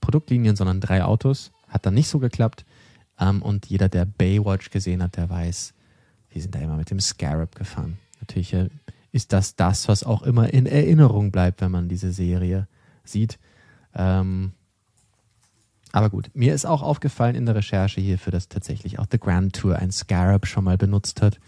Produktlinien, 0.00 0.56
sondern 0.56 0.80
drei 0.80 1.04
Autos. 1.04 1.52
Hat 1.68 1.86
dann 1.86 1.94
nicht 1.94 2.08
so 2.08 2.18
geklappt. 2.18 2.64
Ähm, 3.18 3.42
und 3.42 3.66
jeder, 3.66 3.88
der 3.88 4.06
Baywatch 4.06 4.70
gesehen 4.70 5.02
hat, 5.02 5.16
der 5.16 5.30
weiß, 5.30 5.74
die 6.34 6.40
sind 6.40 6.54
da 6.54 6.58
immer 6.58 6.76
mit 6.76 6.90
dem 6.90 7.00
Scarab 7.00 7.54
gefahren. 7.54 7.98
Natürlich 8.20 8.52
äh, 8.54 8.68
ist 9.12 9.32
das 9.32 9.54
das, 9.54 9.86
was 9.86 10.02
auch 10.02 10.22
immer 10.22 10.52
in 10.52 10.66
Erinnerung 10.66 11.30
bleibt, 11.30 11.60
wenn 11.60 11.70
man 11.70 11.88
diese 11.88 12.12
Serie 12.12 12.66
sieht. 13.04 13.38
Ähm, 13.94 14.52
aber 15.94 16.10
gut, 16.10 16.28
mir 16.34 16.52
ist 16.52 16.66
auch 16.66 16.82
aufgefallen 16.82 17.36
in 17.36 17.46
der 17.46 17.54
Recherche 17.54 18.00
hierfür, 18.00 18.32
dass 18.32 18.48
tatsächlich 18.48 18.98
auch 18.98 19.06
The 19.08 19.20
Grand 19.20 19.54
Tour 19.54 19.76
ein 19.76 19.92
Scarab 19.92 20.44
schon 20.44 20.64
mal 20.64 20.76
benutzt 20.76 21.22
hat, 21.22 21.38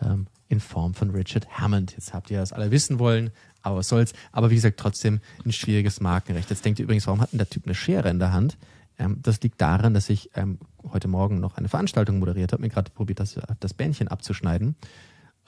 ähm, 0.00 0.28
in 0.46 0.60
Form 0.60 0.94
von 0.94 1.10
Richard 1.10 1.48
Hammond. 1.58 1.94
Jetzt 1.96 2.14
habt 2.14 2.30
ihr 2.30 2.38
das 2.38 2.52
alle 2.52 2.70
wissen 2.70 3.00
wollen, 3.00 3.32
aber 3.60 3.78
was 3.78 3.88
soll's. 3.88 4.12
Aber 4.30 4.50
wie 4.50 4.54
gesagt, 4.54 4.78
trotzdem 4.78 5.18
ein 5.44 5.50
schwieriges 5.50 6.00
Markenrecht. 6.00 6.48
Jetzt 6.48 6.64
denkt 6.64 6.78
ihr 6.78 6.84
übrigens, 6.84 7.08
warum 7.08 7.20
hat 7.20 7.32
denn 7.32 7.38
der 7.38 7.50
Typ 7.50 7.64
eine 7.66 7.74
Schere 7.74 8.08
in 8.08 8.20
der 8.20 8.32
Hand? 8.32 8.56
Ähm, 9.00 9.18
das 9.20 9.40
liegt 9.40 9.60
daran, 9.60 9.94
dass 9.94 10.08
ich 10.10 10.30
ähm, 10.36 10.60
heute 10.92 11.08
Morgen 11.08 11.40
noch 11.40 11.56
eine 11.56 11.68
Veranstaltung 11.68 12.20
moderiert 12.20 12.52
habe, 12.52 12.62
mir 12.62 12.68
gerade 12.68 12.92
probiert, 12.92 13.18
das, 13.18 13.36
das 13.58 13.74
Bändchen 13.74 14.06
abzuschneiden, 14.06 14.76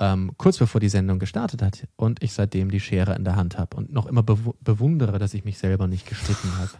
ähm, 0.01 0.33
kurz 0.39 0.59
bevor 0.59 0.81
die 0.81 0.89
Sendung 0.89 1.21
gestartet 1.21 1.63
hat 1.63 1.87
und 1.95 2.21
ich 2.21 2.33
seitdem 2.33 2.73
die 2.73 2.81
Schere 2.81 3.15
in 3.15 3.23
der 3.23 3.37
Hand 3.37 3.59
habe 3.59 3.77
und 3.77 3.93
noch 3.93 4.07
immer 4.07 4.25
bewu 4.25 4.55
bewundere, 4.61 5.21
dass 5.21 5.35
ich 5.35 5.45
mich 5.45 5.59
selber 5.59 5.87
nicht 5.87 6.09
geschnitten 6.09 6.59
habe. 6.59 6.71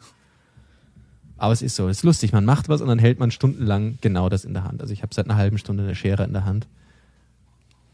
Aber 1.41 1.55
es 1.55 1.63
ist 1.63 1.75
so, 1.75 1.89
es 1.89 1.99
ist 1.99 2.03
lustig, 2.03 2.33
man 2.35 2.45
macht 2.45 2.69
was 2.69 2.83
und 2.83 2.89
dann 2.89 2.99
hält 2.99 3.19
man 3.19 3.31
stundenlang 3.31 3.97
genau 4.03 4.29
das 4.29 4.45
in 4.45 4.53
der 4.53 4.65
Hand. 4.65 4.83
Also 4.83 4.93
ich 4.93 5.03
habe 5.03 5.15
seit 5.15 5.25
einer 5.25 5.37
halben 5.37 5.57
Stunde 5.57 5.85
eine 5.85 5.95
Schere 5.95 6.23
in 6.25 6.35
der 6.35 6.45
Hand, 6.45 6.69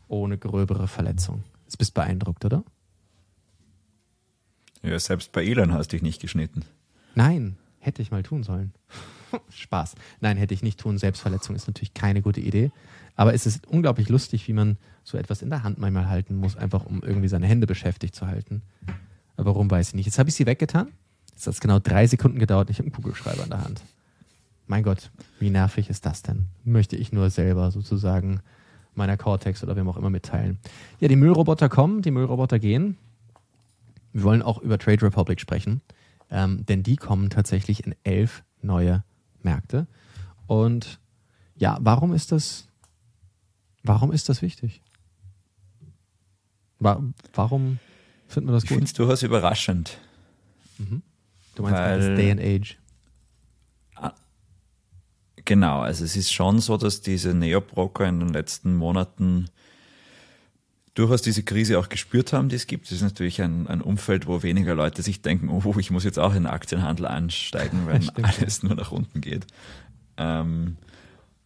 ohne 0.08 0.36
gröbere 0.36 0.88
Verletzung. 0.88 1.44
Jetzt 1.62 1.78
bist 1.78 1.94
beeindruckt, 1.94 2.44
oder? 2.44 2.64
Ja, 4.82 4.98
selbst 4.98 5.30
bei 5.30 5.44
Elon 5.44 5.72
hast 5.72 5.92
du 5.92 5.94
dich 5.94 6.02
nicht 6.02 6.20
geschnitten. 6.20 6.64
Nein, 7.14 7.56
hätte 7.78 8.02
ich 8.02 8.10
mal 8.10 8.24
tun 8.24 8.42
sollen. 8.42 8.72
Spaß. 9.50 9.94
Nein, 10.20 10.36
hätte 10.38 10.52
ich 10.52 10.64
nicht 10.64 10.80
tun. 10.80 10.98
Selbstverletzung 10.98 11.54
ist 11.54 11.68
natürlich 11.68 11.94
keine 11.94 12.22
gute 12.22 12.40
Idee. 12.40 12.72
Aber 13.14 13.32
es 13.32 13.46
ist 13.46 13.64
unglaublich 13.68 14.08
lustig, 14.08 14.48
wie 14.48 14.54
man 14.54 14.76
so 15.04 15.18
etwas 15.18 15.42
in 15.42 15.50
der 15.50 15.62
Hand 15.62 15.78
manchmal 15.78 16.08
halten 16.08 16.34
muss, 16.34 16.56
einfach 16.56 16.84
um 16.84 17.00
irgendwie 17.04 17.28
seine 17.28 17.46
Hände 17.46 17.68
beschäftigt 17.68 18.16
zu 18.16 18.26
halten. 18.26 18.62
Aber 19.36 19.54
warum 19.54 19.70
weiß 19.70 19.90
ich 19.90 19.94
nicht. 19.94 20.06
Jetzt 20.06 20.18
habe 20.18 20.30
ich 20.30 20.34
sie 20.34 20.46
weggetan. 20.46 20.88
Jetzt 21.36 21.46
hat 21.46 21.54
es 21.54 21.60
genau 21.60 21.78
drei 21.78 22.06
Sekunden 22.06 22.38
gedauert 22.38 22.70
ich 22.70 22.78
habe 22.78 22.86
einen 22.86 22.94
Kugelschreiber 22.94 23.44
in 23.44 23.50
der 23.50 23.62
Hand. 23.62 23.82
Mein 24.66 24.82
Gott, 24.82 25.10
wie 25.38 25.50
nervig 25.50 25.90
ist 25.90 26.06
das 26.06 26.22
denn? 26.22 26.46
Möchte 26.64 26.96
ich 26.96 27.12
nur 27.12 27.28
selber 27.28 27.70
sozusagen 27.70 28.40
meiner 28.94 29.18
Cortex 29.18 29.62
oder 29.62 29.76
wem 29.76 29.86
auch 29.86 29.98
immer 29.98 30.08
mitteilen. 30.08 30.58
Ja, 30.98 31.08
die 31.08 31.16
Müllroboter 31.16 31.68
kommen, 31.68 32.00
die 32.00 32.10
Müllroboter 32.10 32.58
gehen. 32.58 32.96
Wir 34.14 34.22
wollen 34.22 34.40
auch 34.40 34.62
über 34.62 34.78
Trade 34.78 35.02
Republic 35.02 35.38
sprechen, 35.38 35.82
ähm, 36.30 36.64
denn 36.64 36.82
die 36.82 36.96
kommen 36.96 37.28
tatsächlich 37.28 37.84
in 37.84 37.94
elf 38.02 38.42
neue 38.62 39.04
Märkte. 39.42 39.86
Und 40.46 40.98
ja, 41.56 41.76
warum 41.82 42.14
ist 42.14 42.32
das, 42.32 42.66
warum 43.82 44.10
ist 44.10 44.30
das 44.30 44.40
wichtig? 44.40 44.80
Wa 46.78 47.02
warum 47.34 47.78
finden 48.26 48.48
wir 48.48 48.52
das 48.54 48.64
Ich 48.64 48.68
finde 48.70 48.80
gut? 48.80 48.88
es 48.88 48.94
durchaus 48.94 49.22
überraschend. 49.22 49.98
Mhm. 50.78 51.02
Du 51.56 51.62
meinst 51.62 51.78
Weil, 51.78 51.98
das 51.98 52.18
Day 52.18 52.30
and 52.30 52.40
Age. 52.40 52.76
Ah, 53.96 54.12
genau, 55.44 55.80
also 55.80 56.04
es 56.04 56.16
ist 56.16 56.32
schon 56.32 56.60
so, 56.60 56.76
dass 56.76 57.00
diese 57.00 57.34
Neobroker 57.34 58.06
in 58.06 58.20
den 58.20 58.28
letzten 58.28 58.76
Monaten 58.76 59.46
durchaus 60.94 61.22
diese 61.22 61.42
Krise 61.42 61.78
auch 61.78 61.88
gespürt 61.88 62.32
haben, 62.32 62.50
die 62.50 62.56
es 62.56 62.66
gibt. 62.66 62.86
Es 62.86 62.92
ist 62.92 63.02
natürlich 63.02 63.40
ein, 63.42 63.66
ein 63.66 63.80
Umfeld, 63.80 64.26
wo 64.26 64.42
weniger 64.42 64.74
Leute 64.74 65.02
sich 65.02 65.22
denken, 65.22 65.48
oh, 65.48 65.78
ich 65.78 65.90
muss 65.90 66.04
jetzt 66.04 66.18
auch 66.18 66.30
in 66.30 66.44
den 66.44 66.46
Aktienhandel 66.46 67.06
einsteigen, 67.06 67.86
wenn 67.86 68.08
alles 68.22 68.62
nur 68.62 68.74
nach 68.74 68.92
unten 68.92 69.22
geht. 69.22 69.46
Ähm, 70.18 70.76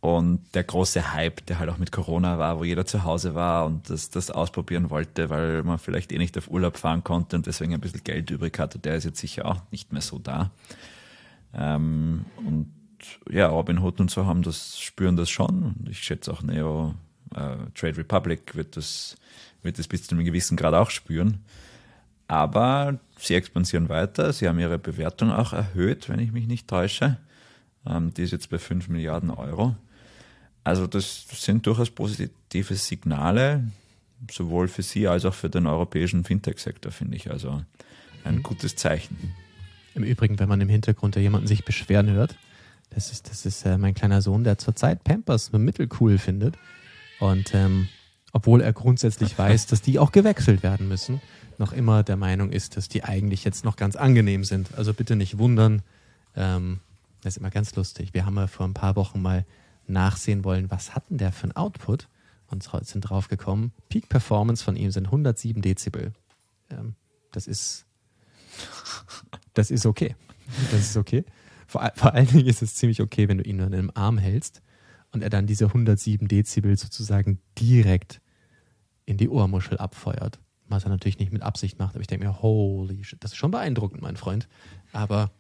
und 0.00 0.40
der 0.54 0.64
große 0.64 1.12
Hype, 1.12 1.44
der 1.46 1.58
halt 1.58 1.68
auch 1.68 1.76
mit 1.76 1.92
Corona 1.92 2.38
war, 2.38 2.58
wo 2.58 2.64
jeder 2.64 2.86
zu 2.86 3.04
Hause 3.04 3.34
war 3.34 3.66
und 3.66 3.90
das, 3.90 4.08
das 4.10 4.30
ausprobieren 4.30 4.88
wollte, 4.88 5.28
weil 5.28 5.62
man 5.62 5.78
vielleicht 5.78 6.10
eh 6.12 6.18
nicht 6.18 6.38
auf 6.38 6.50
Urlaub 6.50 6.78
fahren 6.78 7.04
konnte 7.04 7.36
und 7.36 7.46
deswegen 7.46 7.74
ein 7.74 7.80
bisschen 7.80 8.04
Geld 8.04 8.30
übrig 8.30 8.58
hatte, 8.58 8.78
der 8.78 8.96
ist 8.96 9.04
jetzt 9.04 9.20
sicher 9.20 9.44
auch 9.44 9.60
nicht 9.70 9.92
mehr 9.92 10.02
so 10.02 10.18
da. 10.18 10.50
Ähm, 11.52 12.24
und 12.36 12.72
ja, 13.30 13.48
Robin 13.48 13.78
Hood 13.78 14.00
und 14.00 14.10
so 14.10 14.26
haben 14.26 14.42
das, 14.42 14.80
spüren 14.80 15.16
das 15.16 15.28
schon. 15.28 15.74
Und 15.78 15.88
ich 15.88 16.02
schätze 16.02 16.32
auch 16.32 16.42
Neo 16.42 16.94
äh, 17.34 17.56
Trade 17.74 17.98
Republic 17.98 18.54
wird 18.54 18.76
das, 18.76 19.16
wird 19.62 19.78
das 19.78 19.88
bis 19.88 20.06
zu 20.06 20.14
einem 20.14 20.24
gewissen 20.24 20.56
Grad 20.56 20.74
auch 20.74 20.90
spüren. 20.90 21.44
Aber 22.26 22.98
sie 23.18 23.34
expandieren 23.34 23.88
weiter, 23.88 24.32
sie 24.32 24.48
haben 24.48 24.58
ihre 24.58 24.78
Bewertung 24.78 25.32
auch 25.32 25.52
erhöht, 25.52 26.08
wenn 26.08 26.20
ich 26.20 26.32
mich 26.32 26.46
nicht 26.46 26.68
täusche. 26.68 27.18
Ähm, 27.86 28.14
die 28.14 28.22
ist 28.22 28.30
jetzt 28.30 28.50
bei 28.50 28.58
5 28.58 28.88
Milliarden 28.88 29.30
Euro. 29.30 29.74
Also 30.64 30.86
das 30.86 31.26
sind 31.32 31.66
durchaus 31.66 31.90
positive 31.90 32.74
Signale, 32.74 33.64
sowohl 34.30 34.68
für 34.68 34.82
Sie 34.82 35.08
als 35.08 35.24
auch 35.24 35.34
für 35.34 35.48
den 35.48 35.66
europäischen 35.66 36.24
Fintech-Sektor, 36.24 36.92
finde 36.92 37.16
ich. 37.16 37.30
Also 37.30 37.62
ein 38.24 38.36
mhm. 38.36 38.42
gutes 38.42 38.76
Zeichen. 38.76 39.34
Im 39.94 40.04
Übrigen, 40.04 40.38
wenn 40.38 40.48
man 40.48 40.60
im 40.60 40.68
Hintergrund 40.68 41.16
da 41.16 41.20
jemanden 41.20 41.46
sich 41.46 41.64
beschweren 41.64 42.10
hört, 42.10 42.36
das 42.90 43.12
ist, 43.12 43.30
das 43.30 43.46
ist 43.46 43.64
äh, 43.64 43.78
mein 43.78 43.94
kleiner 43.94 44.20
Sohn, 44.20 44.44
der 44.44 44.58
zurzeit 44.58 45.04
Pampers 45.04 45.52
mittelcool 45.52 46.18
findet. 46.18 46.56
Und 47.20 47.54
ähm, 47.54 47.88
obwohl 48.32 48.60
er 48.60 48.72
grundsätzlich 48.72 49.38
weiß, 49.38 49.66
dass 49.66 49.82
die 49.82 49.98
auch 49.98 50.12
gewechselt 50.12 50.62
werden 50.62 50.88
müssen, 50.88 51.20
noch 51.58 51.72
immer 51.72 52.02
der 52.02 52.16
Meinung 52.16 52.50
ist, 52.50 52.76
dass 52.76 52.88
die 52.88 53.04
eigentlich 53.04 53.44
jetzt 53.44 53.64
noch 53.64 53.76
ganz 53.76 53.96
angenehm 53.96 54.44
sind. 54.44 54.74
Also 54.76 54.94
bitte 54.94 55.14
nicht 55.14 55.38
wundern. 55.38 55.82
Ähm, 56.34 56.80
das 57.22 57.34
ist 57.34 57.36
immer 57.38 57.50
ganz 57.50 57.74
lustig. 57.76 58.14
Wir 58.14 58.24
haben 58.24 58.36
ja 58.36 58.46
vor 58.46 58.66
ein 58.66 58.74
paar 58.74 58.96
Wochen 58.96 59.20
mal 59.20 59.44
nachsehen 59.92 60.44
wollen, 60.44 60.70
was 60.70 60.94
hat 60.94 61.08
denn 61.10 61.18
der 61.18 61.32
für 61.32 61.48
ein 61.48 61.56
Output 61.56 62.08
und 62.46 62.62
sind 62.62 63.02
drauf 63.02 63.28
gekommen, 63.28 63.72
Peak 63.88 64.08
Performance 64.08 64.62
von 64.64 64.76
ihm 64.76 64.90
sind 64.90 65.06
107 65.06 65.62
Dezibel. 65.62 66.12
Ähm, 66.70 66.94
das 67.32 67.46
ist, 67.46 67.86
das 69.54 69.70
ist 69.70 69.86
okay. 69.86 70.16
Das 70.72 70.80
ist 70.80 70.96
okay. 70.96 71.24
Vor, 71.66 71.92
vor 71.94 72.12
allen 72.12 72.26
Dingen 72.26 72.46
ist 72.46 72.62
es 72.62 72.74
ziemlich 72.74 73.00
okay, 73.00 73.28
wenn 73.28 73.38
du 73.38 73.44
ihn 73.44 73.56
nur 73.56 73.68
in 73.68 73.74
einem 73.74 73.92
Arm 73.94 74.18
hältst 74.18 74.62
und 75.12 75.22
er 75.22 75.30
dann 75.30 75.46
diese 75.46 75.66
107 75.66 76.26
Dezibel 76.26 76.76
sozusagen 76.76 77.40
direkt 77.58 78.20
in 79.06 79.16
die 79.16 79.28
Ohrmuschel 79.28 79.78
abfeuert. 79.78 80.40
Was 80.68 80.84
er 80.84 80.90
natürlich 80.90 81.18
nicht 81.18 81.32
mit 81.32 81.42
Absicht 81.42 81.78
macht, 81.78 81.94
aber 81.94 82.00
ich 82.00 82.06
denke 82.06 82.26
mir, 82.26 82.42
holy 82.42 83.02
shit, 83.02 83.22
das 83.22 83.32
ist 83.32 83.36
schon 83.36 83.50
beeindruckend, 83.50 84.02
mein 84.02 84.16
Freund. 84.16 84.48
Aber 84.92 85.30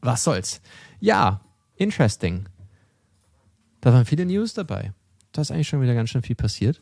was 0.00 0.24
soll's? 0.24 0.60
Ja, 1.00 1.40
interesting. 1.76 2.48
Da 3.84 3.92
waren 3.92 4.06
viele 4.06 4.24
News 4.24 4.54
dabei. 4.54 4.94
Da 5.32 5.42
ist 5.42 5.50
eigentlich 5.50 5.68
schon 5.68 5.82
wieder 5.82 5.94
ganz 5.94 6.08
schön 6.08 6.22
viel 6.22 6.36
passiert. 6.36 6.80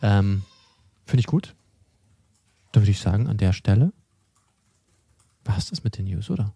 Ähm, 0.00 0.44
Finde 1.04 1.20
ich 1.20 1.26
gut. 1.26 1.54
Da 2.72 2.80
würde 2.80 2.90
ich 2.90 3.00
sagen, 3.00 3.26
an 3.26 3.36
der 3.36 3.52
Stelle 3.52 3.92
war 5.44 5.58
es 5.58 5.68
das 5.68 5.84
mit 5.84 5.98
den 5.98 6.06
News, 6.06 6.30
oder? 6.30 6.54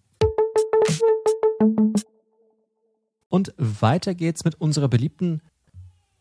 Und 3.28 3.52
weiter 3.58 4.14
geht's 4.14 4.46
mit 4.46 4.54
unserer 4.54 4.88
beliebten 4.88 5.42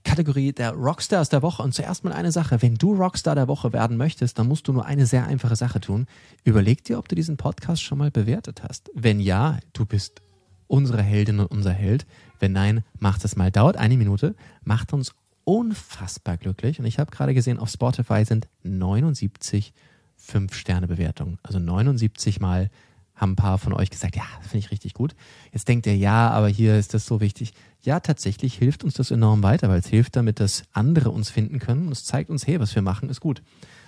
Kategorie 0.04 0.52
der 0.52 0.74
Rockstars 0.74 1.30
der 1.30 1.42
Woche. 1.42 1.64
Und 1.64 1.74
zuerst 1.74 2.04
mal 2.04 2.12
eine 2.12 2.34
Sache. 2.34 2.62
Wenn 2.62 2.76
du 2.76 2.94
Rockstar 2.94 3.36
der 3.36 3.48
Woche 3.48 3.72
werden 3.72 3.96
möchtest, 3.96 4.38
dann 4.38 4.50
musst 4.50 4.68
du 4.68 4.74
nur 4.74 4.86
eine 4.86 5.06
sehr 5.06 5.28
einfache 5.28 5.56
Sache 5.56 5.80
tun. 5.80 6.08
Überleg 6.44 6.84
dir, 6.84 7.00
ob 7.00 7.08
du 7.08 7.16
diesen 7.16 7.38
Podcast 7.38 7.82
schon 7.82 8.00
mal 8.00 8.12
bewertet 8.12 8.64
hast. 8.68 8.92
Wenn 8.94 9.22
ja, 9.22 9.60
du 9.72 9.86
bist 9.86 10.22
unsere 10.68 11.02
Heldin 11.02 11.40
und 11.40 11.48
unser 11.48 11.72
Held. 11.72 12.06
Wenn 12.42 12.54
nein, 12.54 12.84
macht 13.00 13.24
es 13.24 13.36
mal. 13.36 13.52
Dauert 13.52 13.78
eine 13.78 13.96
Minute, 13.96 14.36
macht 14.64 14.94
uns 14.94 15.14
unfassbar 15.44 16.38
glücklich. 16.38 16.80
Und 16.80 16.86
ich 16.86 17.00
habe 17.00 17.12
gerade 17.12 17.34
gesehen, 17.34 17.60
auf 17.60 17.70
Spotify 17.70 18.26
sind 18.26 18.48
79 18.64 19.74
5-Sterne-Bewertungen. 20.20 21.38
Also 21.44 21.60
79 21.60 22.40
Mal 22.40 22.70
haben 23.16 23.34
ein 23.34 23.36
paar 23.36 23.60
von 23.60 23.74
euch 23.74 23.92
gesagt, 23.92 24.16
ja, 24.16 24.24
finde 24.42 24.58
ich 24.58 24.72
richtig 24.72 24.96
gut. 24.96 25.16
Jetzt 25.52 25.68
denkt 25.68 25.86
ihr, 25.86 25.96
ja, 25.96 26.32
aber 26.32 26.48
hier 26.48 26.78
ist 26.78 26.96
das 26.96 27.06
so 27.06 27.22
wichtig. 27.22 27.54
Ja, 27.84 28.00
tatsächlich 28.00 28.56
hilft 28.56 28.84
uns 28.84 28.96
das 28.96 29.12
enorm 29.12 29.44
weiter, 29.44 29.70
weil 29.70 29.80
es 29.80 29.88
hilft 29.88 30.16
damit, 30.16 30.40
dass 30.40 30.64
andere 30.74 31.12
uns 31.12 31.30
finden 31.30 31.60
können 31.60 31.86
und 31.86 31.92
es 31.92 32.04
zeigt 32.04 32.32
uns, 32.32 32.48
hey, 32.48 32.60
was 32.60 32.74
wir 32.74 32.82
machen, 32.82 33.10
ist 33.10 33.22
gut. 33.22 33.44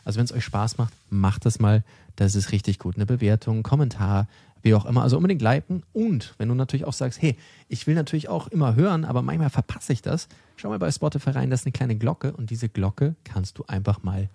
Also 0.05 0.19
wenn 0.19 0.25
es 0.25 0.33
euch 0.33 0.45
Spaß 0.45 0.77
macht, 0.77 0.93
macht 1.09 1.45
das 1.45 1.59
mal. 1.59 1.83
Das 2.15 2.35
ist 2.35 2.51
richtig 2.51 2.77
gut. 2.77 2.95
Eine 2.95 3.07
Bewertung, 3.07 3.63
Kommentar, 3.63 4.27
wie 4.63 4.73
auch 4.73 4.85
immer. 4.85 5.03
Also 5.03 5.17
unbedingt 5.17 5.41
liken. 5.41 5.83
Und 5.93 6.33
wenn 6.37 6.49
du 6.49 6.55
natürlich 6.55 6.85
auch 6.85 6.93
sagst, 6.93 7.21
hey, 7.21 7.37
ich 7.67 7.85
will 7.85 7.95
natürlich 7.95 8.29
auch 8.29 8.47
immer 8.47 8.75
hören, 8.75 9.05
aber 9.05 9.21
manchmal 9.21 9.51
verpasse 9.51 9.93
ich 9.93 10.01
das, 10.01 10.27
schau 10.55 10.69
mal 10.69 10.79
bei 10.79 10.91
Spotify 10.91 11.31
rein, 11.31 11.49
das 11.51 11.61
ist 11.61 11.65
eine 11.67 11.73
kleine 11.73 11.95
Glocke 11.95 12.33
und 12.33 12.49
diese 12.49 12.69
Glocke 12.69 13.15
kannst 13.23 13.59
du 13.59 13.65
einfach 13.67 14.01
mal 14.01 14.29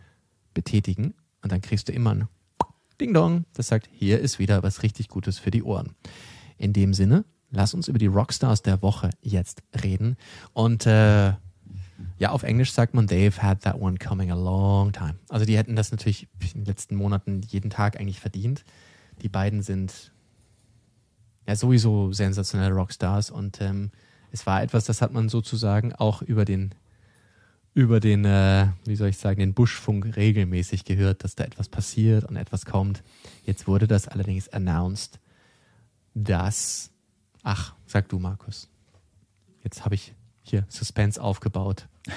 betätigen 0.54 1.14
und 1.42 1.50
dann 1.50 1.60
kriegst 1.60 1.88
du 1.88 1.92
immer 1.92 2.14
ein 2.14 2.28
Ding 3.00 3.14
Dong, 3.14 3.44
das 3.52 3.68
sagt, 3.68 3.88
hier 3.92 4.18
ist 4.18 4.38
wieder 4.38 4.62
was 4.62 4.82
richtig 4.82 5.08
Gutes 5.08 5.38
für 5.38 5.52
die 5.52 5.62
Ohren. 5.62 5.94
In 6.56 6.72
dem 6.72 6.94
Sinne, 6.94 7.24
lass 7.50 7.72
uns 7.72 7.86
über 7.86 7.98
die 7.98 8.06
Rockstars 8.06 8.62
der 8.62 8.82
Woche 8.82 9.10
jetzt 9.22 9.62
reden. 9.84 10.16
Und 10.52 10.84
äh, 10.84 11.34
ja, 12.18 12.30
auf 12.30 12.42
Englisch 12.42 12.72
sagt 12.72 12.94
man, 12.94 13.06
they've 13.06 13.40
had 13.40 13.62
that 13.62 13.80
one 13.80 13.98
coming 13.98 14.32
a 14.32 14.34
long 14.34 14.90
time. 14.90 15.14
Also 15.28 15.46
die 15.46 15.56
hätten 15.56 15.76
das 15.76 15.92
natürlich 15.92 16.26
in 16.42 16.62
den 16.62 16.64
letzten 16.64 16.96
Monaten 16.96 17.40
jeden 17.42 17.70
Tag 17.70 18.00
eigentlich 18.00 18.18
verdient. 18.18 18.64
Die 19.22 19.28
beiden 19.28 19.62
sind 19.62 20.12
ja 21.48 21.56
sowieso 21.56 22.12
sensationelle 22.12 22.74
Rockstars 22.74 23.30
und 23.30 23.60
ähm, 23.62 23.90
es 24.30 24.46
war 24.46 24.62
etwas, 24.62 24.84
das 24.84 25.00
hat 25.00 25.14
man 25.14 25.30
sozusagen 25.30 25.94
auch 25.94 26.20
über 26.20 26.44
den 26.44 26.74
über 27.74 28.00
den, 28.00 28.24
äh, 28.24 28.68
wie 28.84 28.96
soll 28.96 29.08
ich 29.08 29.18
sagen, 29.18 29.38
den 29.38 29.54
Buschfunk 29.54 30.16
regelmäßig 30.16 30.84
gehört, 30.84 31.22
dass 31.22 31.36
da 31.36 31.44
etwas 31.44 31.68
passiert 31.68 32.24
und 32.24 32.36
etwas 32.36 32.66
kommt. 32.66 33.04
Jetzt 33.44 33.68
wurde 33.68 33.86
das 33.86 34.08
allerdings 34.08 34.48
announced, 34.48 35.20
dass, 36.14 36.90
ach, 37.44 37.74
sag 37.86 38.08
du, 38.08 38.18
Markus. 38.18 38.68
Jetzt 39.62 39.84
habe 39.84 39.94
ich 39.94 40.12
hier 40.42 40.66
Suspense 40.68 41.22
aufgebaut. 41.22 41.86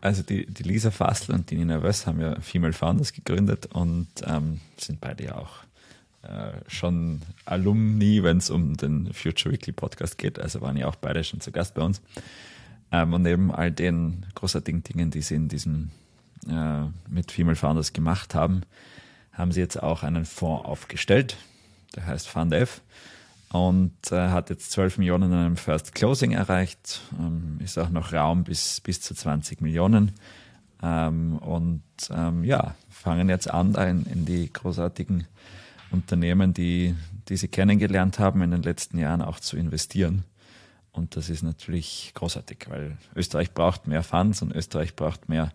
also 0.00 0.22
die, 0.22 0.46
die 0.46 0.62
Lisa 0.62 0.90
Fassel 0.90 1.34
und 1.34 1.50
die 1.50 1.56
Nina 1.56 1.82
Wöss 1.82 2.06
haben 2.06 2.22
ja 2.22 2.40
Female 2.40 2.72
Founders 2.72 3.12
gegründet 3.12 3.66
und 3.66 4.08
ähm, 4.24 4.60
sind 4.78 4.98
beide 4.98 5.24
ja 5.24 5.36
auch 5.36 5.64
äh, 6.22 6.52
schon 6.68 7.22
Alumni, 7.44 8.22
wenn 8.22 8.38
es 8.38 8.50
um 8.50 8.76
den 8.76 9.12
Future 9.12 9.52
Weekly 9.52 9.72
Podcast 9.72 10.18
geht. 10.18 10.38
Also 10.38 10.60
waren 10.60 10.76
ja 10.76 10.86
auch 10.86 10.96
beide 10.96 11.24
schon 11.24 11.40
zu 11.40 11.50
Gast 11.50 11.74
bei 11.74 11.82
uns. 11.82 12.02
Ähm, 12.92 13.14
und 13.14 13.22
neben 13.22 13.52
all 13.52 13.70
den 13.70 14.26
großartigen 14.34 14.82
Dingen, 14.82 15.10
die 15.10 15.22
sie 15.22 15.36
in 15.36 15.48
diesem 15.48 15.90
äh, 16.48 16.82
mit 17.08 17.32
Female 17.32 17.56
Founders 17.56 17.92
gemacht 17.92 18.34
haben, 18.34 18.62
haben 19.32 19.52
sie 19.52 19.60
jetzt 19.60 19.82
auch 19.82 20.02
einen 20.02 20.24
Fonds 20.24 20.66
aufgestellt, 20.66 21.36
der 21.94 22.06
heißt 22.06 22.28
FundF 22.28 22.82
und 23.52 23.92
äh, 24.10 24.28
hat 24.28 24.50
jetzt 24.50 24.72
12 24.72 24.98
Millionen 24.98 25.32
in 25.32 25.38
einem 25.38 25.56
First 25.56 25.94
Closing 25.94 26.32
erreicht, 26.32 27.00
ähm, 27.18 27.58
ist 27.62 27.78
auch 27.78 27.90
noch 27.90 28.12
Raum 28.12 28.44
bis, 28.44 28.80
bis 28.80 29.00
zu 29.00 29.14
20 29.14 29.60
Millionen 29.60 30.12
ähm, 30.82 31.38
und 31.38 31.82
ähm, 32.10 32.44
ja, 32.44 32.74
fangen 32.90 33.28
jetzt 33.28 33.50
an, 33.50 33.74
in, 33.74 34.06
in 34.06 34.24
die 34.24 34.52
großartigen 34.52 35.26
Unternehmen, 35.90 36.54
die, 36.54 36.94
die 37.28 37.36
sie 37.36 37.48
kennengelernt 37.48 38.18
haben 38.18 38.42
in 38.42 38.50
den 38.50 38.62
letzten 38.62 38.98
Jahren 38.98 39.22
auch 39.22 39.40
zu 39.40 39.56
investieren. 39.56 40.24
Und 40.92 41.16
das 41.16 41.30
ist 41.30 41.42
natürlich 41.42 42.12
großartig, 42.14 42.66
weil 42.68 42.96
Österreich 43.14 43.52
braucht 43.52 43.86
mehr 43.86 44.02
Fans 44.02 44.42
und 44.42 44.54
Österreich 44.54 44.96
braucht 44.96 45.28
mehr 45.28 45.52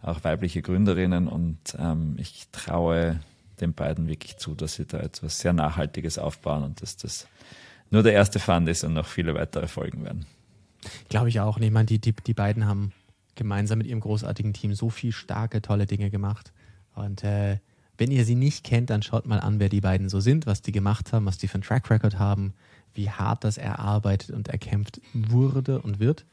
auch 0.00 0.24
weibliche 0.24 0.62
Gründerinnen. 0.62 1.28
Und 1.28 1.58
ähm, 1.78 2.16
ich 2.18 2.48
traue 2.52 3.20
den 3.60 3.74
beiden 3.74 4.08
wirklich 4.08 4.38
zu, 4.38 4.54
dass 4.54 4.74
sie 4.74 4.86
da 4.86 4.98
etwas 4.98 5.38
sehr 5.38 5.52
Nachhaltiges 5.52 6.18
aufbauen 6.18 6.62
und 6.62 6.82
dass 6.82 6.96
das 6.96 7.26
nur 7.90 8.02
der 8.02 8.14
erste 8.14 8.38
Fund 8.38 8.68
ist 8.68 8.84
und 8.84 8.94
noch 8.94 9.06
viele 9.06 9.34
weitere 9.34 9.68
folgen 9.68 10.04
werden. 10.04 10.26
Glaube 11.08 11.28
ich 11.28 11.40
auch. 11.40 11.58
Ich 11.58 11.70
meine, 11.70 11.86
die, 11.86 11.98
die, 11.98 12.12
die 12.12 12.34
beiden 12.34 12.66
haben 12.66 12.92
gemeinsam 13.34 13.78
mit 13.78 13.86
ihrem 13.86 14.00
großartigen 14.00 14.52
Team 14.52 14.74
so 14.74 14.90
viel 14.90 15.12
starke, 15.12 15.62
tolle 15.62 15.86
Dinge 15.86 16.10
gemacht. 16.10 16.52
Und 16.94 17.22
äh, 17.22 17.58
wenn 17.98 18.10
ihr 18.10 18.24
sie 18.24 18.34
nicht 18.34 18.64
kennt, 18.64 18.90
dann 18.90 19.02
schaut 19.02 19.26
mal 19.26 19.40
an, 19.40 19.60
wer 19.60 19.68
die 19.68 19.80
beiden 19.80 20.08
so 20.08 20.20
sind, 20.20 20.46
was 20.46 20.62
die 20.62 20.72
gemacht 20.72 21.12
haben, 21.12 21.26
was 21.26 21.38
die 21.38 21.48
für 21.48 21.54
einen 21.54 21.62
Track 21.62 21.90
Record 21.90 22.18
haben 22.18 22.54
wie 22.94 23.10
hart 23.10 23.44
das 23.44 23.58
erarbeitet 23.58 24.30
und 24.30 24.48
erkämpft 24.48 25.00
wurde 25.12 25.80
und 25.80 25.98
wird. 25.98 26.26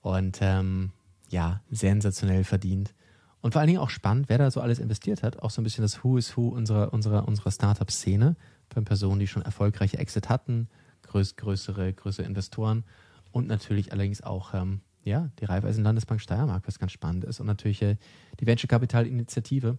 Und 0.00 0.38
ähm, 0.40 0.92
ja, 1.28 1.60
sensationell 1.70 2.44
verdient. 2.44 2.94
Und 3.40 3.52
vor 3.52 3.60
allen 3.60 3.68
Dingen 3.68 3.80
auch 3.80 3.90
spannend, 3.90 4.28
wer 4.28 4.38
da 4.38 4.50
so 4.50 4.60
alles 4.60 4.78
investiert 4.78 5.22
hat. 5.22 5.40
Auch 5.40 5.50
so 5.50 5.60
ein 5.60 5.64
bisschen 5.64 5.82
das 5.82 6.02
Who 6.02 6.16
is 6.16 6.36
Who 6.36 6.48
unserer, 6.48 6.92
unserer, 6.92 7.26
unserer 7.26 7.50
Startup-Szene. 7.50 8.36
Von 8.72 8.84
Personen, 8.84 9.20
die 9.20 9.28
schon 9.28 9.42
erfolgreiche 9.42 9.98
Exit 9.98 10.28
hatten, 10.28 10.68
größ, 11.02 11.36
größere, 11.36 11.92
größere 11.92 12.26
Investoren. 12.26 12.84
Und 13.30 13.46
natürlich 13.46 13.92
allerdings 13.92 14.22
auch 14.22 14.54
ähm, 14.54 14.80
ja, 15.04 15.30
die 15.38 15.44
Raiffeisen 15.44 15.84
Landesbank 15.84 16.20
Steiermark, 16.20 16.66
was 16.66 16.80
ganz 16.80 16.92
spannend 16.92 17.24
ist. 17.24 17.38
Und 17.38 17.46
natürlich 17.46 17.82
äh, 17.82 17.96
die 18.40 18.46
Venture 18.46 18.68
Capital 18.68 19.06
Initiative 19.06 19.78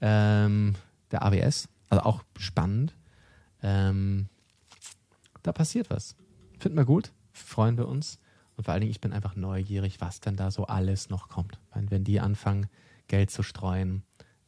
ähm, 0.00 0.74
der 1.10 1.24
AWS, 1.24 1.68
also 1.88 2.04
auch 2.04 2.24
spannend. 2.36 2.94
Ähm, 3.62 4.28
da 5.42 5.52
passiert 5.52 5.90
was. 5.90 6.16
Finden 6.58 6.76
wir 6.76 6.84
gut, 6.84 7.12
freuen 7.32 7.76
wir 7.76 7.88
uns. 7.88 8.18
Und 8.56 8.64
vor 8.64 8.74
allen 8.74 8.80
Dingen, 8.80 8.90
ich 8.90 9.00
bin 9.00 9.12
einfach 9.12 9.36
neugierig, 9.36 10.00
was 10.00 10.20
denn 10.20 10.36
da 10.36 10.50
so 10.50 10.66
alles 10.66 11.10
noch 11.10 11.28
kommt. 11.28 11.60
Weil 11.72 11.90
wenn 11.90 12.04
die 12.04 12.20
anfangen, 12.20 12.66
Geld 13.06 13.30
zu 13.30 13.42
streuen, 13.42 14.02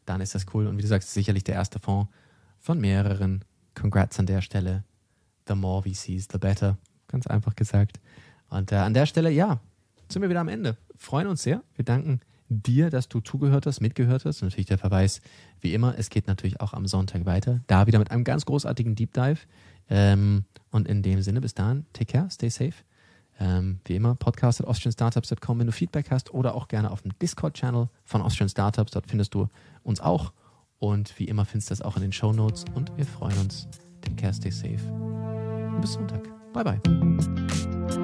dann 0.04 0.20
ist 0.20 0.34
das 0.34 0.46
cool. 0.52 0.66
Und 0.66 0.76
wie 0.76 0.82
du 0.82 0.88
sagst, 0.88 1.12
sicherlich 1.12 1.44
der 1.44 1.54
erste 1.54 1.78
Fonds 1.78 2.10
von 2.58 2.80
mehreren. 2.80 3.44
Congrats 3.74 4.18
an 4.18 4.26
der 4.26 4.42
Stelle. 4.42 4.84
The 5.46 5.54
more 5.54 5.82
VCs, 5.82 6.28
the 6.30 6.38
better. 6.38 6.76
Ganz 7.06 7.26
einfach 7.26 7.54
gesagt. 7.54 8.00
Und 8.48 8.72
äh, 8.72 8.76
an 8.76 8.94
der 8.94 9.06
Stelle, 9.06 9.30
ja, 9.30 9.60
sind 10.08 10.22
wir 10.22 10.28
wieder 10.28 10.40
am 10.40 10.48
Ende. 10.48 10.76
Freuen 10.96 11.28
uns 11.28 11.42
sehr. 11.42 11.62
Wir 11.76 11.84
danken 11.84 12.20
dir, 12.50 12.90
dass 12.90 13.08
du 13.08 13.20
zugehört 13.20 13.64
hast, 13.64 13.80
mitgehört 13.80 14.24
hast. 14.24 14.42
Und 14.42 14.48
natürlich 14.48 14.66
der 14.66 14.78
Verweis, 14.78 15.22
wie 15.60 15.72
immer, 15.72 15.94
es 15.96 16.10
geht 16.10 16.26
natürlich 16.26 16.60
auch 16.60 16.74
am 16.74 16.86
Sonntag 16.86 17.24
weiter. 17.24 17.60
Da 17.68 17.86
wieder 17.86 17.98
mit 17.98 18.10
einem 18.10 18.24
ganz 18.24 18.44
großartigen 18.44 18.94
Deep 18.94 19.14
Dive. 19.14 19.38
Ähm, 19.88 20.44
und 20.70 20.86
in 20.86 21.02
dem 21.02 21.22
Sinne, 21.22 21.40
bis 21.40 21.54
dahin, 21.54 21.86
take 21.92 22.12
care, 22.12 22.28
stay 22.30 22.50
safe. 22.50 22.74
Ähm, 23.38 23.80
wie 23.86 23.96
immer, 23.96 24.14
podcast 24.16 24.60
at 24.60 24.66
austrianstartups.com, 24.66 25.58
wenn 25.60 25.66
du 25.66 25.72
Feedback 25.72 26.10
hast 26.10 26.34
oder 26.34 26.54
auch 26.54 26.68
gerne 26.68 26.90
auf 26.90 27.02
dem 27.02 27.12
Discord-Channel 27.20 27.88
von 28.04 28.20
Austrian 28.20 28.50
Startups. 28.50 28.92
Dort 28.92 29.06
findest 29.06 29.32
du 29.34 29.48
uns 29.82 30.00
auch. 30.00 30.32
Und 30.78 31.18
wie 31.18 31.24
immer 31.24 31.44
findest 31.44 31.70
du 31.70 31.72
das 31.72 31.82
auch 31.82 31.96
in 31.96 32.02
den 32.02 32.12
Show 32.12 32.32
Notes. 32.32 32.64
Und 32.74 32.94
wir 32.96 33.06
freuen 33.06 33.38
uns. 33.38 33.68
Take 34.02 34.16
care, 34.16 34.34
stay 34.34 34.50
safe. 34.50 34.92
Und 34.92 35.80
bis 35.80 35.94
Sonntag. 35.94 36.28
Bye, 36.52 36.64
bye. 36.64 37.99